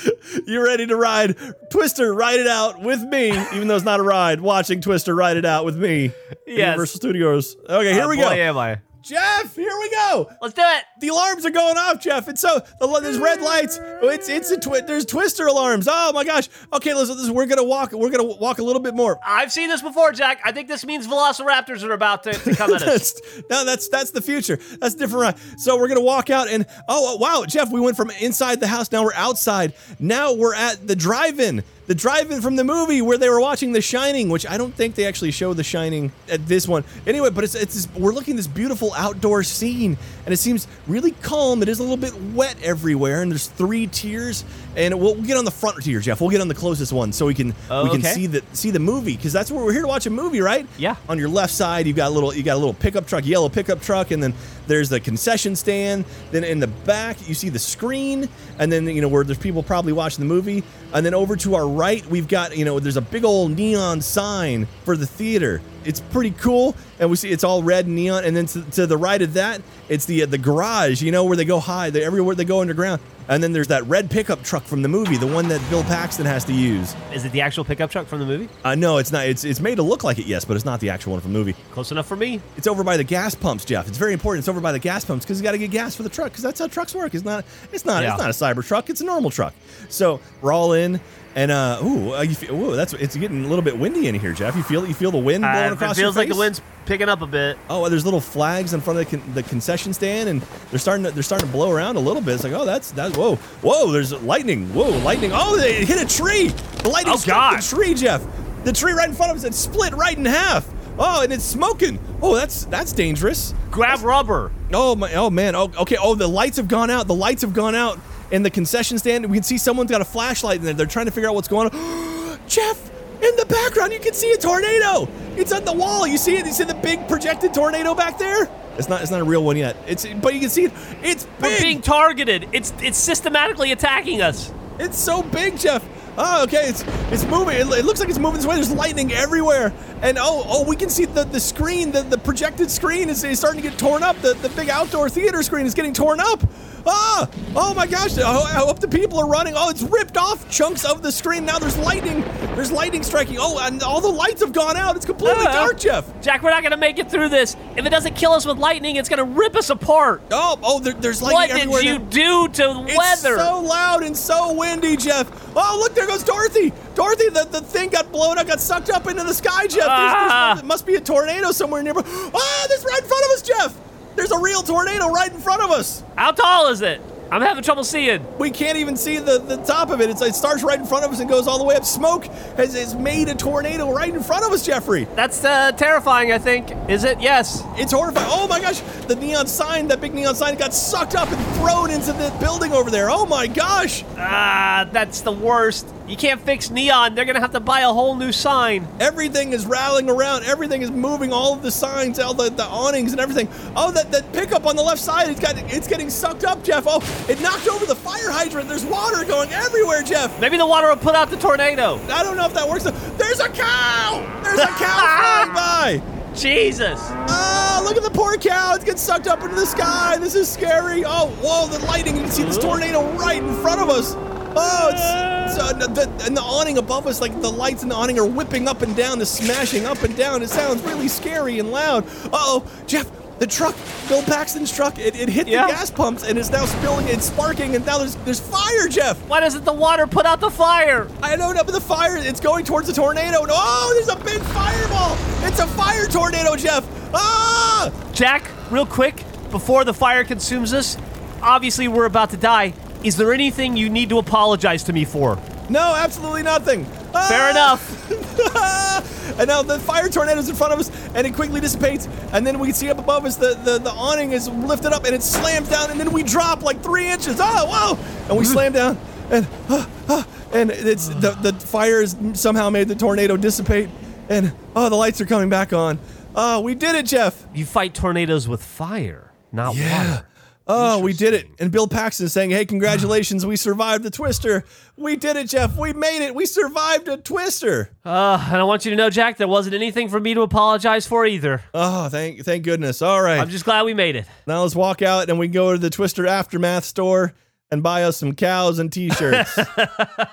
you 0.45 0.63
ready 0.63 0.85
to 0.87 0.95
ride 0.95 1.35
Twister? 1.71 2.13
Ride 2.13 2.39
it 2.39 2.47
out 2.47 2.81
with 2.81 3.01
me, 3.03 3.27
even 3.55 3.67
though 3.67 3.75
it's 3.75 3.85
not 3.85 3.99
a 3.99 4.03
ride. 4.03 4.41
Watching 4.41 4.79
Twister 4.81 5.15
ride 5.15 5.37
it 5.37 5.45
out 5.45 5.65
with 5.65 5.75
me. 5.77 6.11
Yes. 6.45 6.59
Universal 6.59 6.97
Studios. 6.99 7.55
Okay, 7.67 7.93
here 7.93 8.03
Uh, 8.05 8.09
we 8.09 8.15
boy, 8.17 8.23
go. 8.23 8.29
am 8.31 8.57
I. 8.57 8.77
Jeff, 9.07 9.55
here 9.55 9.71
we 9.79 9.89
go. 9.89 10.29
Let's 10.41 10.53
do 10.53 10.61
it. 10.65 10.83
The 10.99 11.07
alarms 11.07 11.45
are 11.45 11.49
going 11.49 11.77
off, 11.77 12.01
Jeff. 12.01 12.27
It's 12.27 12.41
so 12.41 12.59
the, 12.79 12.99
there's 12.99 13.17
red 13.17 13.41
lights. 13.41 13.79
It's 13.81 14.27
it's 14.27 14.51
a 14.51 14.59
twi- 14.59 14.81
there's 14.81 15.05
Twister 15.05 15.47
alarms. 15.47 15.87
Oh 15.89 16.11
my 16.13 16.25
gosh. 16.25 16.49
Okay, 16.73 16.93
listen. 16.93 17.33
We're 17.33 17.45
gonna 17.45 17.63
walk. 17.63 17.93
We're 17.93 18.09
gonna 18.09 18.23
walk 18.25 18.59
a 18.59 18.63
little 18.63 18.81
bit 18.81 18.93
more. 18.93 19.17
I've 19.25 19.51
seen 19.51 19.69
this 19.69 19.81
before, 19.81 20.11
Jack. 20.11 20.41
I 20.43 20.51
think 20.51 20.67
this 20.67 20.85
means 20.85 21.07
velociraptors 21.07 21.83
are 21.83 21.93
about 21.93 22.23
to, 22.23 22.33
to 22.33 22.55
come 22.55 22.73
at 22.73 22.81
us. 22.83 23.13
No, 23.49 23.63
that's 23.63 23.87
that's 23.87 24.11
the 24.11 24.21
future. 24.21 24.57
That's 24.79 24.95
a 24.95 24.97
different. 24.97 25.21
Ride. 25.21 25.59
So 25.59 25.77
we're 25.77 25.87
gonna 25.87 26.01
walk 26.01 26.29
out 26.29 26.49
and 26.49 26.65
oh 26.89 27.15
wow, 27.15 27.45
Jeff, 27.47 27.71
we 27.71 27.79
went 27.79 27.95
from 27.95 28.09
inside 28.19 28.59
the 28.59 28.67
house. 28.67 28.91
Now 28.91 29.03
we're 29.03 29.13
outside. 29.13 29.73
Now 29.99 30.33
we're 30.33 30.53
at 30.55 30.85
the 30.85 30.95
drive-in. 30.95 31.63
The 31.87 31.95
drive-in 31.95 32.41
from 32.41 32.57
the 32.57 32.65
movie 32.65 33.01
where 33.01 33.17
they 33.17 33.29
were 33.29 33.39
watching 33.39 33.71
The 33.71 33.81
Shining, 33.81 34.27
which 34.27 34.45
I 34.45 34.57
don't 34.57 34.73
think 34.73 34.95
they 34.95 35.05
actually 35.05 35.31
show 35.31 35.53
The 35.53 35.63
Shining 35.63 36.11
at 36.29 36.45
this 36.45 36.67
one. 36.67 36.83
Anyway, 37.05 37.29
but 37.29 37.45
it's 37.45 37.55
it's 37.55 37.73
this, 37.73 37.87
we're 37.95 38.11
looking 38.11 38.33
at 38.33 38.37
this 38.37 38.47
beautiful 38.47 38.93
outdoor 38.93 39.43
scene, 39.43 39.97
and 40.27 40.33
it 40.33 40.37
seems 40.37 40.67
really 40.87 41.11
calm. 41.11 41.61
It 41.61 41.69
is 41.69 41.79
a 41.79 41.83
little 41.83 41.95
bit 41.95 42.13
wet 42.33 42.57
everywhere, 42.61 43.21
and 43.21 43.31
there's 43.31 43.47
three 43.47 43.87
tiers. 43.87 44.43
And 44.75 44.99
we'll, 44.99 45.15
we'll 45.15 45.23
get 45.23 45.37
on 45.37 45.45
the 45.45 45.51
front 45.51 45.81
tier, 45.81 46.01
Jeff. 46.01 46.19
We'll 46.19 46.29
get 46.31 46.41
on 46.41 46.49
the 46.49 46.53
closest 46.53 46.91
one 46.91 47.13
so 47.13 47.25
we 47.25 47.33
can 47.33 47.55
Oh, 47.71 47.85
we 47.85 47.89
can 47.91 48.01
see 48.03 48.27
the 48.27 48.43
see 48.51 48.69
the 48.71 48.79
movie 48.79 49.15
because 49.15 49.31
that's 49.31 49.49
where 49.49 49.63
we're 49.63 49.71
here 49.71 49.83
to 49.83 49.87
watch 49.87 50.05
a 50.05 50.09
movie, 50.09 50.41
right? 50.41 50.67
Yeah. 50.77 50.97
On 51.07 51.17
your 51.17 51.29
left 51.29 51.53
side, 51.53 51.87
you've 51.87 51.95
got 51.95 52.09
a 52.09 52.13
little 52.13 52.33
you 52.33 52.43
got 52.43 52.55
a 52.55 52.59
little 52.59 52.73
pickup 52.73 53.07
truck, 53.07 53.25
yellow 53.25 53.47
pickup 53.47 53.81
truck, 53.81 54.11
and 54.11 54.21
then 54.21 54.33
there's 54.67 54.89
the 54.89 54.99
concession 54.99 55.55
stand. 55.55 56.03
Then 56.31 56.43
in 56.43 56.59
the 56.59 56.67
back, 56.67 57.25
you 57.25 57.33
see 57.33 57.47
the 57.47 57.57
screen, 57.59 58.27
and 58.59 58.69
then 58.69 58.85
you 58.85 58.99
know 58.99 59.07
where 59.07 59.23
there's 59.23 59.37
people 59.37 59.63
probably 59.63 59.93
watching 59.93 60.19
the 60.19 60.33
movie. 60.33 60.61
And 60.93 61.05
then 61.05 61.13
over 61.13 61.37
to 61.37 61.55
our 61.55 61.67
right, 61.67 62.05
we've 62.07 62.27
got 62.27 62.57
you 62.57 62.65
know 62.65 62.79
there's 62.81 62.97
a 62.97 63.01
big 63.01 63.23
old 63.23 63.55
neon 63.55 64.01
sign 64.01 64.67
for 64.83 64.97
the 64.97 65.07
theater. 65.07 65.61
It's 65.87 66.01
pretty 66.01 66.31
cool, 66.31 66.75
and 66.99 67.09
we 67.09 67.15
see 67.15 67.31
it's 67.31 67.43
all 67.43 67.63
red 67.63 67.85
and 67.85 67.95
neon. 67.95 68.25
And 68.25 68.35
then 68.35 68.45
to, 68.47 68.61
to 68.71 68.85
the 68.85 68.97
right 68.97 69.21
of 69.21 69.33
that, 69.33 69.61
it's 69.87 70.05
the 70.05 70.23
uh, 70.23 70.25
the 70.25 70.37
garage. 70.37 71.01
You 71.01 71.11
know 71.11 71.23
where 71.23 71.37
they 71.37 71.45
go 71.45 71.59
high, 71.59 71.89
they, 71.89 72.03
everywhere 72.03 72.35
they 72.35 72.45
go 72.45 72.61
underground. 72.61 73.01
And 73.29 73.43
then 73.43 73.51
there's 73.51 73.67
that 73.67 73.83
red 73.87 74.09
pickup 74.09 74.41
truck 74.43 74.63
from 74.63 74.81
the 74.81 74.87
movie, 74.87 75.17
the 75.17 75.27
one 75.27 75.47
that 75.49 75.61
Bill 75.69 75.83
Paxton 75.83 76.25
has 76.25 76.45
to 76.45 76.53
use. 76.53 76.95
Is 77.13 77.25
it 77.25 77.31
the 77.31 77.41
actual 77.41 77.65
pickup 77.65 77.91
truck 77.91 78.07
from 78.07 78.19
the 78.19 78.25
movie? 78.25 78.47
Uh, 78.63 78.75
no, 78.75 78.97
it's 78.97 79.11
not. 79.11 79.27
It's 79.27 79.43
it's 79.43 79.59
made 79.59 79.75
to 79.75 79.83
look 79.83 80.03
like 80.03 80.17
it, 80.17 80.25
yes, 80.25 80.45
but 80.45 80.55
it's 80.55 80.65
not 80.65 80.79
the 80.79 80.89
actual 80.89 81.11
one 81.13 81.21
from 81.21 81.33
the 81.33 81.39
movie. 81.39 81.53
Close 81.71 81.91
enough 81.91 82.07
for 82.07 82.15
me. 82.15 82.39
It's 82.55 82.67
over 82.67 82.83
by 82.83 82.95
the 82.97 83.03
gas 83.03 83.35
pumps, 83.35 83.65
Jeff. 83.65 83.87
It's 83.87 83.97
very 83.97 84.13
important. 84.13 84.41
It's 84.43 84.47
over 84.47 84.61
by 84.61 84.71
the 84.71 84.79
gas 84.79 85.03
pumps 85.03 85.25
because 85.25 85.39
you 85.39 85.43
got 85.43 85.51
to 85.51 85.57
get 85.57 85.71
gas 85.71 85.95
for 85.95 86.03
the 86.03 86.09
truck 86.09 86.31
because 86.31 86.43
that's 86.43 86.59
how 86.59 86.67
trucks 86.67 86.95
work. 86.95 87.13
It's 87.13 87.25
not. 87.25 87.45
It's 87.73 87.85
not. 87.85 88.03
Yeah. 88.03 88.13
It's 88.13 88.21
not 88.21 88.29
a 88.29 88.55
cyber 88.55 88.65
truck. 88.65 88.89
It's 88.89 89.01
a 89.01 89.05
normal 89.05 89.29
truck. 89.29 89.53
So 89.89 90.19
we're 90.41 90.53
all 90.53 90.73
in, 90.73 91.01
and 91.35 91.51
uh, 91.51 91.79
ooh, 91.83 92.13
uh, 92.15 92.21
you 92.21 92.33
feel, 92.35 92.55
ooh, 92.55 92.75
that's 92.75 92.93
it's 92.93 93.15
getting 93.15 93.43
a 93.43 93.47
little 93.47 93.63
bit 93.63 93.77
windy 93.77 94.07
in 94.07 94.15
here, 94.15 94.33
Jeff. 94.33 94.55
You 94.55 94.63
feel 94.63 94.87
you 94.87 94.93
feel 94.93 95.11
the 95.11 95.17
wind 95.17 95.41
blowing 95.41 95.71
Uh, 95.71 95.73
across 95.73 95.97
it 95.97 96.01
feels 96.01 96.15
your 96.15 96.23
like 96.23 96.29
the 96.29 96.39
wind's 96.39 96.61
picking 96.85 97.09
up 97.09 97.21
a 97.21 97.27
bit. 97.27 97.57
Oh, 97.69 97.83
and 97.83 97.91
there's 97.91 98.05
little 98.05 98.21
flags 98.21 98.73
in 98.73 98.79
front 98.79 98.97
of 98.99 99.09
the, 99.09 99.17
con- 99.17 99.33
the 99.33 99.43
concession 99.43 99.93
stand, 99.93 100.29
and 100.29 100.41
they're 100.71 100.79
starting 100.79 101.03
to 101.05 101.11
they're 101.11 101.23
starting 101.23 101.47
to 101.47 101.51
blow 101.51 101.69
around 101.71 101.97
a 101.97 101.99
little 101.99 102.21
bit. 102.21 102.35
It's 102.35 102.43
like, 102.45 102.53
oh, 102.53 102.65
that's 102.65 102.91
that's 102.91 103.16
whoa, 103.17 103.35
whoa. 103.61 103.91
There's 103.91 104.13
lightning. 104.23 104.67
Whoa, 104.73 104.89
lightning. 104.99 105.31
Oh, 105.33 105.57
they 105.57 105.83
hit 105.85 106.01
a 106.01 106.05
tree. 106.07 106.49
The 106.83 106.89
lightning 106.89 107.13
Oh, 107.15 107.17
struck 107.17 107.37
God. 107.53 107.61
the 107.61 107.75
tree, 107.75 107.93
Jeff. 107.93 108.23
The 108.63 108.71
tree 108.73 108.93
right 108.93 109.09
in 109.09 109.15
front 109.15 109.31
of 109.31 109.37
us. 109.37 109.43
It 109.43 109.53
split 109.53 109.93
right 109.93 110.17
in 110.17 110.25
half. 110.25 110.67
Oh, 110.99 111.21
and 111.21 111.31
it's 111.31 111.43
smoking. 111.43 111.99
Oh, 112.21 112.35
that's 112.35 112.65
that's 112.65 112.91
dangerous. 112.91 113.53
Grab 113.69 114.01
rubber. 114.01 114.51
Oh 114.73 114.95
my! 114.95 115.13
Oh 115.13 115.29
man! 115.29 115.55
Oh, 115.55 115.71
okay. 115.81 115.97
Oh, 115.99 116.15
the 116.15 116.27
lights 116.27 116.57
have 116.57 116.67
gone 116.67 116.89
out. 116.89 117.07
The 117.07 117.13
lights 117.13 117.41
have 117.43 117.53
gone 117.53 117.75
out 117.75 117.99
in 118.31 118.41
the 118.43 118.49
concession 118.49 118.97
stand. 118.97 119.25
We 119.29 119.37
can 119.37 119.43
see 119.43 119.57
someone's 119.59 119.91
got 119.91 120.01
a 120.01 120.05
flashlight 120.05 120.57
in 120.59 120.65
there. 120.65 120.73
They're 120.73 120.85
trying 120.87 121.05
to 121.05 121.11
figure 121.11 121.29
out 121.29 121.35
what's 121.35 121.47
going 121.47 121.69
on. 121.69 122.39
Jeff, 122.47 122.89
in 123.21 123.35
the 123.35 123.45
background, 123.45 123.93
you 123.93 123.99
can 123.99 124.13
see 124.15 124.31
a 124.31 124.37
tornado. 124.37 125.07
It's 125.35 125.51
on 125.53 125.63
the 125.65 125.73
wall. 125.73 126.07
You 126.07 126.17
see 126.17 126.35
it? 126.37 126.45
You 126.47 126.51
see 126.51 126.63
the 126.63 126.73
big 126.75 127.07
projected 127.07 127.53
tornado 127.53 127.93
back 127.93 128.17
there? 128.17 128.49
It's 128.77 128.89
not. 128.89 129.01
It's 129.01 129.11
not 129.11 129.21
a 129.21 129.23
real 129.23 129.43
one 129.43 129.57
yet. 129.57 129.75
It's. 129.87 130.05
But 130.05 130.33
you 130.33 130.39
can 130.39 130.49
see 130.49 130.65
it. 130.65 130.71
It's 131.03 131.27
We're 131.41 131.59
being 131.59 131.81
targeted. 131.81 132.49
It's 132.51 132.73
it's 132.79 132.97
systematically 132.97 133.71
attacking 133.71 134.21
us. 134.21 134.51
It's 134.79 134.97
so 134.97 135.23
big, 135.23 135.57
Jeff. 135.57 135.83
Oh, 136.17 136.43
okay. 136.43 136.67
It's 136.67 136.83
it's 137.11 137.25
moving. 137.25 137.55
It, 137.55 137.67
it 137.67 137.85
looks 137.85 137.99
like 137.99 138.09
it's 138.09 138.19
moving 138.19 138.37
this 138.37 138.45
way. 138.47 138.55
There's 138.55 138.71
lightning 138.71 139.11
everywhere, 139.11 139.73
and 140.01 140.17
oh, 140.19 140.43
oh, 140.47 140.63
we 140.63 140.75
can 140.75 140.89
see 140.89 141.05
the, 141.05 141.23
the 141.23 141.39
screen, 141.39 141.91
the, 141.91 142.01
the 142.01 142.17
projected 142.17 142.71
screen 142.71 143.09
is, 143.09 143.23
is 143.23 143.37
starting 143.39 143.61
to 143.61 143.69
get 143.69 143.77
torn 143.77 144.03
up. 144.03 144.17
The 144.21 144.33
the 144.35 144.49
big 144.49 144.69
outdoor 144.69 145.09
theater 145.09 145.43
screen 145.43 145.65
is 145.65 145.73
getting 145.73 145.93
torn 145.93 146.19
up. 146.19 146.41
Ah! 146.85 147.29
Oh 147.55 147.73
my 147.73 147.87
gosh! 147.87 148.17
I 148.17 148.53
hope 148.53 148.79
the 148.79 148.87
people 148.87 149.19
are 149.19 149.27
running. 149.27 149.53
Oh, 149.57 149.69
it's 149.69 149.81
ripped 149.83 150.17
off 150.17 150.49
chunks 150.49 150.85
of 150.85 151.01
the 151.01 151.11
screen. 151.11 151.45
Now 151.45 151.59
there's 151.59 151.77
lightning. 151.77 152.21
There's 152.55 152.71
lightning 152.71 153.03
striking. 153.03 153.37
Oh, 153.39 153.59
and 153.61 153.81
all 153.83 153.99
the 154.01 154.07
lights 154.07 154.41
have 154.41 154.53
gone 154.53 154.77
out. 154.77 154.95
It's 154.95 155.05
completely 155.05 155.45
Uh-oh. 155.45 155.53
dark, 155.53 155.79
Jeff. 155.79 156.05
Jack, 156.21 156.43
we're 156.43 156.49
not 156.51 156.63
gonna 156.63 156.77
make 156.77 156.99
it 156.99 157.09
through 157.09 157.29
this. 157.29 157.55
If 157.75 157.85
it 157.85 157.89
doesn't 157.89 158.15
kill 158.15 158.31
us 158.33 158.45
with 158.45 158.57
lightning, 158.57 158.95
it's 158.97 159.09
gonna 159.09 159.23
rip 159.23 159.55
us 159.55 159.69
apart. 159.69 160.21
Oh, 160.31 160.57
oh, 160.63 160.79
there, 160.79 160.93
there's 160.93 161.21
lightning 161.21 161.69
What 161.69 161.81
did 161.83 161.89
you 161.89 161.99
do 161.99 162.47
to 162.47 162.63
the 162.73 162.85
It's 162.87 162.97
weather? 162.97 163.37
so 163.37 163.59
loud 163.61 164.03
and 164.03 164.15
so 164.15 164.53
windy, 164.53 164.95
Jeff. 164.97 165.29
Oh, 165.55 165.77
look, 165.79 165.95
there 165.95 166.07
goes 166.07 166.23
Dorothy. 166.23 166.71
Dorothy, 166.95 167.29
the, 167.29 167.45
the 167.49 167.61
thing 167.61 167.89
got 167.89 168.11
blown 168.11 168.37
up, 168.37 168.47
got 168.47 168.59
sucked 168.61 168.89
up 168.89 169.07
into 169.07 169.23
the 169.23 169.33
sky, 169.33 169.63
Jeff. 169.67 169.73
There's- 169.73 169.89
Ah. 169.89 170.45
there's- 170.53 170.59
it 170.63 170.65
must 170.65 170.85
be 170.85 170.95
a 170.95 171.01
tornado 171.01 171.51
somewhere 171.51 171.81
nearby. 171.83 172.01
Ah, 172.33 172.65
there's 172.67 172.83
right 172.85 173.01
in 173.01 173.07
front 173.07 173.25
of 173.25 173.31
us, 173.31 173.41
Jeff. 173.41 173.73
There's 174.17 174.31
a 174.31 174.39
real 174.39 174.63
tornado 174.63 175.09
right 175.11 175.31
in 175.31 175.39
front 175.39 175.61
of 175.61 175.69
us. 175.69 176.03
How 176.15 176.31
tall 176.31 176.67
is 176.69 176.81
it? 176.81 176.99
I'm 177.29 177.41
having 177.41 177.63
trouble 177.63 177.83
seeing. 177.83 178.25
We 178.37 178.51
can't 178.51 178.77
even 178.77 178.95
see 178.95 179.17
the, 179.17 179.39
the 179.39 179.57
top 179.57 179.89
of 179.89 179.99
it. 179.99 180.09
It's, 180.09 180.21
it 180.21 180.35
starts 180.35 180.63
right 180.63 180.79
in 180.79 180.85
front 180.85 181.03
of 181.03 181.11
us 181.11 181.19
and 181.19 181.29
goes 181.29 181.47
all 181.47 181.57
the 181.57 181.63
way 181.63 181.75
up. 181.75 181.83
Smoke 181.83 182.25
has, 182.55 182.73
has 182.73 182.95
made 182.95 183.27
a 183.27 183.35
tornado 183.35 183.93
right 183.93 184.13
in 184.13 184.23
front 184.23 184.45
of 184.45 184.51
us, 184.51 184.65
Jeffrey. 184.65 185.05
That's 185.15 185.43
uh, 185.43 185.73
terrifying, 185.73 186.31
I 186.31 186.37
think. 186.37 186.71
Is 186.89 187.03
it? 187.03 187.19
Yes. 187.19 187.63
It's 187.75 187.91
horrifying. 187.91 188.27
Oh 188.29 188.47
my 188.47 188.61
gosh, 188.61 188.79
the 189.07 189.15
neon 189.15 189.47
sign, 189.47 189.87
that 189.89 189.99
big 189.99 190.13
neon 190.13 190.35
sign, 190.35 190.55
got 190.55 190.73
sucked 190.73 191.15
up 191.15 191.29
and 191.29 191.55
thrown 191.57 191.91
into 191.91 192.13
the 192.13 192.35
building 192.39 192.71
over 192.71 192.89
there. 192.89 193.09
Oh 193.09 193.25
my 193.25 193.47
gosh. 193.47 194.03
Ah, 194.17 194.87
that's 194.91 195.21
the 195.21 195.31
worst. 195.31 195.87
You 196.07 196.15
can't 196.15 196.39
fix 196.39 196.69
neon. 196.69 197.15
They're 197.15 197.25
gonna 197.25 197.41
have 197.41 197.51
to 197.51 197.59
buy 197.59 197.81
a 197.81 197.91
whole 197.91 198.15
new 198.15 198.31
sign. 198.31 198.87
Everything 199.01 199.51
is 199.51 199.65
rattling 199.65 200.09
around. 200.09 200.45
Everything 200.45 200.81
is 200.81 200.89
moving. 200.89 201.33
All 201.33 201.53
of 201.53 201.61
the 201.61 201.71
signs, 201.71 202.17
all 202.17 202.33
the, 202.33 202.49
the 202.49 202.63
awnings 202.63 203.11
and 203.11 203.19
everything. 203.19 203.49
Oh, 203.75 203.91
that, 203.91 204.11
that 204.13 204.31
pickup 204.31 204.65
on 204.65 204.77
the 204.77 204.83
left 204.83 205.01
side, 205.01 205.29
it's 205.29 205.41
got 205.41 205.57
it's 205.57 205.87
getting 205.87 206.09
sucked 206.09 206.45
up, 206.45 206.63
Jeff. 206.63 206.85
Oh, 206.87 207.01
it 207.29 207.41
knocked 207.41 207.67
over 207.67 207.85
the 207.85 207.95
fire 207.95 208.31
hydrant. 208.31 208.69
There's 208.69 208.85
water 208.85 209.25
going 209.25 209.51
everywhere, 209.51 210.03
Jeff. 210.03 210.39
Maybe 210.39 210.57
the 210.57 210.65
water 210.65 210.87
will 210.87 210.95
put 210.95 211.15
out 211.15 211.29
the 211.29 211.37
tornado. 211.37 211.99
I 212.09 212.23
don't 212.23 212.37
know 212.37 212.45
if 212.45 212.53
that 212.53 212.67
works. 212.67 212.83
There's 212.83 213.39
a 213.39 213.49
cow. 213.49 214.41
There's 214.43 214.59
a 214.59 214.67
cow 214.67 215.53
flying 215.53 215.53
by. 215.53 216.17
Jesus. 216.35 216.99
Oh, 217.01 217.81
look 217.83 217.97
at 217.97 218.03
the 218.03 218.11
poor 218.11 218.37
cow. 218.37 218.75
It's 218.75 218.83
getting 218.83 218.99
sucked 218.99 219.27
up 219.27 219.41
into 219.41 219.55
the 219.55 219.65
sky. 219.65 220.17
This 220.17 220.35
is 220.35 220.47
scary. 220.47 221.03
Oh, 221.05 221.29
whoa, 221.41 221.67
the 221.67 221.83
lightning. 221.85 222.15
You 222.15 222.21
can 222.21 222.31
see 222.31 222.43
this 222.43 222.57
tornado 222.57 223.11
right 223.13 223.41
in 223.41 223.53
front 223.61 223.81
of 223.81 223.89
us. 223.89 224.13
Oh, 224.59 224.89
it's, 224.91 225.51
it's 225.53 225.59
uh, 225.61 225.73
the, 225.87 226.25
and 226.25 226.35
the 226.35 226.41
awning 226.41 226.77
above 226.77 227.05
us, 227.07 227.21
like 227.21 227.31
the 227.41 227.51
lights 227.51 227.83
in 227.83 227.89
the 227.89 227.95
awning 227.95 228.17
are 228.19 228.25
whipping 228.25 228.67
up 228.67 228.81
and 228.81 228.95
down, 228.95 229.21
is 229.21 229.29
smashing 229.29 229.85
up 229.85 230.01
and 230.03 230.15
down. 230.15 230.41
It 230.41 230.49
sounds 230.49 230.81
really 230.83 231.07
scary 231.07 231.59
and 231.59 231.71
loud. 231.71 232.05
Uh-oh, 232.07 232.65
Jeff, 232.87 233.09
the 233.39 233.47
truck, 233.47 233.75
Bill 234.07 234.21
Paxton's 234.23 234.71
truck, 234.75 234.97
it, 234.99 235.15
it 235.15 235.29
hit 235.29 235.47
Yeah. 235.47 235.67
the 235.67 235.73
gas 235.73 235.89
pumps 235.91 236.23
and 236.23 236.37
it's 236.37 236.49
now 236.49 236.65
spilling, 236.65 237.09
and 237.09 237.21
sparking, 237.21 237.75
and 237.75 237.85
now 237.85 237.97
there's 237.99 238.15
there's 238.25 238.39
fire, 238.39 238.87
Jeff. 238.89 239.17
Why 239.27 239.39
doesn't 239.39 239.65
the 239.65 239.73
water 239.73 240.07
put 240.07 240.25
out 240.25 240.39
the 240.39 240.49
fire? 240.49 241.07
I 241.21 241.35
don't 241.35 241.55
know, 241.55 241.63
but 241.63 241.73
the 241.73 241.81
fire, 241.81 242.17
it's 242.17 242.39
going 242.39 242.65
towards 242.65 242.87
the 242.87 242.93
tornado. 242.93 243.41
And 243.43 243.51
oh, 243.51 243.91
there's 243.95 244.09
a 244.09 244.23
big 244.23 244.41
fireball. 244.53 245.15
It's 245.47 245.59
a 245.59 245.67
fire 245.67 246.05
tornado, 246.07 246.55
Jeff. 246.55 246.85
Ah! 247.13 247.91
Jack, 248.13 248.49
real 248.71 248.85
quick, 248.85 249.23
before 249.51 249.83
the 249.85 249.93
fire 249.93 250.23
consumes 250.23 250.73
us, 250.73 250.97
obviously 251.41 251.87
we're 251.87 252.05
about 252.05 252.31
to 252.31 252.37
die. 252.37 252.73
Is 253.03 253.15
there 253.15 253.31
anything 253.31 253.77
you 253.77 253.89
need 253.89 254.09
to 254.09 254.17
apologize 254.17 254.83
to 254.85 254.93
me 254.93 255.05
for? 255.05 255.37
No, 255.69 255.93
absolutely 255.95 256.43
nothing. 256.43 256.85
Fair 257.11 257.47
Ah! 257.47 257.49
enough. 257.51 259.37
and 259.39 259.47
now 259.47 259.61
the 259.61 259.79
fire 259.79 260.09
tornado's 260.09 260.49
in 260.49 260.55
front 260.55 260.73
of 260.73 260.79
us, 260.79 260.91
and 261.13 261.25
it 261.27 261.33
quickly 261.33 261.59
dissipates. 261.61 262.07
And 262.33 262.45
then 262.45 262.59
we 262.59 262.67
can 262.67 262.75
see 262.75 262.89
up 262.89 262.97
above 262.99 263.25
us 263.25 263.35
the, 263.37 263.55
the, 263.63 263.79
the 263.79 263.91
awning 263.91 264.31
is 264.31 264.47
lifted 264.49 264.93
up, 264.93 265.05
and 265.05 265.13
it 265.15 265.23
slams 265.23 265.69
down, 265.69 265.91
and 265.91 265.99
then 265.99 266.11
we 266.11 266.23
drop 266.23 266.61
like 266.63 266.81
three 266.81 267.09
inches. 267.09 267.37
Oh, 267.39 267.65
whoa! 267.95 268.27
And 268.29 268.37
we 268.37 268.45
slam 268.45 268.73
down, 268.73 268.97
and 269.29 269.47
ah, 269.69 269.89
ah, 270.09 270.27
and 270.53 270.71
it's 270.71 271.07
the 271.09 271.31
the 271.41 271.53
fire 271.53 272.01
has 272.01 272.15
somehow 272.33 272.69
made 272.69 272.87
the 272.87 272.95
tornado 272.95 273.37
dissipate, 273.37 273.89
and 274.29 274.53
oh, 274.75 274.89
the 274.89 274.95
lights 274.95 275.19
are 275.21 275.25
coming 275.25 275.49
back 275.49 275.73
on. 275.73 275.99
Oh, 276.35 276.61
we 276.61 276.75
did 276.75 276.95
it, 276.95 277.05
Jeff. 277.07 277.45
You 277.53 277.65
fight 277.65 277.93
tornadoes 277.93 278.47
with 278.47 278.61
fire, 278.63 279.31
not 279.51 279.75
water. 279.75 280.25
Oh, 280.69 280.99
we 280.99 281.13
did 281.13 281.33
it. 281.33 281.47
And 281.59 281.71
Bill 281.71 281.87
Paxton 281.87 282.27
saying, 282.29 282.49
hey, 282.49 282.65
congratulations, 282.65 283.45
we 283.45 283.55
survived 283.55 284.03
the 284.03 284.09
twister. 284.11 284.65
We 284.97 285.15
did 285.15 285.37
it, 285.37 285.47
Jeff. 285.49 285.77
We 285.77 285.93
made 285.93 286.25
it. 286.25 286.35
We 286.35 286.45
survived 286.45 287.07
a 287.07 287.17
twister. 287.17 287.91
Uh, 288.05 288.43
and 288.47 288.57
I 288.57 288.63
want 288.63 288.83
you 288.83 288.91
to 288.91 288.97
know, 288.97 289.09
Jack, 289.09 289.37
there 289.37 289.47
wasn't 289.47 289.75
anything 289.75 290.09
for 290.09 290.19
me 290.19 290.33
to 290.33 290.41
apologize 290.41 291.07
for 291.07 291.25
either. 291.25 291.61
Oh, 291.73 292.09
thank 292.09 292.43
thank 292.43 292.63
goodness. 292.63 293.01
All 293.01 293.21
right. 293.21 293.39
I'm 293.39 293.49
just 293.49 293.63
glad 293.65 293.83
we 293.83 293.93
made 293.93 294.15
it. 294.17 294.25
now 294.45 294.63
let's 294.63 294.75
walk 294.75 295.01
out 295.01 295.29
and 295.29 295.39
we 295.39 295.47
go 295.47 295.71
to 295.71 295.77
the 295.77 295.89
Twister 295.89 296.27
Aftermath 296.27 296.83
store 296.83 297.33
and 297.71 297.81
buy 297.83 298.03
us 298.03 298.17
some 298.17 298.33
cows 298.33 298.79
and 298.79 298.91
t-shirts. 298.91 299.57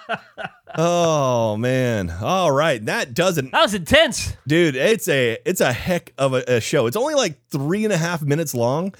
oh 0.76 1.56
man. 1.56 2.10
All 2.10 2.50
right. 2.50 2.84
That 2.84 3.14
doesn't 3.14 3.52
That 3.52 3.62
was 3.62 3.74
intense. 3.74 4.36
dude, 4.46 4.76
it's 4.76 5.08
a 5.08 5.38
it's 5.44 5.60
a 5.60 5.72
heck 5.72 6.12
of 6.18 6.34
a, 6.34 6.44
a 6.48 6.60
show. 6.60 6.86
It's 6.86 6.96
only 6.96 7.14
like 7.14 7.38
three 7.48 7.84
and 7.84 7.92
a 7.92 7.96
half 7.96 8.22
minutes 8.22 8.54
long, 8.54 8.94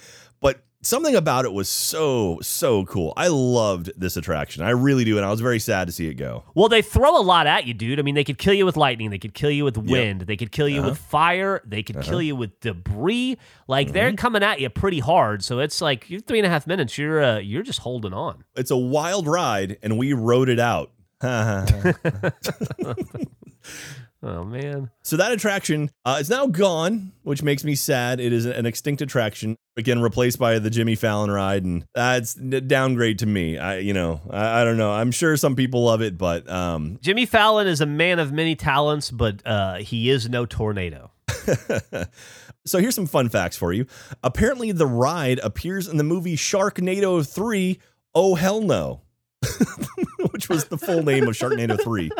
something 0.87 1.15
about 1.15 1.45
it 1.45 1.53
was 1.53 1.69
so, 1.69 2.39
so 2.43 2.85
cool. 2.85 3.13
I 3.17 3.29
loved 3.29 3.93
this 3.97 4.17
attraction. 4.17 4.63
I 4.63 4.71
really 4.71 5.05
do, 5.05 5.17
and 5.17 5.27
I 5.27 5.31
was 5.31 5.41
very 5.41 5.59
sad 5.59 5.87
to 5.87 5.93
see 5.93 6.09
it 6.09 6.15
go. 6.15 6.45
Well, 6.55 6.69
they 6.69 6.83
throw 6.83 7.19
a 7.19 7.23
lot 7.23 7.47
at 7.47 7.67
you, 7.67 7.75
dude. 7.75 7.99
I 7.99 8.03
mean, 8.03 8.15
they 8.15 8.25
could 8.25 8.39
kill 8.39 8.55
you 8.55 8.67
with 8.67 8.77
lightning. 8.77 9.11
They 9.11 9.19
could 9.19 9.35
kill 9.35 9.51
you 9.51 9.65
with 9.65 9.77
wind. 9.77 10.23
They 10.23 10.37
could 10.37 10.53
kill 10.53 10.69
you 10.69 10.83
with 10.83 10.93
uh-huh. 10.93 11.09
fire. 11.09 11.63
They 11.65 11.83
could 11.83 11.97
uh-huh. 11.97 12.09
kill 12.09 12.23
you 12.23 12.37
with 12.37 12.61
debris. 12.61 13.39
Like 13.69 13.93
they're 13.93 14.09
mm-hmm. 14.09 14.17
coming 14.17 14.43
at 14.43 14.61
you 14.61 14.69
pretty 14.71 15.01
hard. 15.01 15.43
So 15.43 15.61
it's 15.61 15.81
like 15.81 16.11
you're 16.11 16.21
three 16.21 16.39
and 16.39 16.47
a 16.47 16.51
half 16.51 16.67
minutes. 16.67 16.99
You're 16.99 17.23
uh, 17.23 17.39
you're 17.39 17.63
just 17.63 17.81
holding 17.81 18.13
on. 18.13 18.45
It's 18.55 18.71
a 18.71 18.77
wild 18.77 19.27
ride, 19.27 19.79
and 19.83 19.99
we 19.99 20.13
rode 20.13 20.49
it 20.49 20.61
out. 20.61 20.91
Oh 24.25 24.43
man. 24.43 24.91
So 25.03 25.19
that 25.19 25.33
attraction 25.33 25.91
uh, 26.07 26.17
is 26.19 26.31
now 26.31 26.47
gone, 26.47 27.13
which 27.25 27.43
makes 27.43 27.63
me 27.63 27.75
sad. 27.75 28.21
It 28.21 28.33
is 28.33 28.47
an 28.47 28.65
extinct 28.65 29.03
attraction, 29.03 29.59
again 29.77 30.01
replaced 30.01 30.39
by 30.39 30.59
the 30.59 30.71
Jimmy 30.71 30.95
Fallon 30.95 31.31
ride, 31.31 31.63
and 31.63 31.85
that's 31.95 32.35
a 32.35 32.63
downgrade 32.63 33.19
to 33.19 33.27
me. 33.27 33.59
I, 33.59 33.79
you 33.79 33.93
know, 33.93 34.23
I, 34.31 34.63
I 34.63 34.65
don't 34.65 34.79
know. 34.79 34.91
I'm 34.91 35.11
sure 35.11 35.37
some 35.37 35.55
people 35.57 35.85
love 35.85 36.01
it, 36.01 36.17
but 36.17 36.49
um, 36.49 36.99
Jimmy 37.03 37.27
Fallon 37.27 37.67
is 37.67 37.83
a 37.83 37.87
man 37.87 38.19
of 38.19 38.33
many 38.33 38.57
talents, 38.57 39.11
but 39.11 39.43
uh, 39.45 39.77
he 39.77 40.09
is 40.09 40.27
no 40.31 40.47
tornado. 40.47 41.11
so 42.65 42.79
here's 42.79 42.95
some 42.95 43.07
fun 43.07 43.29
facts 43.29 43.59
for 43.59 43.75
you. 43.75 43.87
Apparently, 44.23 44.73
the 44.73 44.87
ride 44.87 45.39
appears 45.41 45.87
in 45.87 45.99
the 45.99 46.05
movie 46.05 46.37
Sharknado 46.37 47.27
3. 47.27 47.79
Oh 48.15 48.37
hell 48.37 48.63
no, 48.63 49.03
which 50.31 50.49
was 50.49 50.65
the 50.67 50.79
full 50.79 51.03
name 51.03 51.29
of 51.29 51.35
Sharknado 51.35 51.79
3. 51.79 52.11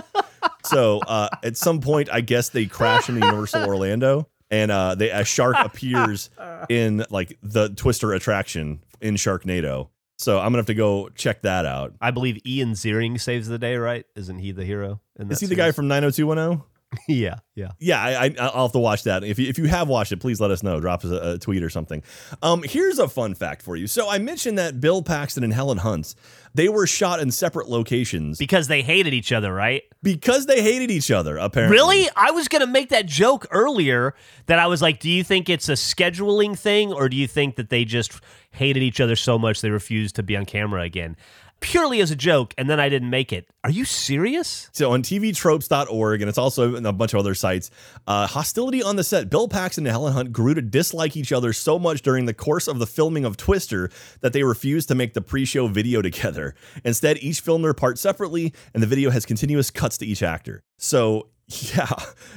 So 0.65 1.01
uh, 1.01 1.29
at 1.43 1.57
some 1.57 1.81
point, 1.81 2.09
I 2.13 2.21
guess 2.21 2.49
they 2.51 2.67
crash 2.67 3.09
into 3.09 3.25
Universal 3.25 3.65
Orlando, 3.67 4.29
and 4.51 4.71
uh, 4.71 4.95
they 4.95 5.11
a 5.11 5.25
shark 5.25 5.57
appears 5.59 6.31
in 6.69 7.05
like 7.11 7.39
the 7.43 7.69
Twister 7.71 8.13
attraction 8.13 8.81
in 9.01 9.15
Sharknado. 9.17 9.89
So 10.17 10.39
I'm 10.39 10.47
gonna 10.47 10.59
have 10.59 10.67
to 10.67 10.75
go 10.75 11.09
check 11.11 11.43
that 11.43 11.67
out. 11.67 11.93
I 12.01 12.11
believe 12.13 12.39
Ian 12.47 12.73
Ziering 12.73 13.21
saves 13.21 13.49
the 13.49 13.59
day, 13.59 13.77
right? 13.77 14.07
Isn't 14.15 14.39
he 14.39 14.53
the 14.53 14.65
hero? 14.65 15.01
In 15.19 15.31
Is 15.31 15.41
that 15.41 15.47
he 15.47 15.49
the 15.49 15.57
guy 15.57 15.65
series? 15.65 15.75
from 15.75 15.89
90210? 15.89 16.63
yeah, 17.09 17.37
yeah. 17.55 17.73
Yeah, 17.79 18.03
I, 18.03 18.25
I, 18.27 18.35
I'll 18.39 18.63
have 18.67 18.73
to 18.73 18.79
watch 18.79 19.05
that. 19.05 19.25
If 19.25 19.39
you, 19.39 19.49
if 19.49 19.59
you 19.59 19.67
have 19.67 19.89
watched 19.89 20.13
it, 20.13 20.19
please 20.21 20.41
let 20.41 20.51
us 20.51 20.63
know. 20.63 20.81
Drop 20.81 21.05
us 21.05 21.11
a, 21.11 21.33
a 21.35 21.39
tweet 21.39 21.63
or 21.63 21.71
something. 21.71 22.03
Um, 22.43 22.63
here's 22.65 22.99
a 22.99 23.09
fun 23.09 23.35
fact 23.35 23.63
for 23.63 23.77
you. 23.77 23.87
So 23.87 24.09
I 24.11 24.19
mentioned 24.19 24.59
that 24.59 24.81
Bill 24.81 25.03
Paxton 25.03 25.45
and 25.45 25.53
Helen 25.53 25.79
Hunt, 25.79 26.15
they 26.55 26.69
were 26.69 26.87
shot 26.87 27.21
in 27.21 27.31
separate 27.31 27.69
locations 27.69 28.39
Because 28.39 28.69
they 28.69 28.83
hated 28.83 29.13
each 29.15 29.33
other, 29.33 29.53
right? 29.53 29.83
because 30.03 30.45
they 30.45 30.61
hated 30.63 30.91
each 30.91 31.11
other. 31.11 31.39
Apparently, 31.39 31.75
Really? 31.75 32.09
I 32.15 32.31
was 32.31 32.47
going 32.49 32.61
to 32.61 32.67
make 32.67 32.91
that 32.91 33.07
joke 33.07 33.47
earlier 33.51 34.15
that 34.47 34.59
I 34.59 34.67
was 34.67 34.83
like, 34.83 35.01
do 35.01 35.09
you 35.11 35.25
think 35.25 35.49
it's 35.49 35.71
a 35.71 35.73
scheduling 35.73 36.59
thing 36.59 36.93
or 36.93 37.09
do 37.09 37.17
you 37.17 37.27
think 37.27 37.57
that 37.57 37.71
they 37.71 37.87
just 37.87 38.13
hated 38.51 38.83
each 38.83 39.01
other 39.01 39.17
so 39.17 39.39
much 39.39 39.63
they 39.63 39.71
refused 39.71 40.17
to 40.17 40.23
be 40.23 40.37
on 40.37 40.45
camera 40.45 40.83
again? 40.83 41.17
Purely 41.65 42.03
as 42.03 42.11
a 42.11 42.17
joke, 42.17 42.53
and 42.59 42.69
then 42.69 42.79
I 42.79 42.91
didn't 42.91 43.09
make 43.09 43.33
it. 43.33 43.49
Are 43.65 43.71
you 43.71 43.87
serious? 43.87 44.69
So 44.73 44.93
on 44.93 45.03
tvtropes.org, 45.03 46.21
and 46.21 46.29
it's 46.29 46.37
also 46.37 46.75
in 46.75 46.85
a 46.85 46.93
bunch 46.93 47.15
of 47.15 47.21
other 47.21 47.35
sites, 47.35 47.71
uh, 48.07 48.27
hostility 48.27 48.83
on 48.83 48.97
the 48.97 49.03
set. 49.03 49.31
Bill 49.31 49.49
Paxton 49.49 49.87
and 49.87 49.91
Helen 49.91 50.13
Hunt 50.13 50.31
grew 50.31 50.53
to 50.53 50.61
dislike 50.61 51.17
each 51.17 51.33
other 51.33 51.55
so 51.55 51.79
much 51.79 52.03
during 52.03 52.27
the 52.27 52.35
course 52.35 52.69
of 52.69 52.79
the 52.81 52.87
filming 52.87 53.25
of 53.25 53.39
Twister 53.39 53.89
that 54.21 54.35
they 54.35 54.43
refused 54.43 54.89
to 54.89 54.95
make 54.95 55.15
the 55.15 55.23
pre-show 55.23 55.67
video 55.67 56.03
together. 56.03 56.55
Instead, 56.85 57.17
each 57.23 57.41
filmed 57.41 57.65
their 57.65 57.73
part 57.73 57.99
separately, 57.99 58.53
and 58.75 58.83
the 58.83 58.87
video 58.87 59.09
has 59.09 59.25
continuous 59.25 59.71
cuts 59.71 59.97
to 59.97 60.07
each 60.07 60.23
actor. 60.23 60.63
So 60.77 61.29
Yeah, 61.77 61.87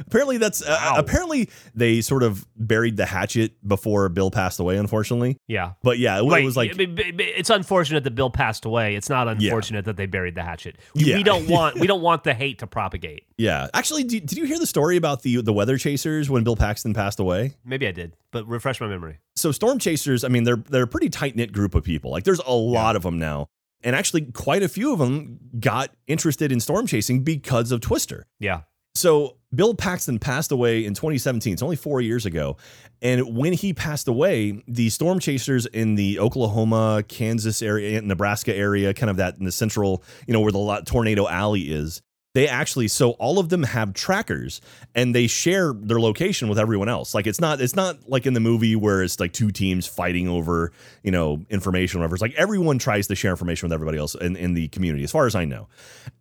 apparently 0.06 0.38
that's 0.38 0.62
uh, 0.62 0.93
apparently 0.98 1.50
they 1.74 2.02
sort 2.02 2.24
of 2.24 2.46
buried 2.58 2.98
the 2.98 3.06
hatchet 3.06 3.54
before 3.65 4.10
Bill 4.10 4.30
passed 4.32 4.60
away. 4.60 4.78
Unfortunately, 4.78 5.38
Yeah. 5.48 5.74
but 5.82 5.98
yeah, 5.98 6.17
it, 6.20 6.26
Wait, 6.26 6.43
was 6.43 6.58
like 6.58 6.72
I 6.72 6.74
mean, 6.74 6.93
b- 6.96 7.12
b- 7.12 7.24
it's 7.24 7.50
unfortunate 7.50 8.04
that 8.04 8.15
Bill 8.15 8.30
passed 8.30 8.65
away. 8.65 8.96
It's 8.96 9.10
not 9.10 9.28
unfortunate 9.30 9.86
that 9.86 9.96
they 9.96 10.08
buried 10.08 10.36
the 10.36 10.43
hatchet. 10.43 10.78
We, 10.93 11.06
Yeah. 11.06 11.17
we 11.17 11.24
don't 11.24 11.48
want 11.50 11.80
we 11.80 11.88
don't 11.88 12.02
want 12.02 12.26
the 12.26 12.34
hate 12.34 12.60
to 12.60 12.67
propagate. 12.67 13.24
yeah. 13.38 13.67
Actually, 13.74 14.04
did, 14.04 14.26
did 14.26 14.38
you 14.38 14.46
hear 14.46 14.60
the 14.60 14.67
story 14.67 14.98
about 14.98 15.22
the 15.22 15.41
the 15.41 15.54
weather 15.54 15.78
chasers 15.78 16.30
when 16.30 16.43
Bill 16.43 16.58
Paxton 16.58 16.93
passed 16.93 17.20
away? 17.22 17.56
Maybe 17.63 17.88
I 17.88 17.91
did, 17.91 18.15
but 18.32 18.46
refresh 18.48 18.82
my 18.82 18.88
memory. 18.88 19.20
so 19.38 19.52
storm 19.54 19.80
chasers 19.80 20.24
i 20.24 20.28
mean 20.28 20.43
they're 20.43 20.58
they're 20.70 20.84
a 20.84 20.88
pretty 20.88 21.10
tight 21.10 21.36
knit 21.36 21.54
group 21.54 21.76
of 21.76 21.84
people 21.84 22.12
like 22.12 22.24
there's 22.26 22.39
a 22.46 22.52
lot 22.54 22.96
of 22.96 23.04
them 23.04 23.20
now 23.20 23.48
and 23.84 23.96
actually 23.96 24.22
quite 24.34 24.63
a 24.63 24.67
few 24.67 24.91
of 24.91 25.00
them 25.00 25.39
got 25.60 25.91
interested 26.08 26.52
in 26.52 26.60
storm 26.60 26.86
chasing 26.88 27.24
because 27.24 27.72
of 27.72 27.80
twister 27.80 28.26
Yeah. 28.39 28.62
So 28.97 29.38
bill 29.53 29.73
paxton 29.73 30.19
passed 30.19 30.51
away 30.51 30.83
in 30.83 30.93
2017 30.93 31.53
it's 31.53 31.62
only 31.62 31.75
four 31.75 32.01
years 32.01 32.25
ago 32.25 32.57
and 33.01 33.36
when 33.36 33.53
he 33.53 33.73
passed 33.73 34.07
away 34.07 34.62
the 34.67 34.89
storm 34.89 35.19
chasers 35.19 35.65
in 35.67 35.95
the 35.95 36.19
oklahoma 36.19 37.03
kansas 37.07 37.62
area 37.62 38.01
nebraska 38.01 38.53
area 38.55 38.93
kind 38.93 39.10
of 39.10 39.17
that 39.17 39.38
in 39.38 39.45
the 39.45 39.51
central 39.51 40.03
you 40.27 40.33
know 40.33 40.41
where 40.41 40.51
the 40.51 40.81
tornado 40.86 41.27
alley 41.27 41.62
is 41.62 42.01
they 42.38 42.47
actually 42.47 42.88
so 42.88 43.12
all 43.13 43.39
of 43.39 43.49
them 43.49 43.63
have 43.63 43.95
trackers 43.95 44.62
and 44.93 45.15
they 45.15 45.25
share 45.25 45.73
their 45.73 45.99
location 45.99 46.48
with 46.48 46.60
everyone 46.60 46.87
else. 46.87 47.15
Like 47.15 47.25
it's 47.25 47.41
not 47.41 47.60
it's 47.60 47.75
not 47.75 48.08
like 48.08 48.27
in 48.27 48.35
the 48.35 48.39
movie 48.39 48.75
where 48.75 49.02
it's 49.02 49.19
like 49.19 49.33
two 49.33 49.50
teams 49.50 49.87
fighting 49.87 50.27
over 50.27 50.71
you 51.02 51.10
know 51.10 51.43
information 51.50 51.98
or 51.98 52.02
whatever. 52.02 52.13
It's 52.13 52.21
like 52.21 52.35
everyone 52.35 52.77
tries 52.77 53.08
to 53.08 53.15
share 53.15 53.31
information 53.31 53.65
with 53.65 53.73
everybody 53.73 53.98
else 53.98 54.13
in, 54.13 54.35
in 54.35 54.54
the 54.54 54.67
community 54.67 55.04
as 55.04 55.12
far 55.12 55.25
as 55.25 55.33
i 55.33 55.45
know. 55.45 55.67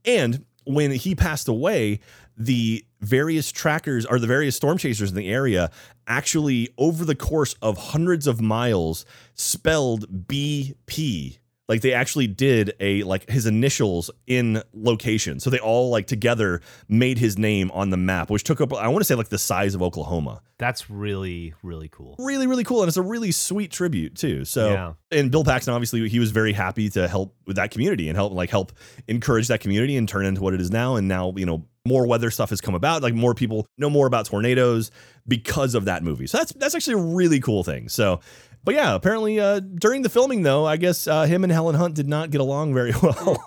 And 0.06 0.46
when 0.64 0.90
he 0.90 1.14
passed 1.14 1.48
away 1.48 2.00
the 2.36 2.84
various 3.00 3.50
trackers 3.50 4.04
or 4.06 4.18
the 4.18 4.26
various 4.26 4.56
storm 4.56 4.78
chasers 4.78 5.10
in 5.10 5.16
the 5.16 5.28
area 5.28 5.70
actually 6.06 6.68
over 6.78 7.04
the 7.04 7.14
course 7.14 7.54
of 7.62 7.76
hundreds 7.76 8.26
of 8.26 8.40
miles 8.40 9.04
spelled 9.34 10.26
bp 10.26 11.38
like 11.68 11.80
they 11.80 11.92
actually 11.92 12.26
did 12.28 12.74
a 12.80 13.02
like 13.02 13.28
his 13.28 13.46
initials 13.46 14.10
in 14.26 14.62
location. 14.72 15.40
So 15.40 15.50
they 15.50 15.58
all 15.58 15.90
like 15.90 16.06
together 16.06 16.60
made 16.88 17.18
his 17.18 17.36
name 17.38 17.70
on 17.72 17.90
the 17.90 17.96
map 17.96 18.30
which 18.30 18.44
took 18.44 18.60
up 18.60 18.72
i 18.72 18.88
want 18.88 19.00
to 19.00 19.04
say 19.04 19.14
like 19.14 19.28
the 19.28 19.38
size 19.38 19.74
of 19.74 19.82
oklahoma. 19.82 20.42
That's 20.58 20.88
really 20.88 21.54
really 21.62 21.88
cool. 21.88 22.16
really 22.18 22.46
really 22.46 22.64
cool 22.64 22.82
and 22.82 22.88
it's 22.88 22.96
a 22.96 23.02
really 23.02 23.32
sweet 23.32 23.70
tribute 23.70 24.14
too. 24.14 24.44
So 24.44 24.72
Yeah. 24.72 24.92
and 25.10 25.30
bill 25.30 25.44
paxton 25.44 25.74
obviously 25.74 26.08
he 26.08 26.18
was 26.18 26.30
very 26.30 26.52
happy 26.52 26.88
to 26.90 27.08
help 27.08 27.34
with 27.46 27.56
that 27.56 27.70
community 27.70 28.08
and 28.08 28.16
help 28.16 28.32
like 28.32 28.50
help 28.50 28.72
encourage 29.08 29.48
that 29.48 29.60
community 29.60 29.96
and 29.96 30.08
turn 30.08 30.24
into 30.24 30.40
what 30.42 30.54
it 30.54 30.60
is 30.60 30.70
now. 30.70 30.96
And 30.96 31.08
now 31.08 31.32
you 31.36 31.46
know 31.46 31.64
more 31.86 32.06
weather 32.06 32.32
stuff 32.32 32.50
has 32.50 32.60
come 32.60 32.74
about 32.74 33.00
like 33.02 33.14
more 33.14 33.32
people 33.32 33.64
know 33.78 33.88
more 33.88 34.08
about 34.08 34.26
tornadoes 34.26 34.90
because 35.28 35.74
of 35.74 35.84
that 35.84 36.02
movie. 36.02 36.26
So 36.26 36.38
that's 36.38 36.52
that's 36.54 36.74
actually 36.74 36.94
a 36.94 37.14
really 37.14 37.40
cool 37.40 37.62
thing. 37.62 37.88
So 37.88 38.20
but 38.66 38.74
yeah 38.74 38.94
apparently 38.94 39.40
uh 39.40 39.58
during 39.60 40.02
the 40.02 40.10
filming 40.10 40.42
though 40.42 40.66
i 40.66 40.76
guess 40.76 41.06
uh, 41.06 41.24
him 41.24 41.42
and 41.44 41.52
helen 41.52 41.74
hunt 41.74 41.94
did 41.94 42.06
not 42.08 42.30
get 42.30 42.42
along 42.42 42.74
very 42.74 42.92
well 43.02 43.42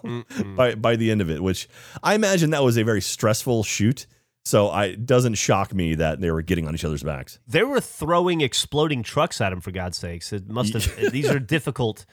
by 0.55 0.73
by 0.73 0.95
the 0.95 1.11
end 1.11 1.21
of 1.21 1.29
it 1.29 1.43
which 1.43 1.69
i 2.01 2.15
imagine 2.15 2.49
that 2.49 2.63
was 2.63 2.77
a 2.77 2.83
very 2.83 3.01
stressful 3.01 3.63
shoot 3.63 4.07
so 4.45 4.69
I 4.69 4.85
it 4.85 5.05
doesn't 5.05 5.35
shock 5.35 5.75
me 5.75 5.95
that 5.95 6.21
they 6.21 6.31
were 6.31 6.41
getting 6.41 6.65
on 6.67 6.73
each 6.73 6.85
other's 6.85 7.03
backs. 7.03 7.39
They 7.45 7.61
were 7.61 7.81
throwing 7.81 8.41
exploding 8.41 9.03
trucks 9.03 9.41
at 9.41 9.51
him 9.51 9.61
for 9.61 9.69
God's 9.69 9.97
sakes. 9.97 10.33
It 10.33 10.47
must 10.49 10.73
have. 10.73 11.11
these 11.11 11.29
are 11.29 11.39
difficult 11.39 12.05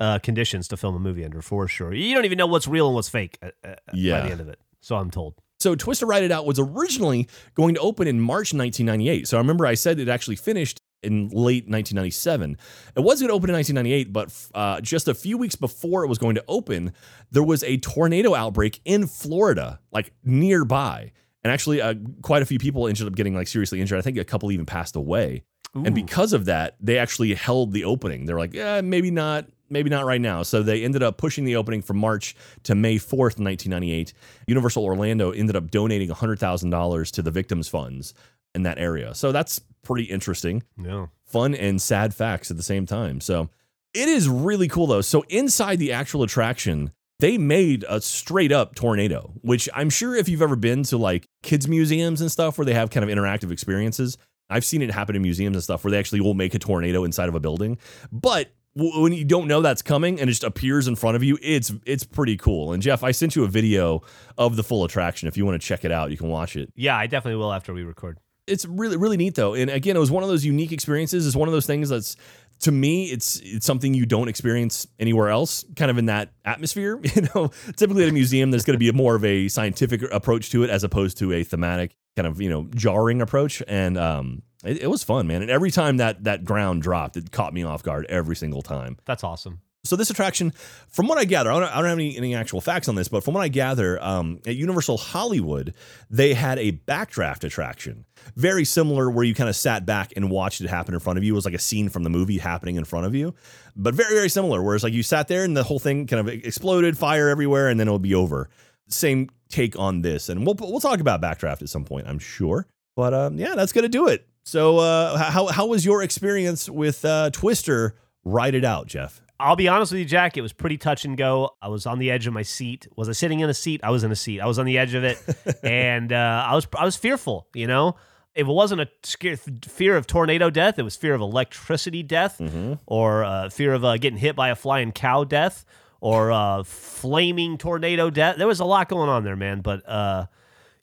uh, 0.00 0.18
conditions 0.18 0.66
to 0.68 0.76
film 0.76 0.96
a 0.96 0.98
movie 0.98 1.24
under, 1.24 1.40
for 1.42 1.68
sure. 1.68 1.92
You 1.94 2.14
don't 2.14 2.24
even 2.24 2.38
know 2.38 2.46
what's 2.48 2.66
real 2.66 2.86
and 2.86 2.94
what's 2.96 3.10
fake 3.10 3.38
uh, 3.42 3.50
uh, 3.62 3.74
Yeah. 3.92 4.20
by 4.20 4.26
the 4.26 4.32
end 4.32 4.40
of 4.40 4.48
it. 4.48 4.58
So 4.80 4.96
I'm 4.96 5.10
told. 5.10 5.34
So 5.60 5.76
Twister 5.76 6.06
Ride 6.06 6.24
It 6.24 6.32
Out 6.32 6.46
was 6.46 6.58
originally 6.58 7.28
going 7.54 7.74
to 7.74 7.80
open 7.80 8.08
in 8.08 8.18
March 8.18 8.52
1998. 8.52 9.28
So 9.28 9.36
I 9.36 9.40
remember 9.40 9.64
I 9.64 9.74
said 9.74 10.00
it 10.00 10.08
actually 10.08 10.36
finished 10.36 10.80
in 11.04 11.28
late 11.28 11.68
1997. 11.68 12.56
It 12.96 13.00
was 13.00 13.20
going 13.20 13.28
to 13.28 13.34
open 13.34 13.50
in 13.50 13.54
1998, 13.54 14.12
but 14.12 14.48
uh, 14.54 14.80
just 14.80 15.08
a 15.08 15.14
few 15.14 15.38
weeks 15.38 15.54
before 15.54 16.04
it 16.04 16.08
was 16.08 16.18
going 16.18 16.34
to 16.34 16.44
open, 16.48 16.92
there 17.30 17.42
was 17.42 17.62
a 17.64 17.76
tornado 17.78 18.34
outbreak 18.34 18.80
in 18.84 19.06
Florida, 19.06 19.80
like 19.92 20.12
nearby. 20.24 21.12
And 21.42 21.52
actually, 21.52 21.80
uh, 21.80 21.94
quite 22.22 22.42
a 22.42 22.46
few 22.46 22.58
people 22.58 22.88
ended 22.88 23.06
up 23.06 23.14
getting 23.14 23.34
like 23.34 23.48
seriously 23.48 23.80
injured. 23.80 23.98
I 23.98 24.02
think 24.02 24.16
a 24.16 24.24
couple 24.24 24.50
even 24.50 24.66
passed 24.66 24.96
away. 24.96 25.44
Ooh. 25.76 25.84
And 25.84 25.94
because 25.94 26.32
of 26.32 26.46
that, 26.46 26.76
they 26.80 26.98
actually 26.98 27.34
held 27.34 27.72
the 27.72 27.84
opening. 27.84 28.26
They're 28.26 28.38
like, 28.38 28.54
yeah, 28.54 28.80
maybe 28.80 29.10
not, 29.10 29.46
maybe 29.68 29.90
not 29.90 30.04
right 30.06 30.20
now. 30.20 30.42
So 30.42 30.62
they 30.62 30.84
ended 30.84 31.02
up 31.02 31.18
pushing 31.18 31.44
the 31.44 31.56
opening 31.56 31.82
from 31.82 31.98
March 31.98 32.36
to 32.62 32.74
May 32.74 32.96
4th, 32.96 33.38
1998. 33.38 34.12
Universal 34.46 34.84
Orlando 34.84 35.32
ended 35.32 35.56
up 35.56 35.70
donating 35.70 36.08
$100,000 36.08 37.10
to 37.10 37.22
the 37.22 37.30
victims' 37.30 37.68
funds 37.68 38.14
in 38.54 38.62
that 38.62 38.78
area. 38.78 39.14
So 39.14 39.32
that's 39.32 39.60
pretty 39.82 40.04
interesting. 40.04 40.62
Yeah. 40.82 41.06
Fun 41.26 41.54
and 41.54 41.80
sad 41.80 42.14
facts 42.14 42.50
at 42.50 42.56
the 42.56 42.62
same 42.62 42.86
time. 42.86 43.20
So 43.20 43.50
it 43.92 44.08
is 44.08 44.28
really 44.28 44.68
cool 44.68 44.86
though. 44.86 45.00
So 45.00 45.24
inside 45.28 45.78
the 45.78 45.92
actual 45.92 46.22
attraction, 46.22 46.92
they 47.20 47.38
made 47.38 47.84
a 47.88 48.00
straight 48.00 48.52
up 48.52 48.74
tornado, 48.74 49.32
which 49.42 49.68
I'm 49.74 49.90
sure 49.90 50.16
if 50.16 50.28
you've 50.28 50.42
ever 50.42 50.56
been 50.56 50.82
to 50.84 50.96
like 50.96 51.28
kids 51.42 51.68
museums 51.68 52.20
and 52.20 52.30
stuff 52.30 52.58
where 52.58 52.64
they 52.64 52.74
have 52.74 52.90
kind 52.90 53.08
of 53.08 53.16
interactive 53.16 53.52
experiences, 53.52 54.18
I've 54.50 54.64
seen 54.64 54.82
it 54.82 54.90
happen 54.90 55.16
in 55.16 55.22
museums 55.22 55.56
and 55.56 55.62
stuff 55.62 55.84
where 55.84 55.90
they 55.90 55.98
actually 55.98 56.20
will 56.20 56.34
make 56.34 56.54
a 56.54 56.58
tornado 56.58 57.04
inside 57.04 57.28
of 57.28 57.34
a 57.34 57.40
building. 57.40 57.78
But 58.10 58.52
when 58.76 59.12
you 59.12 59.24
don't 59.24 59.46
know 59.46 59.62
that's 59.62 59.82
coming 59.82 60.20
and 60.20 60.28
it 60.28 60.32
just 60.32 60.44
appears 60.44 60.88
in 60.88 60.96
front 60.96 61.16
of 61.16 61.22
you, 61.22 61.38
it's 61.40 61.72
it's 61.86 62.04
pretty 62.04 62.36
cool. 62.36 62.72
And 62.72 62.82
Jeff, 62.82 63.04
I 63.04 63.12
sent 63.12 63.36
you 63.36 63.44
a 63.44 63.48
video 63.48 64.02
of 64.36 64.56
the 64.56 64.64
full 64.64 64.84
attraction. 64.84 65.28
If 65.28 65.36
you 65.36 65.46
want 65.46 65.60
to 65.60 65.66
check 65.66 65.84
it 65.84 65.92
out, 65.92 66.10
you 66.10 66.16
can 66.16 66.28
watch 66.28 66.56
it 66.56 66.72
Yeah, 66.74 66.96
I 66.96 67.06
definitely 67.06 67.36
will 67.36 67.52
after 67.52 67.72
we 67.72 67.84
record. 67.84 68.18
It's 68.46 68.64
really 68.66 68.96
really 68.96 69.16
neat 69.16 69.34
though. 69.34 69.54
And 69.54 69.70
again 69.70 69.96
it 69.96 70.00
was 70.00 70.10
one 70.10 70.22
of 70.22 70.28
those 70.28 70.44
unique 70.44 70.72
experiences. 70.72 71.26
It's 71.26 71.36
one 71.36 71.48
of 71.48 71.52
those 71.52 71.66
things 71.66 71.88
that's 71.88 72.16
to 72.60 72.72
me 72.72 73.06
it's 73.10 73.40
it's 73.42 73.66
something 73.66 73.94
you 73.94 74.06
don't 74.06 74.28
experience 74.28 74.86
anywhere 74.98 75.28
else 75.28 75.64
kind 75.76 75.90
of 75.90 75.98
in 75.98 76.06
that 76.06 76.30
atmosphere 76.44 77.00
you 77.14 77.22
know? 77.34 77.48
Typically 77.76 78.04
at 78.04 78.08
a 78.08 78.12
museum 78.12 78.50
there's 78.50 78.64
going 78.64 78.74
to 78.74 78.78
be 78.78 78.88
a 78.88 78.92
more 78.92 79.14
of 79.16 79.24
a 79.24 79.48
scientific 79.48 80.02
approach 80.12 80.50
to 80.50 80.62
it 80.62 80.70
as 80.70 80.84
opposed 80.84 81.18
to 81.18 81.32
a 81.32 81.42
thematic 81.42 81.96
kind 82.16 82.26
of 82.26 82.40
you 82.40 82.48
know 82.48 82.68
jarring 82.74 83.20
approach. 83.20 83.62
And 83.66 83.98
um 83.98 84.42
it, 84.64 84.82
it 84.82 84.86
was 84.88 85.02
fun 85.02 85.26
man. 85.26 85.42
And 85.42 85.50
every 85.50 85.70
time 85.70 85.96
that 85.98 86.24
that 86.24 86.44
ground 86.44 86.82
dropped 86.82 87.16
it 87.16 87.30
caught 87.30 87.52
me 87.54 87.62
off 87.62 87.82
guard 87.82 88.06
every 88.08 88.36
single 88.36 88.62
time. 88.62 88.98
That's 89.04 89.24
awesome. 89.24 89.60
So 89.84 89.96
this 89.96 90.08
attraction, 90.08 90.52
from 90.88 91.08
what 91.08 91.18
I 91.18 91.24
gather, 91.24 91.52
I 91.52 91.60
don't, 91.60 91.68
I 91.70 91.76
don't 91.76 91.84
have 91.84 91.98
any, 91.98 92.16
any 92.16 92.34
actual 92.34 92.62
facts 92.62 92.88
on 92.88 92.94
this, 92.94 93.08
but 93.08 93.22
from 93.22 93.34
what 93.34 93.42
I 93.42 93.48
gather, 93.48 94.02
um, 94.02 94.40
at 94.46 94.56
Universal 94.56 94.96
Hollywood, 94.96 95.74
they 96.08 96.32
had 96.32 96.58
a 96.58 96.72
backdraft 96.72 97.44
attraction, 97.44 98.06
very 98.34 98.64
similar, 98.64 99.10
where 99.10 99.24
you 99.24 99.34
kind 99.34 99.50
of 99.50 99.56
sat 99.56 99.84
back 99.84 100.14
and 100.16 100.30
watched 100.30 100.62
it 100.62 100.68
happen 100.68 100.94
in 100.94 101.00
front 101.00 101.18
of 101.18 101.24
you. 101.24 101.34
It 101.34 101.36
was 101.36 101.44
like 101.44 101.54
a 101.54 101.58
scene 101.58 101.90
from 101.90 102.02
the 102.02 102.10
movie 102.10 102.38
happening 102.38 102.76
in 102.76 102.84
front 102.84 103.04
of 103.04 103.14
you, 103.14 103.34
but 103.76 103.94
very 103.94 104.14
very 104.14 104.30
similar. 104.30 104.62
Whereas 104.62 104.82
like 104.82 104.94
you 104.94 105.02
sat 105.02 105.28
there 105.28 105.44
and 105.44 105.54
the 105.54 105.62
whole 105.62 105.78
thing 105.78 106.06
kind 106.06 106.20
of 106.20 106.28
exploded, 106.32 106.96
fire 106.96 107.28
everywhere, 107.28 107.68
and 107.68 107.78
then 107.78 107.86
it 107.86 107.92
would 107.92 108.02
be 108.02 108.14
over. 108.14 108.48
Same 108.88 109.28
take 109.50 109.78
on 109.78 110.00
this, 110.00 110.30
and 110.30 110.46
we'll 110.46 110.56
we'll 110.58 110.80
talk 110.80 111.00
about 111.00 111.20
backdraft 111.20 111.60
at 111.60 111.68
some 111.68 111.84
point, 111.84 112.06
I'm 112.08 112.18
sure. 112.18 112.66
But 112.96 113.12
um, 113.12 113.38
yeah, 113.38 113.54
that's 113.54 113.72
gonna 113.72 113.88
do 113.88 114.08
it. 114.08 114.26
So 114.44 114.78
uh, 114.78 115.18
how 115.30 115.48
how 115.48 115.66
was 115.66 115.84
your 115.84 116.02
experience 116.02 116.70
with 116.70 117.04
uh, 117.04 117.30
Twister? 117.30 117.96
Ride 118.24 118.54
it 118.54 118.64
out, 118.64 118.86
Jeff. 118.86 119.20
I'll 119.40 119.56
be 119.56 119.66
honest 119.68 119.90
with 119.92 119.98
you, 119.98 120.04
Jack. 120.04 120.36
It 120.36 120.42
was 120.42 120.52
pretty 120.52 120.78
touch 120.78 121.04
and 121.04 121.16
go. 121.16 121.50
I 121.60 121.68
was 121.68 121.86
on 121.86 121.98
the 121.98 122.10
edge 122.10 122.26
of 122.26 122.32
my 122.32 122.42
seat. 122.42 122.86
Was 122.96 123.08
I 123.08 123.12
sitting 123.12 123.40
in 123.40 123.50
a 123.50 123.54
seat? 123.54 123.80
I 123.82 123.90
was 123.90 124.04
in 124.04 124.12
a 124.12 124.16
seat. 124.16 124.40
I 124.40 124.46
was 124.46 124.58
on 124.58 124.66
the 124.66 124.78
edge 124.78 124.94
of 124.94 125.02
it, 125.04 125.18
and 125.64 126.12
uh, 126.12 126.46
I 126.48 126.54
was 126.54 126.66
I 126.78 126.84
was 126.84 126.96
fearful. 126.96 127.48
You 127.54 127.66
know, 127.66 127.96
if 128.34 128.46
it 128.46 128.52
wasn't 128.52 128.80
a 128.82 128.88
scare, 129.02 129.36
fear 129.36 129.96
of 129.96 130.06
tornado 130.06 130.50
death, 130.50 130.78
it 130.78 130.82
was 130.82 130.94
fear 130.96 131.14
of 131.14 131.20
electricity 131.20 132.02
death, 132.04 132.38
Mm-hmm. 132.38 132.74
or 132.86 133.24
uh, 133.24 133.48
fear 133.50 133.72
of 133.74 133.84
uh, 133.84 133.96
getting 133.98 134.18
hit 134.18 134.36
by 134.36 134.50
a 134.50 134.54
flying 134.54 134.92
cow 134.92 135.24
death, 135.24 135.64
or 136.00 136.30
uh, 136.30 136.62
flaming 136.62 137.58
tornado 137.58 138.10
death. 138.10 138.36
There 138.36 138.46
was 138.46 138.60
a 138.60 138.64
lot 138.64 138.88
going 138.88 139.08
on 139.08 139.24
there, 139.24 139.36
man. 139.36 139.62
But 139.62 139.88
uh, 139.88 140.26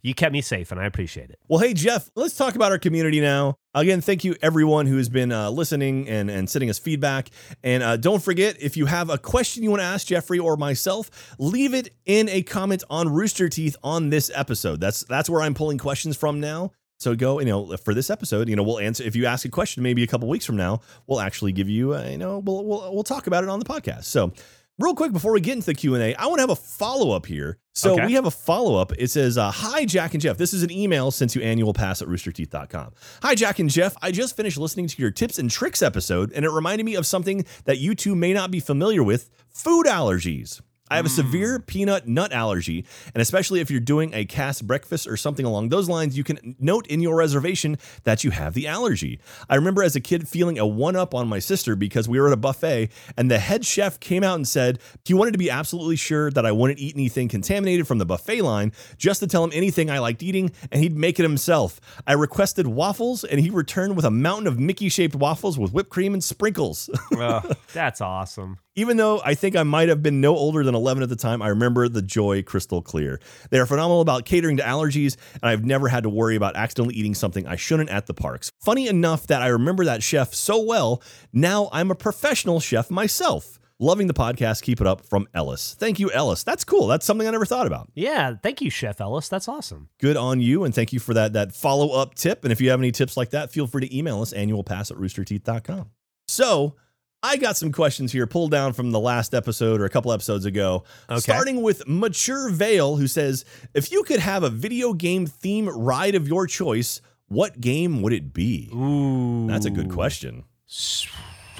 you 0.01 0.13
kept 0.13 0.33
me 0.33 0.41
safe, 0.41 0.71
and 0.71 0.79
I 0.79 0.85
appreciate 0.85 1.29
it. 1.29 1.39
Well, 1.47 1.59
hey, 1.59 1.73
Jeff, 1.73 2.09
let's 2.15 2.35
talk 2.35 2.55
about 2.55 2.71
our 2.71 2.79
community 2.79 3.21
now. 3.21 3.57
Again, 3.73 4.01
thank 4.01 4.23
you 4.23 4.35
everyone 4.41 4.85
who 4.85 4.97
has 4.97 5.09
been 5.09 5.31
uh, 5.31 5.49
listening 5.49 6.09
and, 6.09 6.29
and 6.29 6.49
sending 6.49 6.69
us 6.69 6.79
feedback. 6.79 7.29
And 7.63 7.83
uh, 7.83 7.97
don't 7.97 8.21
forget, 8.21 8.57
if 8.59 8.75
you 8.75 8.85
have 8.87 9.09
a 9.09 9.17
question 9.17 9.63
you 9.63 9.69
want 9.69 9.81
to 9.81 9.85
ask 9.85 10.07
Jeffrey 10.07 10.39
or 10.39 10.57
myself, 10.57 11.35
leave 11.39 11.73
it 11.73 11.93
in 12.05 12.27
a 12.29 12.41
comment 12.41 12.83
on 12.89 13.09
Rooster 13.09 13.47
Teeth 13.47 13.77
on 13.83 14.09
this 14.09 14.31
episode. 14.33 14.81
That's 14.81 15.01
that's 15.05 15.29
where 15.29 15.41
I'm 15.41 15.53
pulling 15.53 15.77
questions 15.77 16.17
from 16.17 16.39
now. 16.39 16.71
So 16.99 17.15
go, 17.15 17.39
you 17.39 17.47
know, 17.47 17.75
for 17.77 17.95
this 17.95 18.11
episode, 18.11 18.47
you 18.47 18.55
know, 18.55 18.61
we'll 18.61 18.77
answer. 18.77 19.03
If 19.03 19.15
you 19.15 19.25
ask 19.25 19.43
a 19.43 19.49
question, 19.49 19.81
maybe 19.81 20.03
a 20.03 20.07
couple 20.07 20.27
weeks 20.27 20.45
from 20.45 20.55
now, 20.55 20.81
we'll 21.07 21.19
actually 21.19 21.51
give 21.51 21.67
you, 21.67 21.95
uh, 21.95 22.03
you 22.03 22.19
know, 22.19 22.37
we'll, 22.39 22.63
we'll 22.63 22.93
we'll 22.93 23.03
talk 23.03 23.25
about 23.25 23.43
it 23.43 23.49
on 23.49 23.57
the 23.57 23.65
podcast. 23.65 24.03
So, 24.03 24.33
real 24.81 24.95
quick 24.95 25.13
before 25.13 25.31
we 25.33 25.41
get 25.41 25.53
into 25.53 25.65
the 25.67 25.73
Q 25.73 25.95
and 25.95 26.03
A, 26.03 26.15
I 26.15 26.25
want 26.25 26.37
to 26.37 26.41
have 26.43 26.49
a 26.49 26.55
follow 26.55 27.11
up 27.15 27.25
here. 27.25 27.57
So 27.73 27.93
Okay. 27.93 28.05
we 28.07 28.13
have 28.13 28.25
a 28.25 28.31
follow 28.31 28.75
up. 28.75 28.91
It 28.97 29.09
says, 29.11 29.37
uh, 29.37 29.49
"Hi 29.51 29.85
Jack 29.85 30.13
and 30.13 30.21
Jeff. 30.21 30.37
This 30.37 30.53
is 30.53 30.63
an 30.63 30.71
email 30.71 31.09
sent 31.11 31.31
to 31.31 31.43
annual 31.43 31.73
pass 31.73 32.01
at 32.01 32.07
roosterteeth.com. 32.07 32.91
Hi 33.23 33.35
Jack 33.35 33.59
and 33.59 33.69
Jeff. 33.69 33.95
I 34.01 34.11
just 34.11 34.35
finished 34.35 34.57
listening 34.57 34.87
to 34.87 35.01
your 35.01 35.11
tips 35.11 35.39
and 35.39 35.49
tricks 35.49 35.81
episode, 35.81 36.31
and 36.33 36.43
it 36.45 36.49
reminded 36.51 36.83
me 36.85 36.95
of 36.95 37.05
something 37.05 37.45
that 37.65 37.77
you 37.79 37.95
two 37.95 38.15
may 38.15 38.33
not 38.33 38.51
be 38.51 38.59
familiar 38.59 39.03
with: 39.03 39.29
food 39.49 39.85
allergies." 39.85 40.61
I 40.91 40.97
have 40.97 41.05
a 41.05 41.09
mm. 41.09 41.15
severe 41.15 41.59
peanut 41.59 42.05
nut 42.05 42.33
allergy, 42.33 42.85
and 43.15 43.21
especially 43.21 43.61
if 43.61 43.71
you're 43.71 43.79
doing 43.79 44.13
a 44.13 44.25
cast 44.25 44.67
breakfast 44.67 45.07
or 45.07 45.15
something 45.15 45.45
along 45.45 45.69
those 45.69 45.87
lines, 45.87 46.17
you 46.17 46.25
can 46.25 46.55
note 46.59 46.85
in 46.87 46.99
your 46.99 47.15
reservation 47.15 47.77
that 48.03 48.25
you 48.25 48.31
have 48.31 48.53
the 48.53 48.67
allergy. 48.67 49.21
I 49.49 49.55
remember 49.55 49.83
as 49.83 49.95
a 49.95 50.01
kid 50.01 50.27
feeling 50.27 50.59
a 50.59 50.67
one 50.67 50.97
up 50.97 51.15
on 51.15 51.29
my 51.29 51.39
sister 51.39 51.77
because 51.77 52.09
we 52.09 52.19
were 52.19 52.27
at 52.27 52.33
a 52.33 52.37
buffet 52.37 52.89
and 53.15 53.31
the 53.31 53.39
head 53.39 53.65
chef 53.65 54.01
came 54.01 54.21
out 54.21 54.35
and 54.35 54.45
said 54.45 54.79
he 55.05 55.13
wanted 55.13 55.31
to 55.31 55.37
be 55.37 55.49
absolutely 55.49 55.95
sure 55.95 56.29
that 56.31 56.45
I 56.45 56.51
wouldn't 56.51 56.79
eat 56.79 56.95
anything 56.95 57.29
contaminated 57.29 57.87
from 57.87 57.97
the 57.97 58.05
buffet 58.05 58.41
line 58.41 58.73
just 58.97 59.21
to 59.21 59.27
tell 59.27 59.45
him 59.45 59.51
anything 59.53 59.89
I 59.89 59.99
liked 59.99 60.21
eating, 60.21 60.51
and 60.73 60.83
he'd 60.83 60.97
make 60.97 61.19
it 61.19 61.23
himself. 61.23 61.79
I 62.05 62.13
requested 62.13 62.67
waffles, 62.67 63.23
and 63.23 63.39
he 63.39 63.49
returned 63.49 63.95
with 63.95 64.03
a 64.03 64.11
mountain 64.11 64.47
of 64.47 64.59
Mickey 64.59 64.89
shaped 64.89 65.15
waffles 65.15 65.57
with 65.57 65.71
whipped 65.71 65.89
cream 65.89 66.13
and 66.13 66.21
sprinkles. 66.21 66.89
Ugh, 67.17 67.55
that's 67.71 68.01
awesome. 68.01 68.59
Even 68.75 68.97
though 68.97 69.21
I 69.23 69.35
think 69.35 69.55
I 69.55 69.63
might 69.63 69.89
have 69.89 70.01
been 70.01 70.21
no 70.21 70.35
older 70.35 70.63
than 70.63 70.75
11 70.81 71.03
at 71.03 71.09
the 71.09 71.15
time, 71.15 71.41
I 71.41 71.49
remember 71.49 71.87
the 71.87 72.01
joy 72.01 72.41
crystal 72.41 72.81
clear. 72.81 73.19
They 73.51 73.59
are 73.59 73.65
phenomenal 73.67 74.01
about 74.01 74.25
catering 74.25 74.57
to 74.57 74.63
allergies, 74.63 75.15
and 75.35 75.49
I've 75.49 75.63
never 75.63 75.87
had 75.87 76.03
to 76.03 76.09
worry 76.09 76.35
about 76.35 76.55
accidentally 76.55 76.95
eating 76.95 77.13
something 77.13 77.45
I 77.45 77.55
shouldn't 77.55 77.89
at 77.89 78.07
the 78.07 78.13
parks. 78.13 78.51
Funny 78.63 78.87
enough 78.87 79.27
that 79.27 79.41
I 79.41 79.47
remember 79.47 79.85
that 79.85 80.01
chef 80.01 80.33
so 80.33 80.59
well, 80.61 81.03
now 81.31 81.69
I'm 81.71 81.91
a 81.91 81.95
professional 81.95 82.59
chef 82.59 82.89
myself. 82.89 83.59
Loving 83.79 84.05
the 84.05 84.13
podcast. 84.13 84.61
Keep 84.61 84.79
it 84.81 84.85
up 84.85 85.03
from 85.03 85.27
Ellis. 85.33 85.75
Thank 85.79 85.99
you, 85.99 86.11
Ellis. 86.11 86.43
That's 86.43 86.63
cool. 86.63 86.85
That's 86.85 87.03
something 87.03 87.27
I 87.27 87.31
never 87.31 87.45
thought 87.45 87.65
about. 87.65 87.89
Yeah, 87.95 88.35
thank 88.43 88.61
you, 88.61 88.69
Chef 88.69 89.01
Ellis. 89.01 89.27
That's 89.27 89.47
awesome. 89.47 89.89
Good 89.99 90.17
on 90.17 90.39
you, 90.39 90.63
and 90.63 90.75
thank 90.75 90.93
you 90.93 90.99
for 90.99 91.15
that 91.15 91.33
that 91.33 91.55
follow 91.55 91.89
up 91.99 92.13
tip. 92.13 92.43
And 92.43 92.51
if 92.51 92.61
you 92.61 92.69
have 92.69 92.79
any 92.79 92.91
tips 92.91 93.17
like 93.17 93.31
that, 93.31 93.51
feel 93.51 93.65
free 93.65 93.87
to 93.87 93.97
email 93.97 94.21
us 94.21 94.33
annualpass 94.33 94.91
at 94.91 94.97
roosterteeth.com. 94.97 95.89
So 96.27 96.75
I 97.23 97.37
got 97.37 97.55
some 97.55 97.71
questions 97.71 98.11
here 98.11 98.25
pulled 98.25 98.51
down 98.51 98.73
from 98.73 98.91
the 98.91 98.99
last 98.99 99.35
episode 99.35 99.79
or 99.79 99.85
a 99.85 99.89
couple 99.89 100.11
episodes 100.11 100.45
ago. 100.45 100.83
Okay. 101.09 101.19
Starting 101.19 101.61
with 101.61 101.87
Mature 101.87 102.49
Vale, 102.49 102.95
who 102.95 103.07
says, 103.07 103.45
If 103.73 103.91
you 103.91 104.03
could 104.03 104.19
have 104.19 104.43
a 104.43 104.49
video 104.49 104.93
game 104.93 105.27
theme 105.27 105.69
ride 105.69 106.15
of 106.15 106.27
your 106.27 106.47
choice, 106.47 107.01
what 107.27 107.61
game 107.61 108.01
would 108.01 108.13
it 108.13 108.33
be? 108.33 108.69
Ooh, 108.73 109.47
That's 109.47 109.65
a 109.65 109.69
good 109.69 109.91
question. 109.91 110.45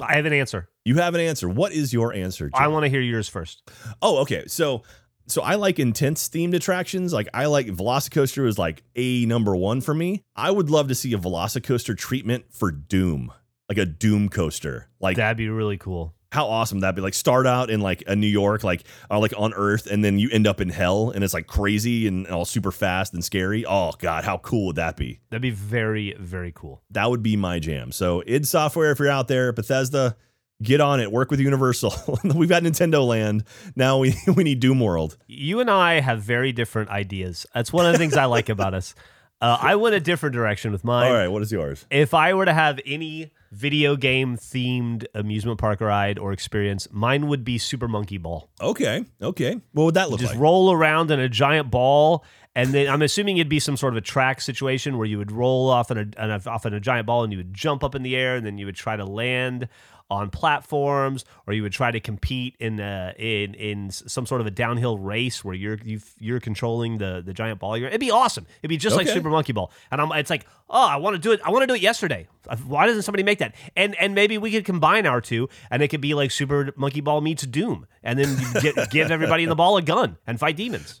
I 0.00 0.16
have 0.16 0.26
an 0.26 0.32
answer. 0.32 0.68
You 0.84 0.96
have 0.96 1.14
an 1.14 1.20
answer. 1.20 1.48
What 1.48 1.72
is 1.72 1.92
your 1.92 2.12
answer? 2.12 2.50
I 2.54 2.66
want 2.68 2.84
to 2.84 2.88
hear 2.90 3.00
yours 3.00 3.28
first. 3.28 3.70
Oh, 4.00 4.18
okay. 4.22 4.44
So 4.48 4.82
so 5.28 5.42
I 5.42 5.54
like 5.54 5.78
intense 5.78 6.28
themed 6.28 6.54
attractions. 6.54 7.12
Like 7.12 7.28
I 7.32 7.46
like 7.46 7.66
Velocicoaster 7.68 8.46
is 8.46 8.58
like 8.58 8.82
a 8.96 9.26
number 9.26 9.54
one 9.54 9.80
for 9.80 9.94
me. 9.94 10.24
I 10.34 10.50
would 10.50 10.70
love 10.70 10.88
to 10.88 10.94
see 10.94 11.12
a 11.12 11.18
Velocicoaster 11.18 11.96
treatment 11.96 12.46
for 12.50 12.72
Doom. 12.72 13.32
Like 13.76 13.78
a 13.78 13.86
Doom 13.86 14.28
coaster. 14.28 14.88
Like 15.00 15.16
That'd 15.16 15.36
be 15.38 15.48
really 15.48 15.78
cool. 15.78 16.14
how 16.30 16.46
awesome 16.46 16.80
that'd 16.80 16.94
be. 16.94 17.00
Like 17.02 17.14
start 17.14 17.46
out 17.46 17.70
in 17.70 17.80
like 17.80 18.02
a 18.06 18.14
New 18.14 18.26
York, 18.26 18.64
like 18.64 18.84
or 19.10 19.18
like 19.18 19.32
on 19.36 19.54
Earth, 19.54 19.86
and 19.86 20.04
then 20.04 20.18
you 20.18 20.28
end 20.30 20.46
up 20.46 20.60
in 20.60 20.68
hell 20.68 21.10
and 21.10 21.24
it's 21.24 21.32
like 21.34 21.46
crazy 21.46 22.06
and 22.06 22.26
all 22.28 22.44
super 22.44 22.70
fast 22.72 23.14
and 23.14 23.24
scary. 23.24 23.64
Oh 23.66 23.92
god, 23.98 24.24
how 24.24 24.38
cool 24.38 24.66
would 24.66 24.76
that 24.76 24.96
be? 24.96 25.20
That'd 25.30 25.42
be 25.42 25.50
very, 25.50 26.14
very 26.18 26.52
cool. 26.54 26.82
That 26.90 27.08
would 27.10 27.22
be 27.22 27.36
my 27.36 27.58
jam. 27.58 27.92
So 27.92 28.22
id 28.26 28.46
Software, 28.46 28.92
if 28.92 28.98
you're 28.98 29.08
out 29.08 29.28
there, 29.28 29.52
Bethesda, 29.52 30.16
get 30.62 30.80
on 30.80 31.00
it. 31.00 31.10
Work 31.10 31.30
with 31.30 31.40
Universal. 31.40 32.18
We've 32.34 32.48
got 32.48 32.62
Nintendo 32.62 33.06
Land. 33.06 33.44
Now 33.74 33.98
we 33.98 34.14
we 34.36 34.44
need 34.44 34.60
Doom 34.60 34.80
World. 34.80 35.16
You 35.28 35.60
and 35.60 35.70
I 35.70 36.00
have 36.00 36.22
very 36.22 36.52
different 36.52 36.90
ideas. 36.90 37.46
That's 37.54 37.72
one 37.72 37.86
of 37.86 37.92
the 37.92 37.98
things 37.98 38.16
I 38.16 38.26
like 38.26 38.48
about 38.50 38.74
us. 38.74 38.94
Uh, 39.42 39.58
I 39.60 39.74
went 39.74 39.92
a 39.96 39.98
different 39.98 40.34
direction 40.36 40.70
with 40.70 40.84
mine. 40.84 41.10
All 41.10 41.16
right, 41.16 41.26
what 41.26 41.42
is 41.42 41.50
yours? 41.50 41.84
If 41.90 42.14
I 42.14 42.32
were 42.34 42.44
to 42.44 42.52
have 42.52 42.78
any 42.86 43.32
video 43.52 43.96
game 43.96 44.36
themed 44.36 45.04
amusement 45.14 45.58
park 45.58 45.80
ride 45.80 46.18
or 46.18 46.32
experience, 46.32 46.88
mine 46.90 47.28
would 47.28 47.44
be 47.44 47.58
Super 47.58 47.86
Monkey 47.86 48.18
Ball. 48.18 48.48
Okay, 48.60 49.04
okay. 49.20 49.60
What 49.72 49.84
would 49.84 49.94
that 49.94 50.10
look 50.10 50.18
like? 50.18 50.20
Just 50.20 50.34
like? 50.34 50.42
roll 50.42 50.72
around 50.72 51.10
in 51.10 51.20
a 51.20 51.28
giant 51.28 51.70
ball, 51.70 52.24
and 52.56 52.72
then 52.72 52.88
I'm 52.88 53.02
assuming 53.02 53.36
it'd 53.36 53.48
be 53.48 53.60
some 53.60 53.76
sort 53.76 53.92
of 53.92 53.98
a 53.98 54.00
track 54.00 54.40
situation 54.40 54.96
where 54.96 55.06
you 55.06 55.18
would 55.18 55.30
roll 55.30 55.68
off 55.68 55.90
in 55.90 55.98
a, 55.98 56.00
in 56.00 56.30
a 56.30 56.40
off 56.46 56.66
in 56.66 56.74
a 56.74 56.80
giant 56.80 57.06
ball, 57.06 57.24
and 57.24 57.32
you 57.32 57.38
would 57.38 57.54
jump 57.54 57.84
up 57.84 57.94
in 57.94 58.02
the 58.02 58.16
air, 58.16 58.36
and 58.36 58.44
then 58.44 58.58
you 58.58 58.66
would 58.66 58.76
try 58.76 58.96
to 58.96 59.04
land 59.04 59.68
on 60.12 60.28
platforms, 60.30 61.24
or 61.46 61.54
you 61.54 61.62
would 61.62 61.72
try 61.72 61.90
to 61.90 61.98
compete 62.00 62.54
in 62.60 62.78
a, 62.78 63.14
in 63.18 63.54
in 63.54 63.90
some 63.90 64.26
sort 64.26 64.40
of 64.40 64.46
a 64.46 64.50
downhill 64.50 64.98
race 64.98 65.42
where 65.42 65.54
you're 65.54 65.78
you 65.82 66.00
you're 66.18 66.40
controlling 66.40 66.98
the 66.98 67.22
the 67.24 67.32
giant 67.32 67.58
ball. 67.58 67.76
You're, 67.76 67.88
it'd 67.88 68.00
be 68.00 68.10
awesome. 68.10 68.46
It'd 68.62 68.68
be 68.68 68.76
just 68.76 68.94
like 68.96 69.08
Super 69.08 69.30
Monkey 69.30 69.52
Ball, 69.52 69.72
and 69.90 70.00
I'm 70.00 70.12
it's 70.12 70.30
like 70.30 70.46
oh 70.68 70.86
I 70.86 70.96
want 70.96 71.14
to 71.14 71.18
do 71.18 71.32
it. 71.32 71.40
I 71.44 71.50
want 71.50 71.62
to 71.62 71.66
do 71.66 71.74
it 71.74 71.80
yesterday. 71.80 72.28
Uh, 72.46 72.56
why 72.58 72.86
doesn't 72.86 73.02
somebody 73.02 73.22
make 73.22 73.38
that? 73.38 73.54
And 73.74 73.94
and 73.96 74.14
maybe 74.14 74.36
we 74.38 74.50
could 74.50 74.64
combine 74.64 75.06
our 75.06 75.20
two, 75.20 75.48
and 75.70 75.82
it 75.82 75.88
could 75.88 76.02
be 76.02 76.12
like 76.14 76.30
Super 76.30 76.72
Monkey 76.76 77.00
Ball 77.00 77.20
meets 77.22 77.46
Doom, 77.46 77.86
and 78.02 78.18
then 78.18 78.36
you 78.38 78.60
get, 78.60 78.90
give 78.90 79.10
everybody 79.10 79.42
in 79.44 79.48
the 79.48 79.56
ball 79.56 79.78
a 79.78 79.82
gun 79.82 80.18
and 80.26 80.38
fight 80.38 80.56
demons. 80.56 81.00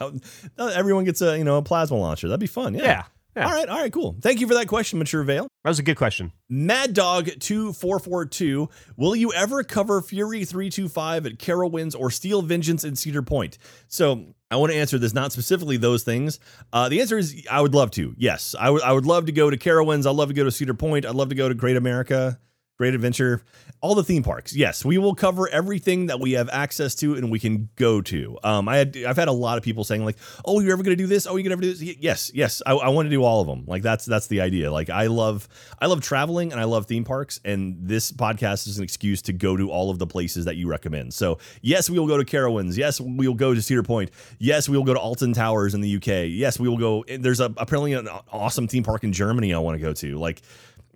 Everyone 0.58 1.04
gets 1.04 1.20
a 1.20 1.36
you 1.36 1.44
know 1.44 1.58
a 1.58 1.62
plasma 1.62 1.98
launcher. 1.98 2.28
That'd 2.28 2.40
be 2.40 2.46
fun. 2.46 2.74
Yeah. 2.74 2.82
Yeah, 2.82 3.04
yeah. 3.36 3.46
All 3.46 3.52
right. 3.52 3.68
All 3.68 3.78
right. 3.78 3.92
Cool. 3.92 4.16
Thank 4.20 4.40
you 4.40 4.48
for 4.48 4.54
that 4.54 4.68
question, 4.68 4.98
Mature 4.98 5.22
Vale. 5.22 5.47
That 5.64 5.70
was 5.70 5.78
a 5.80 5.82
good 5.82 5.96
question. 5.96 6.32
Mad 6.48 6.94
Dog 6.94 7.28
two 7.40 7.72
four 7.72 7.98
four 7.98 8.24
two. 8.24 8.68
Will 8.96 9.16
you 9.16 9.32
ever 9.32 9.64
cover 9.64 10.00
Fury 10.00 10.44
three 10.44 10.70
two 10.70 10.88
five 10.88 11.26
at 11.26 11.38
Carowinds 11.38 11.98
or 11.98 12.10
Steel 12.10 12.42
Vengeance 12.42 12.84
in 12.84 12.94
Cedar 12.96 13.22
Point? 13.22 13.58
So 13.88 14.34
I 14.50 14.56
want 14.56 14.72
to 14.72 14.78
answer 14.78 14.98
this 14.98 15.12
not 15.12 15.32
specifically 15.32 15.76
those 15.76 16.04
things. 16.04 16.38
Uh, 16.72 16.88
the 16.88 17.00
answer 17.00 17.18
is 17.18 17.44
I 17.50 17.60
would 17.60 17.74
love 17.74 17.90
to. 17.92 18.14
Yes, 18.16 18.54
I 18.58 18.70
would. 18.70 18.82
I 18.82 18.92
would 18.92 19.04
love 19.04 19.26
to 19.26 19.32
go 19.32 19.50
to 19.50 19.56
Carowinds. 19.56 20.06
I'd 20.06 20.14
love 20.14 20.28
to 20.28 20.34
go 20.34 20.44
to 20.44 20.50
Cedar 20.50 20.74
Point. 20.74 21.04
I'd 21.04 21.16
love 21.16 21.30
to 21.30 21.34
go 21.34 21.48
to 21.48 21.54
Great 21.54 21.76
America. 21.76 22.38
Great 22.78 22.94
Adventure, 22.94 23.42
all 23.80 23.96
the 23.96 24.04
theme 24.04 24.22
parks. 24.22 24.54
Yes, 24.54 24.84
we 24.84 24.98
will 24.98 25.16
cover 25.16 25.48
everything 25.48 26.06
that 26.06 26.20
we 26.20 26.32
have 26.32 26.48
access 26.48 26.94
to 26.94 27.16
and 27.16 27.28
we 27.28 27.40
can 27.40 27.68
go 27.74 28.00
to. 28.02 28.38
Um, 28.44 28.68
I 28.68 28.76
had 28.76 28.96
I've 29.04 29.16
had 29.16 29.26
a 29.26 29.32
lot 29.32 29.58
of 29.58 29.64
people 29.64 29.82
saying 29.82 30.04
like, 30.04 30.16
"Oh, 30.44 30.60
you're 30.60 30.74
ever 30.74 30.84
going 30.84 30.96
to 30.96 31.02
do 31.02 31.08
this? 31.08 31.26
Oh, 31.26 31.34
you're 31.34 31.42
going 31.42 31.60
to 31.60 31.66
ever 31.66 31.74
do 31.74 31.74
this?" 31.74 31.96
Yes, 31.98 32.30
yes, 32.32 32.62
I, 32.64 32.74
I 32.74 32.88
want 32.90 33.06
to 33.06 33.10
do 33.10 33.24
all 33.24 33.40
of 33.40 33.48
them. 33.48 33.64
Like 33.66 33.82
that's 33.82 34.04
that's 34.04 34.28
the 34.28 34.40
idea. 34.42 34.70
Like 34.70 34.90
I 34.90 35.08
love 35.08 35.48
I 35.80 35.86
love 35.86 36.02
traveling 36.02 36.52
and 36.52 36.60
I 36.60 36.64
love 36.64 36.86
theme 36.86 37.02
parks, 37.02 37.40
and 37.44 37.76
this 37.80 38.12
podcast 38.12 38.68
is 38.68 38.78
an 38.78 38.84
excuse 38.84 39.22
to 39.22 39.32
go 39.32 39.56
to 39.56 39.72
all 39.72 39.90
of 39.90 39.98
the 39.98 40.06
places 40.06 40.44
that 40.44 40.54
you 40.54 40.68
recommend. 40.68 41.12
So 41.14 41.38
yes, 41.62 41.90
we 41.90 41.98
will 41.98 42.06
go 42.06 42.16
to 42.16 42.24
Carowinds. 42.24 42.76
Yes, 42.76 43.00
we 43.00 43.26
will 43.26 43.34
go 43.34 43.54
to 43.54 43.60
Cedar 43.60 43.82
Point. 43.82 44.12
Yes, 44.38 44.68
we 44.68 44.76
will 44.76 44.84
go 44.84 44.94
to 44.94 45.00
Alton 45.00 45.32
Towers 45.32 45.74
in 45.74 45.80
the 45.80 45.96
UK. 45.96 46.28
Yes, 46.28 46.60
we 46.60 46.68
will 46.68 46.78
go. 46.78 47.04
There's 47.08 47.40
a 47.40 47.52
apparently 47.56 47.94
an 47.94 48.08
awesome 48.30 48.68
theme 48.68 48.84
park 48.84 49.02
in 49.02 49.12
Germany 49.12 49.52
I 49.52 49.58
want 49.58 49.74
to 49.74 49.82
go 49.82 49.92
to. 49.94 50.16
Like 50.16 50.42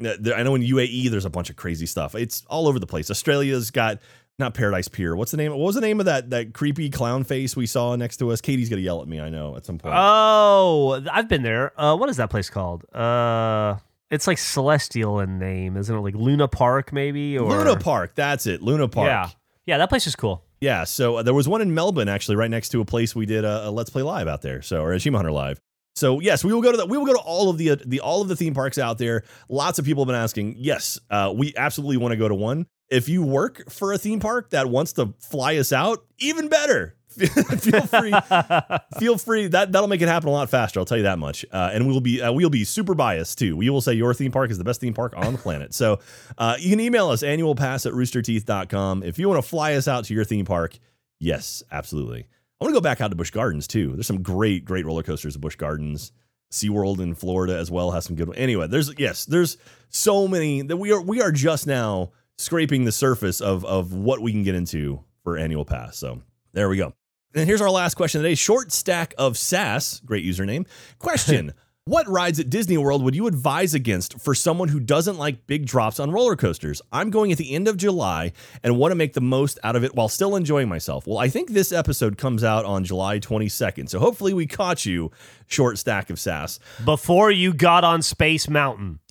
I 0.01 0.43
know 0.43 0.55
in 0.55 0.63
UAE 0.63 1.11
there's 1.11 1.25
a 1.25 1.31
bunch 1.31 1.51
of 1.51 1.57
crazy 1.57 1.87
stuff. 1.87 2.15
It's 2.15 2.45
all 2.49 2.69
over 2.69 2.79
the 2.79 2.87
place. 2.87 3.11
Australia's 3.11 3.71
got 3.71 3.99
not 4.39 4.55
Paradise 4.55 4.89
Pier. 4.89 5.15
What's 5.15 5.31
the 5.31 5.37
name? 5.37 5.53
What 5.53 5.61
was 5.61 5.75
the 5.75 5.81
name 5.81 6.01
of 6.01 6.07
that 6.07 6.31
that 6.31 6.55
creepy 6.55 6.91
clown 6.91 7.25
face 7.25 7.57
we 7.57 7.67
saw 7.67 7.95
next 7.97 8.17
to 8.19 8.31
us? 8.31 8.41
Katie's 8.41 8.69
gonna 8.69 8.83
yell 8.83 9.03
at 9.03 9.09
me. 9.09 9.21
I 9.21 9.29
know 9.29 9.57
at 9.57 9.65
some 9.65 9.79
point. 9.79 9.95
Oh, 9.97 11.03
I've 11.11 11.29
been 11.29 11.43
there. 11.43 11.79
Uh, 11.81 11.97
what 11.97 12.09
is 12.09 12.17
that 12.17 12.31
place 12.31 12.51
called? 12.51 12.85
Uh, 12.95 13.77
it's 14.11 14.27
like 14.27 14.39
celestial 14.39 15.21
in 15.21 15.39
name, 15.39 15.77
isn't 15.77 15.95
it? 15.95 16.01
Like 16.01 16.15
Luna 16.15 16.49
Park, 16.49 16.93
maybe? 16.93 17.39
Or 17.39 17.51
Luna 17.51 17.77
Park. 17.79 18.15
That's 18.15 18.47
it. 18.47 18.63
Luna 18.63 18.89
Park. 18.89 19.07
Yeah, 19.09 19.29
yeah, 19.67 19.79
that 19.79 19.89
place 19.89 20.07
is 20.07 20.17
cool. 20.17 20.45
Yeah, 20.61 20.85
so 20.85 21.17
uh, 21.17 21.23
there 21.23 21.35
was 21.35 21.49
one 21.49 21.61
in 21.61 21.75
Melbourne 21.75 22.09
actually, 22.09 22.37
right 22.37 22.51
next 22.51 22.69
to 22.71 22.81
a 22.81 22.85
place 22.85 23.17
we 23.17 23.27
did 23.27 23.45
a, 23.45 23.69
a 23.69 23.71
Let's 23.71 23.91
Play 23.91 24.03
Live 24.03 24.29
out 24.29 24.43
there. 24.43 24.63
So 24.63 24.81
or 24.83 24.93
a 24.93 24.97
Achievement 24.97 25.19
Hunter 25.25 25.33
Live. 25.33 25.61
So 25.95 26.21
yes, 26.21 26.45
we 26.45 26.53
will 26.53 26.63
go 26.63 26.73
to 26.73 26.79
the, 26.79 26.87
we 26.87 26.97
will 26.97 27.07
go 27.07 27.13
to 27.13 27.21
all 27.21 27.51
of 27.51 27.59
the 27.59 27.71
uh, 27.73 27.77
the 27.85 28.01
all 28.01 28.23
of 28.23 28.29
the 28.29 28.37
theme 28.37 28.55
parks 28.55 28.79
out 28.79 28.99
there. 28.99 29.25
Lots 29.49 29.79
of 29.79 29.85
people 29.85 30.05
have 30.05 30.09
been 30.09 30.17
asking. 30.17 30.55
Yes, 30.59 30.99
uh, 31.11 31.33
we 31.35 31.53
absolutely 31.57 31.99
want 31.99 32.13
to 32.13 32.17
go 32.17 32.29
to 32.29 32.35
one. 32.35 32.67
If 32.89 33.09
you 33.09 33.23
work 33.23 33.71
for 33.71 33.93
a 33.93 33.99
theme 33.99 34.21
park 34.21 34.51
that 34.51 34.69
wants 34.69 34.95
to 34.95 35.15
fly 35.19 35.57
us 35.57 35.73
out, 35.73 36.05
even 36.19 36.49
better. 36.49 36.97
feel 37.13 37.83
free, 37.83 38.15
feel 38.99 39.19
free. 39.19 39.47
That 39.49 39.73
that'll 39.73 39.89
make 39.89 40.01
it 40.01 40.09
happen 40.09 40.29
a 40.29 40.33
lot 40.33 40.49
faster. 40.49 40.81
I'll 40.81 40.87
tell 40.87 40.97
you 40.97 41.03
that 41.03 41.19
much. 41.19 41.45
Uh, 41.53 41.71
and 41.73 41.87
we'll 41.87 42.01
be 42.01 42.23
uh, 42.23 42.33
we'll 42.33 42.49
be 42.49 42.65
super 42.65 42.95
biased 42.95 43.39
too. 43.39 43.55
We 43.55 43.69
will 43.69 43.83
say 43.83 43.93
your 43.93 44.15
theme 44.15 44.33
park 44.33 44.51
is 44.51 44.57
the 44.57 44.65
best 44.65 44.81
theme 44.81 44.95
park 44.95 45.13
on 45.15 45.33
the 45.33 45.39
planet. 45.39 45.75
So 45.75 46.01
uh, 46.39 46.57
you 46.59 46.71
can 46.71 46.81
email 46.81 47.11
us 47.11 47.23
annualpass 47.23 47.85
at 47.85 47.93
roosterteeth.com 47.93 49.03
if 49.03 49.19
you 49.19 49.29
want 49.29 49.43
to 49.43 49.49
fly 49.49 49.75
us 49.75 49.87
out 49.87 50.05
to 50.07 50.15
your 50.15 50.25
theme 50.25 50.47
park. 50.47 50.79
Yes, 51.19 51.63
absolutely. 51.71 52.29
I 52.63 52.65
want 52.65 52.75
to 52.75 52.81
go 52.81 52.81
back 52.81 53.01
out 53.01 53.09
to 53.09 53.17
Busch 53.17 53.33
Gardens 53.33 53.67
too. 53.67 53.91
There's 53.95 54.07
some 54.07 54.23
great 54.23 54.65
great 54.65 54.87
roller 54.87 55.03
coasters 55.03 55.35
at 55.35 55.41
Busch 55.41 55.57
Gardens. 55.57 56.13
SeaWorld 56.53 57.01
in 57.01 57.17
Florida 57.17 57.59
as 57.59 57.73
well 57.73 57.91
has 57.91 58.05
some 58.05 58.15
good. 58.15 58.33
Anyway, 58.37 58.69
there's 58.69 58.97
yes, 58.99 59.25
there's 59.25 59.57
so 59.89 60.29
many 60.29 60.63
that 60.63 60.77
we 60.77 60.93
are 60.93 61.01
we 61.01 61.21
are 61.21 61.33
just 61.33 61.67
now 61.67 62.13
scraping 62.39 62.85
the 62.85 62.93
surface 62.93 63.41
of 63.41 63.65
of 63.65 63.93
what 63.93 64.21
we 64.23 64.31
can 64.31 64.45
get 64.45 64.55
into 64.55 65.03
for 65.25 65.37
annual 65.37 65.65
pass. 65.65 65.97
So 65.97 66.23
there 66.53 66.69
we 66.69 66.77
go. 66.77 66.93
And 67.35 67.49
here's 67.49 67.61
our 67.61 67.71
last 67.71 67.95
question 67.95 68.23
today. 68.23 68.37
Short 68.37 68.71
stack 68.71 69.13
of 69.19 69.37
sass, 69.37 69.99
great 69.99 70.25
username. 70.25 70.67
Question. 71.01 71.55
What 71.85 72.09
rides 72.09 72.39
at 72.39 72.49
Disney 72.49 72.79
World 72.79 73.03
would 73.03 73.17
you 73.17 73.27
advise 73.27 73.75
against 73.75 74.21
for 74.21 74.37
someone 74.37 74.69
who 74.69 74.79
doesn't 74.79 75.19
like 75.19 75.49
big 75.49 75.67
drops 75.67 75.99
on 75.99 76.13
roller 76.13 76.37
coasters? 76.37 76.81
I'm 76.93 77.11
going 77.11 77.33
at 77.33 77.39
the 77.39 77.53
end 77.53 77.67
of 77.67 77.77
July 77.77 78.31
and 78.63 78.79
want 78.79 78.93
to 78.93 78.95
make 78.95 79.15
the 79.15 79.21
most 79.21 79.59
out 79.65 79.75
of 79.75 79.83
it 79.83 79.93
while 79.97 80.09
still 80.09 80.37
enjoying 80.37 80.69
myself. 80.69 81.09
Well, 81.09 81.19
I 81.19 81.29
think 81.29 81.51
this 81.51 81.73
episode 81.73 82.17
comes 82.19 82.45
out 82.45 82.65
on 82.65 82.85
July 82.85 83.19
22nd. 83.19 83.89
So 83.89 83.99
hopefully 83.99 84.33
we 84.33 84.47
caught 84.47 84.87
you, 84.87 85.11
short 85.49 85.77
stack 85.77 86.09
of 86.09 86.21
sass. 86.21 86.61
Before 86.85 87.33
you 87.33 87.53
got 87.53 87.83
on 87.83 88.01
Space 88.03 88.49
Mountain, 88.49 89.01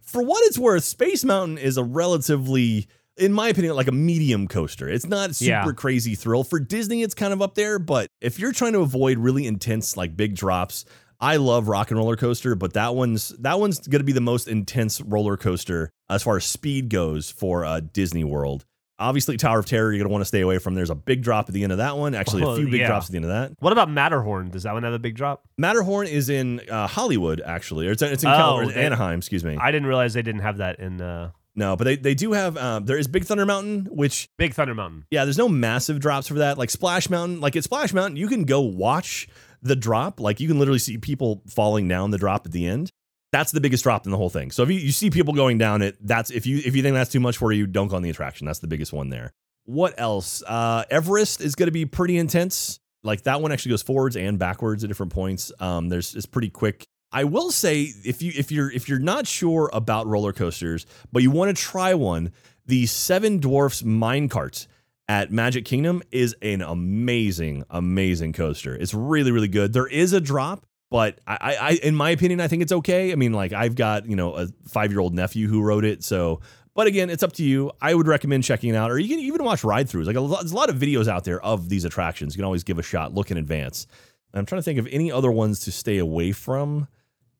For 0.00 0.22
what 0.22 0.42
it's 0.46 0.56
worth, 0.58 0.84
Space 0.84 1.24
Mountain 1.26 1.58
is 1.58 1.76
a 1.76 1.84
relatively 1.84 2.86
in 3.18 3.32
my 3.32 3.48
opinion, 3.48 3.74
like 3.74 3.88
a 3.88 3.92
medium 3.92 4.46
coaster. 4.46 4.88
It's 4.90 5.06
not 5.06 5.34
super 5.34 5.50
Yeah. 5.50 5.72
crazy 5.74 6.14
thrill. 6.14 6.44
For 6.44 6.60
Disney, 6.60 7.02
it's 7.02 7.14
kind 7.14 7.32
of 7.32 7.40
up 7.40 7.54
there, 7.54 7.78
but 7.78 8.08
if 8.20 8.38
you're 8.38 8.52
trying 8.52 8.74
to 8.74 8.80
avoid 8.80 9.16
really 9.18 9.46
intense, 9.46 9.96
like 9.96 10.14
big 10.18 10.34
drops, 10.34 10.84
I 11.20 11.36
love 11.36 11.68
Rock 11.68 11.90
and 11.90 11.98
Roller 11.98 12.16
Coaster, 12.16 12.54
but 12.54 12.74
that 12.74 12.94
one's 12.94 13.30
that 13.38 13.58
one's 13.58 13.78
gonna 13.86 14.04
be 14.04 14.12
the 14.12 14.20
most 14.20 14.48
intense 14.48 15.00
roller 15.00 15.36
coaster 15.36 15.90
as 16.10 16.22
far 16.22 16.36
as 16.36 16.44
speed 16.44 16.88
goes 16.90 17.30
for 17.30 17.64
uh, 17.64 17.80
Disney 17.80 18.24
World. 18.24 18.64
Obviously, 18.98 19.36
Tower 19.36 19.58
of 19.58 19.66
Terror, 19.66 19.92
you're 19.92 20.02
gonna 20.02 20.12
want 20.12 20.22
to 20.22 20.26
stay 20.26 20.40
away 20.40 20.58
from. 20.58 20.74
There's 20.74 20.88
a 20.90 20.94
big 20.94 21.22
drop 21.22 21.48
at 21.48 21.54
the 21.54 21.62
end 21.62 21.72
of 21.72 21.78
that 21.78 21.98
one. 21.98 22.14
Actually, 22.14 22.42
a 22.44 22.56
few 22.56 22.70
big 22.70 22.80
yeah. 22.80 22.86
drops 22.86 23.06
at 23.06 23.12
the 23.12 23.18
end 23.18 23.26
of 23.26 23.30
that. 23.30 23.52
What 23.60 23.72
about 23.72 23.90
Matterhorn? 23.90 24.48
Does 24.50 24.62
that 24.62 24.72
one 24.72 24.84
have 24.84 24.94
a 24.94 24.98
big 24.98 25.14
drop? 25.16 25.46
Matterhorn 25.58 26.06
is 26.06 26.30
in 26.30 26.60
uh, 26.70 26.86
Hollywood, 26.86 27.42
actually. 27.44 27.88
Or 27.88 27.92
It's, 27.92 28.00
it's 28.00 28.22
in 28.24 28.30
Oh, 28.30 28.36
California, 28.36 28.74
they- 28.74 28.84
Anaheim, 28.84 29.18
excuse 29.18 29.44
me. 29.44 29.58
I 29.60 29.70
didn't 29.70 29.86
realize 29.86 30.14
they 30.14 30.22
didn't 30.22 30.40
have 30.42 30.58
that 30.58 30.78
in 30.80 31.02
uh, 31.02 31.30
no, 31.58 31.74
but 31.74 31.84
they, 31.84 31.96
they 31.96 32.14
do 32.14 32.32
have, 32.32 32.56
uh, 32.58 32.80
there 32.80 32.98
is 32.98 33.08
Big 33.08 33.24
Thunder 33.24 33.46
Mountain, 33.46 33.86
which, 33.90 34.28
Big 34.36 34.52
Thunder 34.52 34.74
Mountain. 34.74 35.06
yeah, 35.10 35.24
there's 35.24 35.38
no 35.38 35.48
massive 35.48 36.00
drops 36.00 36.28
for 36.28 36.34
that. 36.34 36.58
Like 36.58 36.68
Splash 36.68 37.08
Mountain, 37.08 37.40
like 37.40 37.56
at 37.56 37.64
Splash 37.64 37.94
Mountain, 37.94 38.16
you 38.16 38.28
can 38.28 38.44
go 38.44 38.60
watch 38.60 39.26
the 39.62 39.76
drop. 39.76 40.20
Like 40.20 40.40
you 40.40 40.48
can 40.48 40.58
literally 40.58 40.78
see 40.78 40.98
people 40.98 41.42
falling 41.48 41.88
down 41.88 42.10
the 42.10 42.18
drop 42.18 42.46
at 42.46 42.52
the 42.52 42.66
end. 42.66 42.90
That's 43.32 43.52
the 43.52 43.60
biggest 43.60 43.82
drop 43.82 44.06
in 44.06 44.12
the 44.12 44.16
whole 44.16 44.30
thing. 44.30 44.50
So 44.50 44.62
if 44.62 44.70
you, 44.70 44.76
you 44.76 44.92
see 44.92 45.10
people 45.10 45.34
going 45.34 45.58
down 45.58 45.82
it, 45.82 45.96
that's 46.00 46.30
if 46.30 46.46
you 46.46 46.58
if 46.64 46.76
you 46.76 46.82
think 46.82 46.94
that's 46.94 47.10
too 47.10 47.20
much 47.20 47.36
for 47.36 47.52
you, 47.52 47.66
don't 47.66 47.88
go 47.88 47.96
on 47.96 48.02
the 48.02 48.10
attraction. 48.10 48.46
That's 48.46 48.60
the 48.60 48.68
biggest 48.68 48.92
one 48.92 49.10
there. 49.10 49.32
What 49.64 49.94
else? 49.98 50.42
Uh, 50.46 50.84
Everest 50.90 51.40
is 51.40 51.54
going 51.54 51.66
to 51.66 51.72
be 51.72 51.86
pretty 51.86 52.18
intense. 52.18 52.78
Like 53.02 53.22
that 53.22 53.40
one 53.40 53.52
actually 53.52 53.70
goes 53.70 53.82
forwards 53.82 54.16
and 54.16 54.38
backwards 54.38 54.84
at 54.84 54.88
different 54.88 55.12
points. 55.12 55.52
Um, 55.60 55.88
there's 55.88 56.14
it's 56.14 56.26
pretty 56.26 56.50
quick. 56.50 56.86
I 57.12 57.24
will 57.24 57.50
say 57.50 57.92
if 58.04 58.22
you 58.22 58.32
if 58.34 58.50
you're 58.50 58.70
if 58.70 58.88
you're 58.88 58.98
not 58.98 59.26
sure 59.26 59.70
about 59.72 60.06
roller 60.06 60.32
coasters, 60.32 60.86
but 61.12 61.22
you 61.22 61.30
want 61.30 61.56
to 61.56 61.62
try 61.62 61.94
one, 61.94 62.32
the 62.66 62.86
Seven 62.86 63.38
Dwarfs 63.38 63.84
Mine 63.84 64.28
Cart 64.28 64.66
at 65.08 65.30
Magic 65.30 65.64
Kingdom 65.64 66.02
is 66.10 66.34
an 66.42 66.62
amazing, 66.62 67.64
amazing 67.70 68.32
coaster. 68.32 68.74
It's 68.74 68.94
really, 68.94 69.30
really 69.30 69.48
good. 69.48 69.72
There 69.72 69.86
is 69.86 70.12
a 70.12 70.20
drop, 70.20 70.66
but 70.90 71.20
I, 71.26 71.56
I, 71.60 71.70
in 71.82 71.94
my 71.94 72.10
opinion, 72.10 72.40
I 72.40 72.48
think 72.48 72.62
it's 72.62 72.72
okay. 72.72 73.12
I 73.12 73.14
mean, 73.14 73.32
like 73.32 73.52
I've 73.52 73.74
got 73.74 74.06
you 74.06 74.16
know 74.16 74.34
a 74.34 74.48
five 74.68 74.90
year 74.90 75.00
old 75.00 75.14
nephew 75.14 75.48
who 75.48 75.62
wrote 75.62 75.84
it, 75.84 76.04
so. 76.04 76.40
But 76.74 76.86
again, 76.86 77.08
it's 77.08 77.22
up 77.22 77.32
to 77.34 77.42
you. 77.42 77.72
I 77.80 77.94
would 77.94 78.06
recommend 78.06 78.44
checking 78.44 78.68
it 78.68 78.76
out, 78.76 78.90
or 78.90 78.98
you 78.98 79.08
can 79.08 79.18
even 79.18 79.42
watch 79.42 79.64
ride 79.64 79.88
throughs. 79.88 80.04
Like 80.04 80.16
a 80.16 80.20
lot, 80.20 80.40
there's 80.40 80.52
a 80.52 80.56
lot 80.56 80.68
of 80.68 80.76
videos 80.76 81.08
out 81.08 81.24
there 81.24 81.40
of 81.40 81.70
these 81.70 81.86
attractions. 81.86 82.34
You 82.34 82.40
can 82.40 82.44
always 82.44 82.64
give 82.64 82.78
a 82.78 82.82
shot, 82.82 83.14
look 83.14 83.30
in 83.30 83.38
advance. 83.38 83.86
I'm 84.34 84.44
trying 84.44 84.58
to 84.58 84.62
think 84.62 84.78
of 84.78 84.86
any 84.90 85.10
other 85.10 85.32
ones 85.32 85.60
to 85.60 85.72
stay 85.72 85.96
away 85.96 86.32
from. 86.32 86.86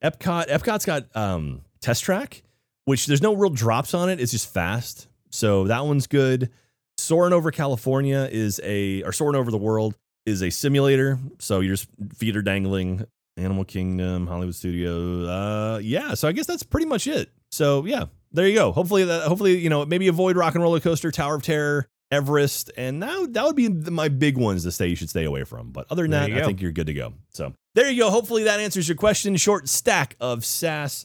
Epcot, 0.03 0.49
Epcot's 0.49 0.87
got 0.87 1.15
um, 1.15 1.61
Test 1.81 2.03
Track, 2.03 2.45
which 2.87 3.05
there's 3.05 3.21
no 3.21 3.35
real 3.35 3.51
drops 3.51 3.93
on 3.93 4.09
it. 4.09 4.21
It's 4.21 4.33
just 4.33 4.53
fast, 4.53 5.07
so 5.29 5.65
that 5.65 5.85
one's 5.85 6.07
good. 6.07 6.51
Soaring 6.99 7.33
over 7.33 7.51
California 7.51 8.29
is 8.31 8.61
a, 8.65 9.03
or 9.03 9.13
soaring 9.13 9.37
over 9.37 9.51
the 9.51 9.59
world 9.59 9.97
is 10.25 10.43
a 10.43 10.51
simulator. 10.51 11.19
So 11.39 11.61
your 11.61 11.77
feet 12.17 12.37
are 12.37 12.43
dangling. 12.43 13.05
Animal 13.39 13.65
Kingdom, 13.67 14.27
Hollywood 14.27 14.55
Studio. 14.55 15.27
Uh, 15.29 15.79
yeah. 15.83 16.15
So 16.15 16.27
I 16.27 16.33
guess 16.33 16.47
that's 16.47 16.63
pretty 16.63 16.87
much 16.87 17.07
it. 17.07 17.31
So 17.51 17.85
yeah, 17.85 18.05
there 18.33 18.49
you 18.49 18.55
go. 18.55 18.73
Hopefully 18.73 19.05
that, 19.05 19.25
hopefully 19.29 19.59
you 19.59 19.69
know 19.69 19.85
maybe 19.85 20.09
avoid 20.09 20.37
Rock 20.39 20.55
and 20.55 20.63
Roller 20.63 20.81
Coaster, 20.81 21.11
Tower 21.11 21.35
of 21.35 21.43
Terror, 21.43 21.87
Everest, 22.11 22.71
and 22.79 22.99
now 22.99 23.27
that 23.27 23.45
would 23.45 23.55
be 23.55 23.69
my 23.69 24.09
big 24.09 24.39
ones 24.39 24.63
to 24.63 24.73
say 24.73 24.87
you 24.87 24.97
should 24.97 25.11
stay 25.11 25.25
away 25.25 25.45
from. 25.45 25.71
But 25.71 25.87
other 25.91 26.05
than 26.05 26.13
There 26.13 26.21
that, 26.29 26.33
I 26.33 26.41
go. 26.41 26.47
think 26.47 26.63
you're 26.63 26.73
good 26.73 26.87
to 26.87 26.95
go. 26.95 27.13
So 27.29 27.53
there 27.75 27.91
you 27.91 28.05
go. 28.05 28.11
Hopefully 28.11 28.45
that 28.45 28.59
answers 28.59 28.89
your 28.89 28.97
question. 28.97 29.37
Short 29.37 29.69
stack 29.69 30.17
of 30.19 30.43
sass. 30.43 31.05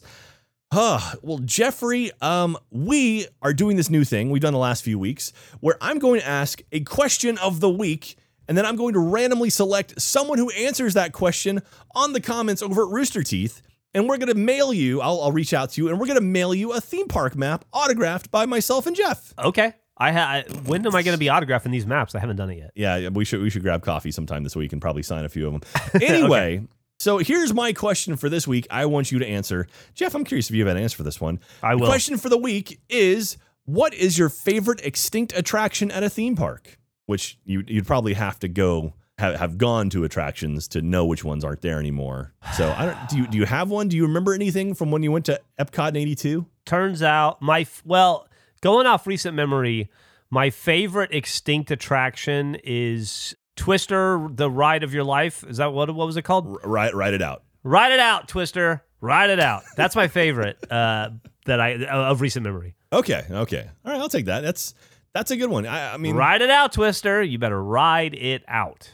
Huh. 0.72 1.16
Well, 1.20 1.36
Jeffrey, 1.36 2.12
um, 2.22 2.56
we 2.70 3.26
are 3.42 3.52
doing 3.52 3.76
this 3.76 3.90
new 3.90 4.04
thing 4.04 4.30
we've 4.30 4.40
done 4.40 4.54
the 4.54 4.58
last 4.58 4.82
few 4.82 4.98
weeks 4.98 5.34
where 5.60 5.76
I'm 5.82 5.98
going 5.98 6.20
to 6.20 6.26
ask 6.26 6.62
a 6.72 6.80
question 6.80 7.36
of 7.36 7.60
the 7.60 7.68
week, 7.68 8.16
and 8.48 8.56
then 8.56 8.64
I'm 8.64 8.76
going 8.76 8.94
to 8.94 8.98
randomly 8.98 9.50
select 9.50 10.00
someone 10.00 10.38
who 10.38 10.48
answers 10.52 10.94
that 10.94 11.12
question 11.12 11.60
on 11.94 12.14
the 12.14 12.22
comments 12.22 12.62
over 12.62 12.84
at 12.84 12.88
Rooster 12.88 13.22
Teeth. 13.22 13.60
And 13.92 14.08
we're 14.08 14.16
going 14.16 14.32
to 14.32 14.34
mail 14.34 14.72
you, 14.72 15.02
I'll, 15.02 15.20
I'll 15.20 15.32
reach 15.32 15.52
out 15.52 15.72
to 15.72 15.82
you, 15.82 15.90
and 15.90 16.00
we're 16.00 16.06
going 16.06 16.18
to 16.18 16.24
mail 16.24 16.54
you 16.54 16.72
a 16.72 16.80
theme 16.80 17.06
park 17.06 17.36
map 17.36 17.66
autographed 17.74 18.30
by 18.30 18.46
myself 18.46 18.86
and 18.86 18.96
Jeff. 18.96 19.34
Okay. 19.38 19.74
I 19.98 20.12
ha- 20.12 20.42
when 20.64 20.86
am 20.86 20.96
I 20.96 21.02
going 21.02 21.14
to 21.14 21.18
be 21.18 21.26
autographing 21.26 21.70
these 21.72 21.84
maps? 21.84 22.14
I 22.14 22.18
haven't 22.18 22.36
done 22.36 22.48
it 22.48 22.56
yet. 22.56 22.70
Yeah, 22.74 23.10
we 23.10 23.26
should 23.26 23.42
we 23.42 23.50
should 23.50 23.60
grab 23.60 23.82
coffee 23.82 24.10
sometime 24.10 24.42
this 24.42 24.56
week 24.56 24.72
and 24.72 24.80
probably 24.80 25.02
sign 25.02 25.26
a 25.26 25.28
few 25.28 25.46
of 25.46 25.52
them. 25.52 25.62
Anyway, 26.02 26.66
so 27.02 27.18
here's 27.18 27.52
my 27.52 27.72
question 27.72 28.16
for 28.16 28.28
this 28.28 28.46
week. 28.46 28.66
I 28.70 28.86
want 28.86 29.10
you 29.10 29.18
to 29.18 29.26
answer. 29.26 29.66
Jeff, 29.94 30.14
I'm 30.14 30.22
curious 30.22 30.48
if 30.48 30.54
you 30.54 30.64
have 30.64 30.76
an 30.76 30.80
answer 30.80 30.96
for 30.96 31.02
this 31.02 31.20
one. 31.20 31.40
I 31.62 31.74
The 31.74 31.80
will. 31.80 31.86
question 31.88 32.16
for 32.16 32.28
the 32.28 32.38
week 32.38 32.80
is 32.88 33.36
what 33.64 33.92
is 33.92 34.16
your 34.18 34.28
favorite 34.28 34.80
extinct 34.84 35.32
attraction 35.36 35.90
at 35.90 36.04
a 36.04 36.08
theme 36.08 36.36
park? 36.36 36.78
Which 37.06 37.38
you 37.44 37.64
you'd 37.66 37.86
probably 37.88 38.14
have 38.14 38.38
to 38.38 38.48
go 38.48 38.94
have, 39.18 39.34
have 39.34 39.58
gone 39.58 39.90
to 39.90 40.04
attractions 40.04 40.68
to 40.68 40.80
know 40.80 41.04
which 41.04 41.24
ones 41.24 41.44
aren't 41.44 41.60
there 41.60 41.80
anymore. 41.80 42.32
So 42.56 42.72
I 42.76 42.86
don't 42.86 43.08
do 43.08 43.16
you 43.16 43.26
do 43.26 43.36
you 43.36 43.46
have 43.46 43.68
one? 43.68 43.88
Do 43.88 43.96
you 43.96 44.06
remember 44.06 44.32
anything 44.32 44.72
from 44.74 44.92
when 44.92 45.02
you 45.02 45.10
went 45.10 45.24
to 45.26 45.40
Epcot 45.58 45.88
in 45.90 45.96
82? 45.96 46.46
Turns 46.64 47.02
out 47.02 47.42
my 47.42 47.66
well, 47.84 48.28
going 48.60 48.86
off 48.86 49.08
recent 49.08 49.34
memory, 49.34 49.90
my 50.30 50.50
favorite 50.50 51.12
extinct 51.12 51.70
attraction 51.72 52.56
is 52.62 53.34
Twister, 53.62 54.28
the 54.28 54.50
ride 54.50 54.82
of 54.82 54.92
your 54.92 55.04
life. 55.04 55.44
Is 55.48 55.58
that 55.58 55.72
what 55.72 55.88
what 55.94 56.04
was 56.04 56.16
it 56.16 56.22
called? 56.22 56.48
Ride, 56.48 56.64
Write 56.64 56.94
write 56.94 57.14
it 57.14 57.22
out. 57.22 57.44
Ride 57.62 57.92
it 57.92 58.00
out, 58.00 58.26
Twister. 58.26 58.82
Ride 59.00 59.30
it 59.30 59.38
out. 59.38 59.62
That's 59.76 59.94
my 59.94 60.08
favorite 60.08 60.58
uh, 60.68 61.10
that 61.46 61.60
I 61.60 61.84
of 61.84 62.20
recent 62.20 62.42
memory. 62.42 62.74
Okay, 62.92 63.24
okay. 63.30 63.70
All 63.84 63.92
right, 63.92 64.00
I'll 64.00 64.08
take 64.08 64.24
that. 64.24 64.40
That's 64.40 64.74
that's 65.14 65.30
a 65.30 65.36
good 65.36 65.48
one. 65.48 65.64
I, 65.64 65.94
I 65.94 65.96
mean, 65.96 66.16
Ride 66.16 66.42
it 66.42 66.50
out, 66.50 66.72
Twister. 66.72 67.22
You 67.22 67.38
better 67.38 67.62
ride 67.62 68.14
it 68.14 68.42
out. 68.48 68.90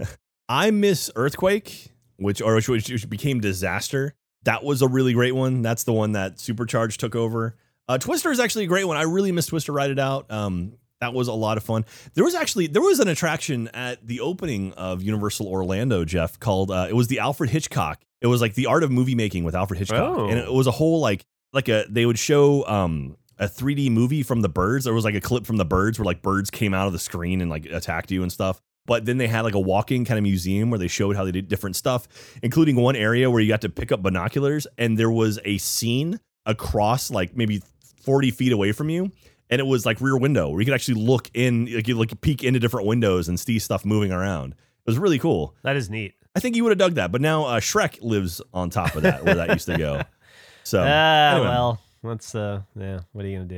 I 0.48 0.70
miss 0.70 1.10
Earthquake, 1.16 1.90
which 2.16 2.40
or 2.40 2.54
which, 2.54 2.68
which 2.68 3.10
became 3.10 3.40
Disaster. 3.40 4.14
That 4.44 4.62
was 4.62 4.82
a 4.82 4.88
really 4.88 5.14
great 5.14 5.34
one. 5.34 5.62
That's 5.62 5.82
the 5.82 5.92
one 5.92 6.12
that 6.12 6.36
Supercharge 6.36 6.96
took 6.96 7.16
over. 7.16 7.56
Uh, 7.88 7.98
Twister 7.98 8.30
is 8.30 8.38
actually 8.38 8.66
a 8.66 8.68
great 8.68 8.84
one. 8.84 8.96
I 8.96 9.02
really 9.02 9.32
miss 9.32 9.46
Twister 9.46 9.72
Ride 9.72 9.90
It 9.90 9.98
Out. 9.98 10.30
Um, 10.30 10.74
that 11.02 11.12
was 11.12 11.26
a 11.28 11.32
lot 11.32 11.56
of 11.58 11.64
fun. 11.64 11.84
There 12.14 12.24
was 12.24 12.34
actually 12.34 12.68
there 12.68 12.80
was 12.80 13.00
an 13.00 13.08
attraction 13.08 13.68
at 13.74 14.06
the 14.06 14.20
opening 14.20 14.72
of 14.74 15.02
Universal 15.02 15.48
Orlando, 15.48 16.04
Jeff, 16.04 16.38
called 16.40 16.70
uh, 16.70 16.86
it 16.88 16.94
was 16.94 17.08
the 17.08 17.18
Alfred 17.18 17.50
Hitchcock. 17.50 18.00
It 18.20 18.28
was 18.28 18.40
like 18.40 18.54
the 18.54 18.66
art 18.66 18.84
of 18.84 18.90
movie 18.90 19.14
making 19.16 19.42
with 19.44 19.54
Alfred 19.54 19.78
Hitchcock, 19.78 20.16
Oh. 20.18 20.28
and 20.28 20.38
it 20.38 20.52
was 20.52 20.66
a 20.66 20.70
whole 20.70 21.00
like 21.00 21.24
like 21.52 21.68
a 21.68 21.84
they 21.88 22.06
would 22.06 22.18
show 22.18 22.64
um 22.66 23.16
a 23.38 23.46
3D 23.48 23.90
movie 23.90 24.22
from 24.22 24.40
the 24.42 24.48
birds. 24.48 24.84
There 24.84 24.94
was 24.94 25.04
like 25.04 25.16
a 25.16 25.20
clip 25.20 25.44
from 25.44 25.56
the 25.56 25.64
birds 25.64 25.98
where 25.98 26.06
like 26.06 26.22
birds 26.22 26.50
came 26.50 26.72
out 26.72 26.86
of 26.86 26.92
the 26.92 26.98
screen 27.00 27.40
and 27.40 27.50
like 27.50 27.66
attacked 27.66 28.10
you 28.12 28.22
and 28.22 28.30
stuff. 28.30 28.60
But 28.86 29.04
then 29.04 29.16
they 29.18 29.26
had 29.26 29.40
like 29.42 29.54
a 29.54 29.60
walking 29.60 30.04
kind 30.04 30.18
of 30.18 30.22
museum 30.22 30.70
where 30.70 30.78
they 30.78 30.86
showed 30.88 31.16
how 31.16 31.24
they 31.24 31.32
did 31.32 31.48
different 31.48 31.74
stuff, 31.76 32.06
including 32.42 32.76
one 32.76 32.94
area 32.96 33.28
where 33.30 33.40
you 33.40 33.48
got 33.48 33.60
to 33.62 33.68
pick 33.68 33.90
up 33.90 34.02
binoculars 34.02 34.66
and 34.78 34.96
there 34.98 35.10
was 35.10 35.38
a 35.44 35.58
scene 35.58 36.20
across 36.46 37.10
like 37.10 37.36
maybe 37.36 37.62
40 38.04 38.30
feet 38.32 38.52
away 38.52 38.72
from 38.72 38.88
you. 38.90 39.10
And 39.52 39.60
it 39.60 39.64
was 39.66 39.84
like 39.86 40.00
rear 40.00 40.16
window 40.16 40.48
where 40.48 40.60
you 40.60 40.64
could 40.64 40.74
actually 40.74 41.00
look 41.02 41.30
in, 41.34 41.66
like 41.72 41.86
you 41.86 41.94
like 41.96 42.18
peek 42.22 42.42
into 42.42 42.58
different 42.58 42.86
windows 42.86 43.28
and 43.28 43.38
see 43.38 43.58
stuff 43.58 43.84
moving 43.84 44.10
around. 44.10 44.52
It 44.52 44.86
was 44.86 44.98
really 44.98 45.18
cool. 45.18 45.54
That 45.62 45.76
is 45.76 45.90
neat. 45.90 46.14
I 46.34 46.40
think 46.40 46.56
you 46.56 46.64
would 46.64 46.70
have 46.70 46.78
dug 46.78 46.94
that, 46.94 47.12
but 47.12 47.20
now 47.20 47.44
uh, 47.44 47.60
Shrek 47.60 47.98
lives 48.02 48.40
on 48.54 48.70
top 48.70 48.96
of 48.96 49.02
that 49.02 49.22
where 49.24 49.34
that 49.34 49.50
used 49.50 49.66
to 49.66 49.76
go. 49.78 50.02
So 50.64 50.78
Ah, 50.80 51.32
anyway. 51.34 51.48
well, 51.48 51.80
let's 52.04 52.34
uh, 52.36 52.62
yeah. 52.76 53.00
What 53.12 53.24
are 53.24 53.28
you 53.28 53.38
gonna 53.44 53.48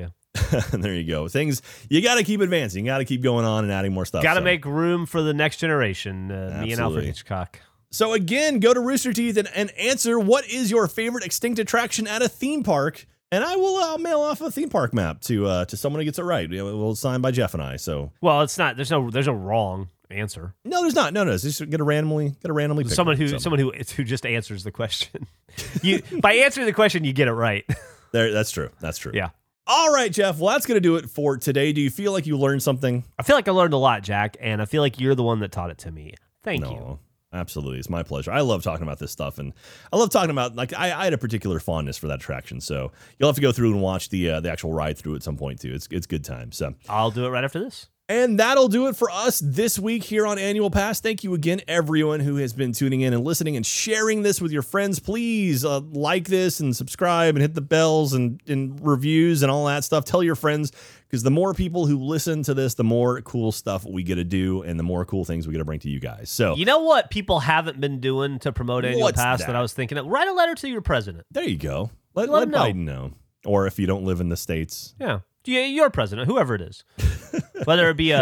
do? 0.72 0.76
there 0.78 0.94
you 0.94 1.04
go. 1.04 1.28
Things 1.28 1.60
you 1.90 2.00
got 2.00 2.14
to 2.14 2.24
keep 2.24 2.40
advancing. 2.40 2.86
You 2.86 2.90
got 2.90 2.98
to 2.98 3.04
keep 3.04 3.20
going 3.22 3.44
on 3.44 3.62
and 3.64 3.72
adding 3.72 3.92
more 3.92 4.06
stuff. 4.06 4.22
Got 4.22 4.34
to 4.34 4.40
So- 4.40 4.44
make 4.44 4.64
room 4.64 5.04
for 5.06 5.20
the 5.22 5.34
next 5.34 5.58
generation. 5.58 6.32
Uh, 6.32 6.62
me 6.64 6.72
and 6.72 6.80
Alfred 6.80 7.04
Hitchcock. 7.04 7.60
So 7.90 8.14
again, 8.14 8.58
go 8.58 8.72
to 8.74 8.80
Rooster 8.80 9.12
Teeth 9.12 9.36
and, 9.36 9.48
and 9.54 9.70
answer 9.72 10.18
what 10.18 10.48
is 10.48 10.70
your 10.70 10.88
favorite 10.88 11.24
extinct 11.24 11.58
attraction 11.60 12.06
at 12.08 12.22
a 12.22 12.28
theme 12.28 12.62
park, 12.64 13.06
and 13.34 13.44
I 13.44 13.56
will 13.56 13.76
uh, 13.76 13.98
mail 13.98 14.20
off 14.20 14.40
a 14.40 14.50
theme 14.50 14.68
park 14.68 14.94
map 14.94 15.20
to 15.22 15.46
uh, 15.46 15.64
to 15.66 15.76
someone 15.76 16.00
who 16.00 16.04
gets 16.04 16.18
it 16.18 16.22
right. 16.22 16.50
It 16.50 16.62
will 16.62 16.94
sign 16.94 17.20
by 17.20 17.30
Jeff 17.30 17.54
and 17.54 17.62
I. 17.62 17.76
So 17.76 18.12
Well, 18.20 18.42
it's 18.42 18.56
not. 18.58 18.76
There's 18.76 18.90
no. 18.90 19.10
There's 19.10 19.26
no 19.26 19.34
wrong 19.34 19.88
answer. 20.10 20.54
no, 20.64 20.82
there's 20.82 20.94
not. 20.94 21.12
No, 21.12 21.24
no. 21.24 21.32
It's 21.32 21.42
just 21.42 21.68
get 21.68 21.80
a 21.80 21.84
randomly 21.84 22.30
get 22.30 22.50
a 22.50 22.52
randomly 22.52 22.84
someone 22.88 23.16
who 23.16 23.38
someone 23.38 23.58
who 23.58 23.72
who 23.72 24.04
just 24.04 24.24
answers 24.24 24.64
the 24.64 24.70
question. 24.70 25.26
you 25.82 26.02
by 26.20 26.34
answering 26.34 26.66
the 26.66 26.72
question, 26.72 27.04
you 27.04 27.12
get 27.12 27.28
it 27.28 27.32
right. 27.32 27.64
there. 28.12 28.32
That's 28.32 28.50
true. 28.50 28.70
That's 28.80 28.98
true. 28.98 29.12
yeah. 29.14 29.30
All 29.66 29.90
right, 29.92 30.12
Jeff. 30.12 30.38
Well, 30.38 30.52
that's 30.52 30.66
gonna 30.66 30.80
do 30.80 30.96
it 30.96 31.08
for 31.08 31.36
today. 31.38 31.72
Do 31.72 31.80
you 31.80 31.90
feel 31.90 32.12
like 32.12 32.26
you 32.26 32.36
learned 32.36 32.62
something? 32.62 33.02
I 33.18 33.22
feel 33.22 33.34
like 33.34 33.48
I 33.48 33.52
learned 33.52 33.72
a 33.72 33.78
lot, 33.78 34.02
Jack, 34.02 34.36
and 34.40 34.60
I 34.60 34.66
feel 34.66 34.82
like 34.82 35.00
you're 35.00 35.14
the 35.14 35.22
one 35.22 35.40
that 35.40 35.52
taught 35.52 35.70
it 35.70 35.78
to 35.78 35.90
me. 35.90 36.14
Thank 36.42 36.64
you. 36.64 36.98
Absolutely. 37.34 37.80
It's 37.80 37.90
my 37.90 38.04
pleasure. 38.04 38.30
I 38.30 38.40
love 38.42 38.62
talking 38.62 38.84
about 38.84 39.00
this 39.00 39.10
stuff, 39.10 39.38
and 39.38 39.52
I 39.92 39.96
love 39.96 40.10
talking 40.10 40.30
about 40.30 40.54
like 40.54 40.72
I, 40.72 40.92
I 40.98 41.04
had 41.04 41.12
a 41.12 41.18
particular 41.18 41.58
fondness 41.58 41.98
for 41.98 42.06
that 42.06 42.20
attraction. 42.20 42.60
So 42.60 42.92
you'll 43.18 43.28
have 43.28 43.34
to 43.34 43.42
go 43.42 43.50
through 43.50 43.72
and 43.72 43.82
watch 43.82 44.08
the 44.10 44.30
uh, 44.30 44.40
the 44.40 44.50
actual 44.50 44.72
ride 44.72 44.96
through 44.96 45.16
at 45.16 45.24
some 45.24 45.36
point 45.36 45.60
too. 45.60 45.74
It's 45.74 45.88
it's 45.90 46.06
good 46.06 46.24
time. 46.24 46.52
So 46.52 46.74
I'll 46.88 47.10
do 47.10 47.26
it 47.26 47.30
right 47.30 47.44
after 47.44 47.58
this. 47.58 47.88
And 48.06 48.38
that'll 48.38 48.68
do 48.68 48.88
it 48.88 48.96
for 48.96 49.08
us 49.10 49.40
this 49.42 49.78
week 49.78 50.04
here 50.04 50.26
on 50.26 50.38
Annual 50.38 50.70
Pass. 50.70 51.00
Thank 51.00 51.24
you 51.24 51.32
again, 51.32 51.62
everyone 51.66 52.20
who 52.20 52.36
has 52.36 52.52
been 52.52 52.72
tuning 52.72 53.00
in 53.00 53.14
and 53.14 53.24
listening 53.24 53.56
and 53.56 53.64
sharing 53.64 54.20
this 54.20 54.42
with 54.42 54.52
your 54.52 54.60
friends. 54.60 55.00
Please 55.00 55.64
uh, 55.64 55.80
like 55.80 56.28
this 56.28 56.60
and 56.60 56.76
subscribe 56.76 57.34
and 57.34 57.40
hit 57.40 57.54
the 57.54 57.62
bells 57.62 58.12
and, 58.12 58.42
and 58.46 58.78
reviews 58.86 59.42
and 59.42 59.50
all 59.50 59.64
that 59.66 59.84
stuff. 59.84 60.04
Tell 60.04 60.22
your 60.22 60.34
friends 60.34 60.70
because 61.08 61.22
the 61.22 61.30
more 61.30 61.54
people 61.54 61.86
who 61.86 61.96
listen 61.98 62.42
to 62.42 62.52
this, 62.52 62.74
the 62.74 62.84
more 62.84 63.22
cool 63.22 63.52
stuff 63.52 63.86
we 63.86 64.02
get 64.02 64.16
to 64.16 64.24
do 64.24 64.60
and 64.60 64.78
the 64.78 64.82
more 64.84 65.06
cool 65.06 65.24
things 65.24 65.46
we 65.46 65.52
get 65.52 65.60
to 65.60 65.64
bring 65.64 65.80
to 65.80 65.88
you 65.88 65.98
guys. 65.98 66.28
So, 66.28 66.56
You 66.56 66.66
know 66.66 66.80
what 66.80 67.10
people 67.10 67.40
haven't 67.40 67.80
been 67.80 68.00
doing 68.00 68.38
to 68.40 68.52
promote 68.52 68.84
annual 68.84 69.10
pass 69.12 69.38
that? 69.38 69.46
that? 69.46 69.56
I 69.56 69.62
was 69.62 69.72
thinking 69.72 69.96
of? 69.96 70.04
Write 70.04 70.28
a 70.28 70.34
letter 70.34 70.54
to 70.56 70.68
your 70.68 70.82
president. 70.82 71.24
there 71.30 71.48
you 71.48 71.56
go. 71.56 71.90
Let, 72.12 72.28
Let 72.28 72.50
let, 72.50 72.74
Biden 72.74 72.84
know. 72.84 73.12
Or 73.46 73.66
if 73.66 73.78
you 73.78 73.86
don't 73.86 74.04
live 74.04 74.20
in 74.20 74.28
the 74.28 74.36
States, 74.36 74.94
Yeah. 75.00 75.20
Yeah, 75.46 75.64
your 75.64 75.90
president, 75.90 76.28
whoever 76.28 76.54
it 76.54 76.62
is. 76.62 76.84
Whether 77.64 77.90
it 77.90 77.96
be 77.96 78.12
uh, 78.12 78.20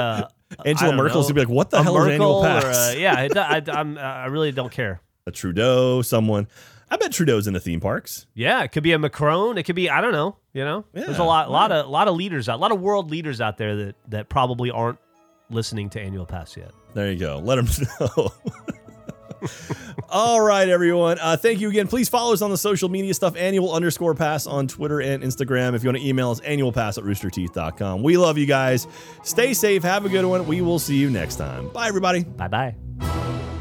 a 0.59 0.67
Angela 0.67 0.89
I 0.93 0.97
don't 0.97 1.05
Merkel's 1.05 1.27
gonna 1.27 1.35
be 1.35 1.41
like, 1.43 1.49
what 1.49 1.71
the 1.71 1.83
hell 1.83 1.97
is 1.99 2.09
annual 2.13 2.43
Merkel 2.43 2.59
or 2.59 2.63
pass? 2.63 2.89
a- 2.89 2.93
uh, 2.97 2.99
yeah, 2.99 3.21
it, 3.21 3.37
I, 3.37 3.63
I'm, 3.69 3.97
uh, 3.97 4.01
I 4.01 4.27
really 4.27 4.53
don't 4.53 4.73
care. 4.73 5.01
a 5.27 5.31
Trudeau, 5.31 6.03
someone. 6.03 6.49
I 6.91 6.97
bet 6.97 7.11
Trudeau's 7.13 7.47
in 7.47 7.55
the 7.55 7.61
theme 7.61 7.81
parks. 7.81 8.27
Yeah, 8.35 8.63
it 8.63 8.69
could 8.73 8.83
be 8.83 8.93
a 8.93 8.99
Macron. 8.99 9.57
It 9.57 9.63
could 9.63 9.77
be 9.77 9.89
I 9.89 10.01
don't 10.03 10.13
know. 10.13 10.37
You 10.53 10.65
know, 10.65 10.85
there's 10.93 11.19
a 11.19 11.25
lot, 11.25 11.51
lot 11.51 11.73
of, 11.73 11.89
lot 11.89 12.07
of 12.09 12.15
leaders 12.17 12.51
out, 12.51 12.57
a 12.59 12.61
lot 12.61 12.71
of 12.73 12.81
world 12.83 13.11
leaders 13.11 13.41
out 13.41 13.57
there 13.57 13.75
that 13.77 13.95
that 14.09 14.29
probably 14.29 14.71
aren't 14.71 14.99
listening 15.49 15.89
to 15.91 16.01
Annual 16.01 16.27
Pass 16.27 16.55
yet. 16.57 16.73
There 16.93 17.11
you 17.11 17.19
go. 17.19 17.39
Let 17.39 17.57
them 17.57 17.87
know. 18.01 18.29
All 20.09 20.41
right, 20.41 20.69
everyone. 20.69 21.19
Uh, 21.21 21.37
thank 21.37 21.61
you 21.61 21.69
again. 21.69 21.89
Please 21.89 22.09
follow 22.09 22.33
us 22.33 22.43
on 22.43 22.51
the 22.51 22.59
social 22.59 22.89
media 22.89 23.15
stuff, 23.15 23.37
annual 23.37 23.73
underscore 23.73 24.15
pass 24.15 24.47
on 24.47 24.69
Twitter 24.69 25.01
and 25.01 25.23
Instagram. 25.23 25.75
If 25.75 25.83
you 25.83 25.89
want 25.89 25.99
to 25.99 26.07
email 26.07 26.31
us, 26.31 26.41
annualpass 26.41 26.99
at 26.99 27.05
roosterteeth.com. 27.05 28.03
We 28.03 28.17
love 28.17 28.39
you 28.39 28.47
guys. 28.47 28.87
Stay 29.23 29.55
safe. 29.55 29.83
Have 29.83 30.05
a 30.05 30.09
good 30.09 30.25
one. 30.25 30.47
We 30.47 30.61
will 30.61 30.79
see 30.79 30.97
you 30.97 31.11
next 31.11 31.37
time. 31.37 31.69
Bye, 31.71 31.89
everybody. 31.89 32.25
Bye 32.25 32.49
bye. 32.49 33.52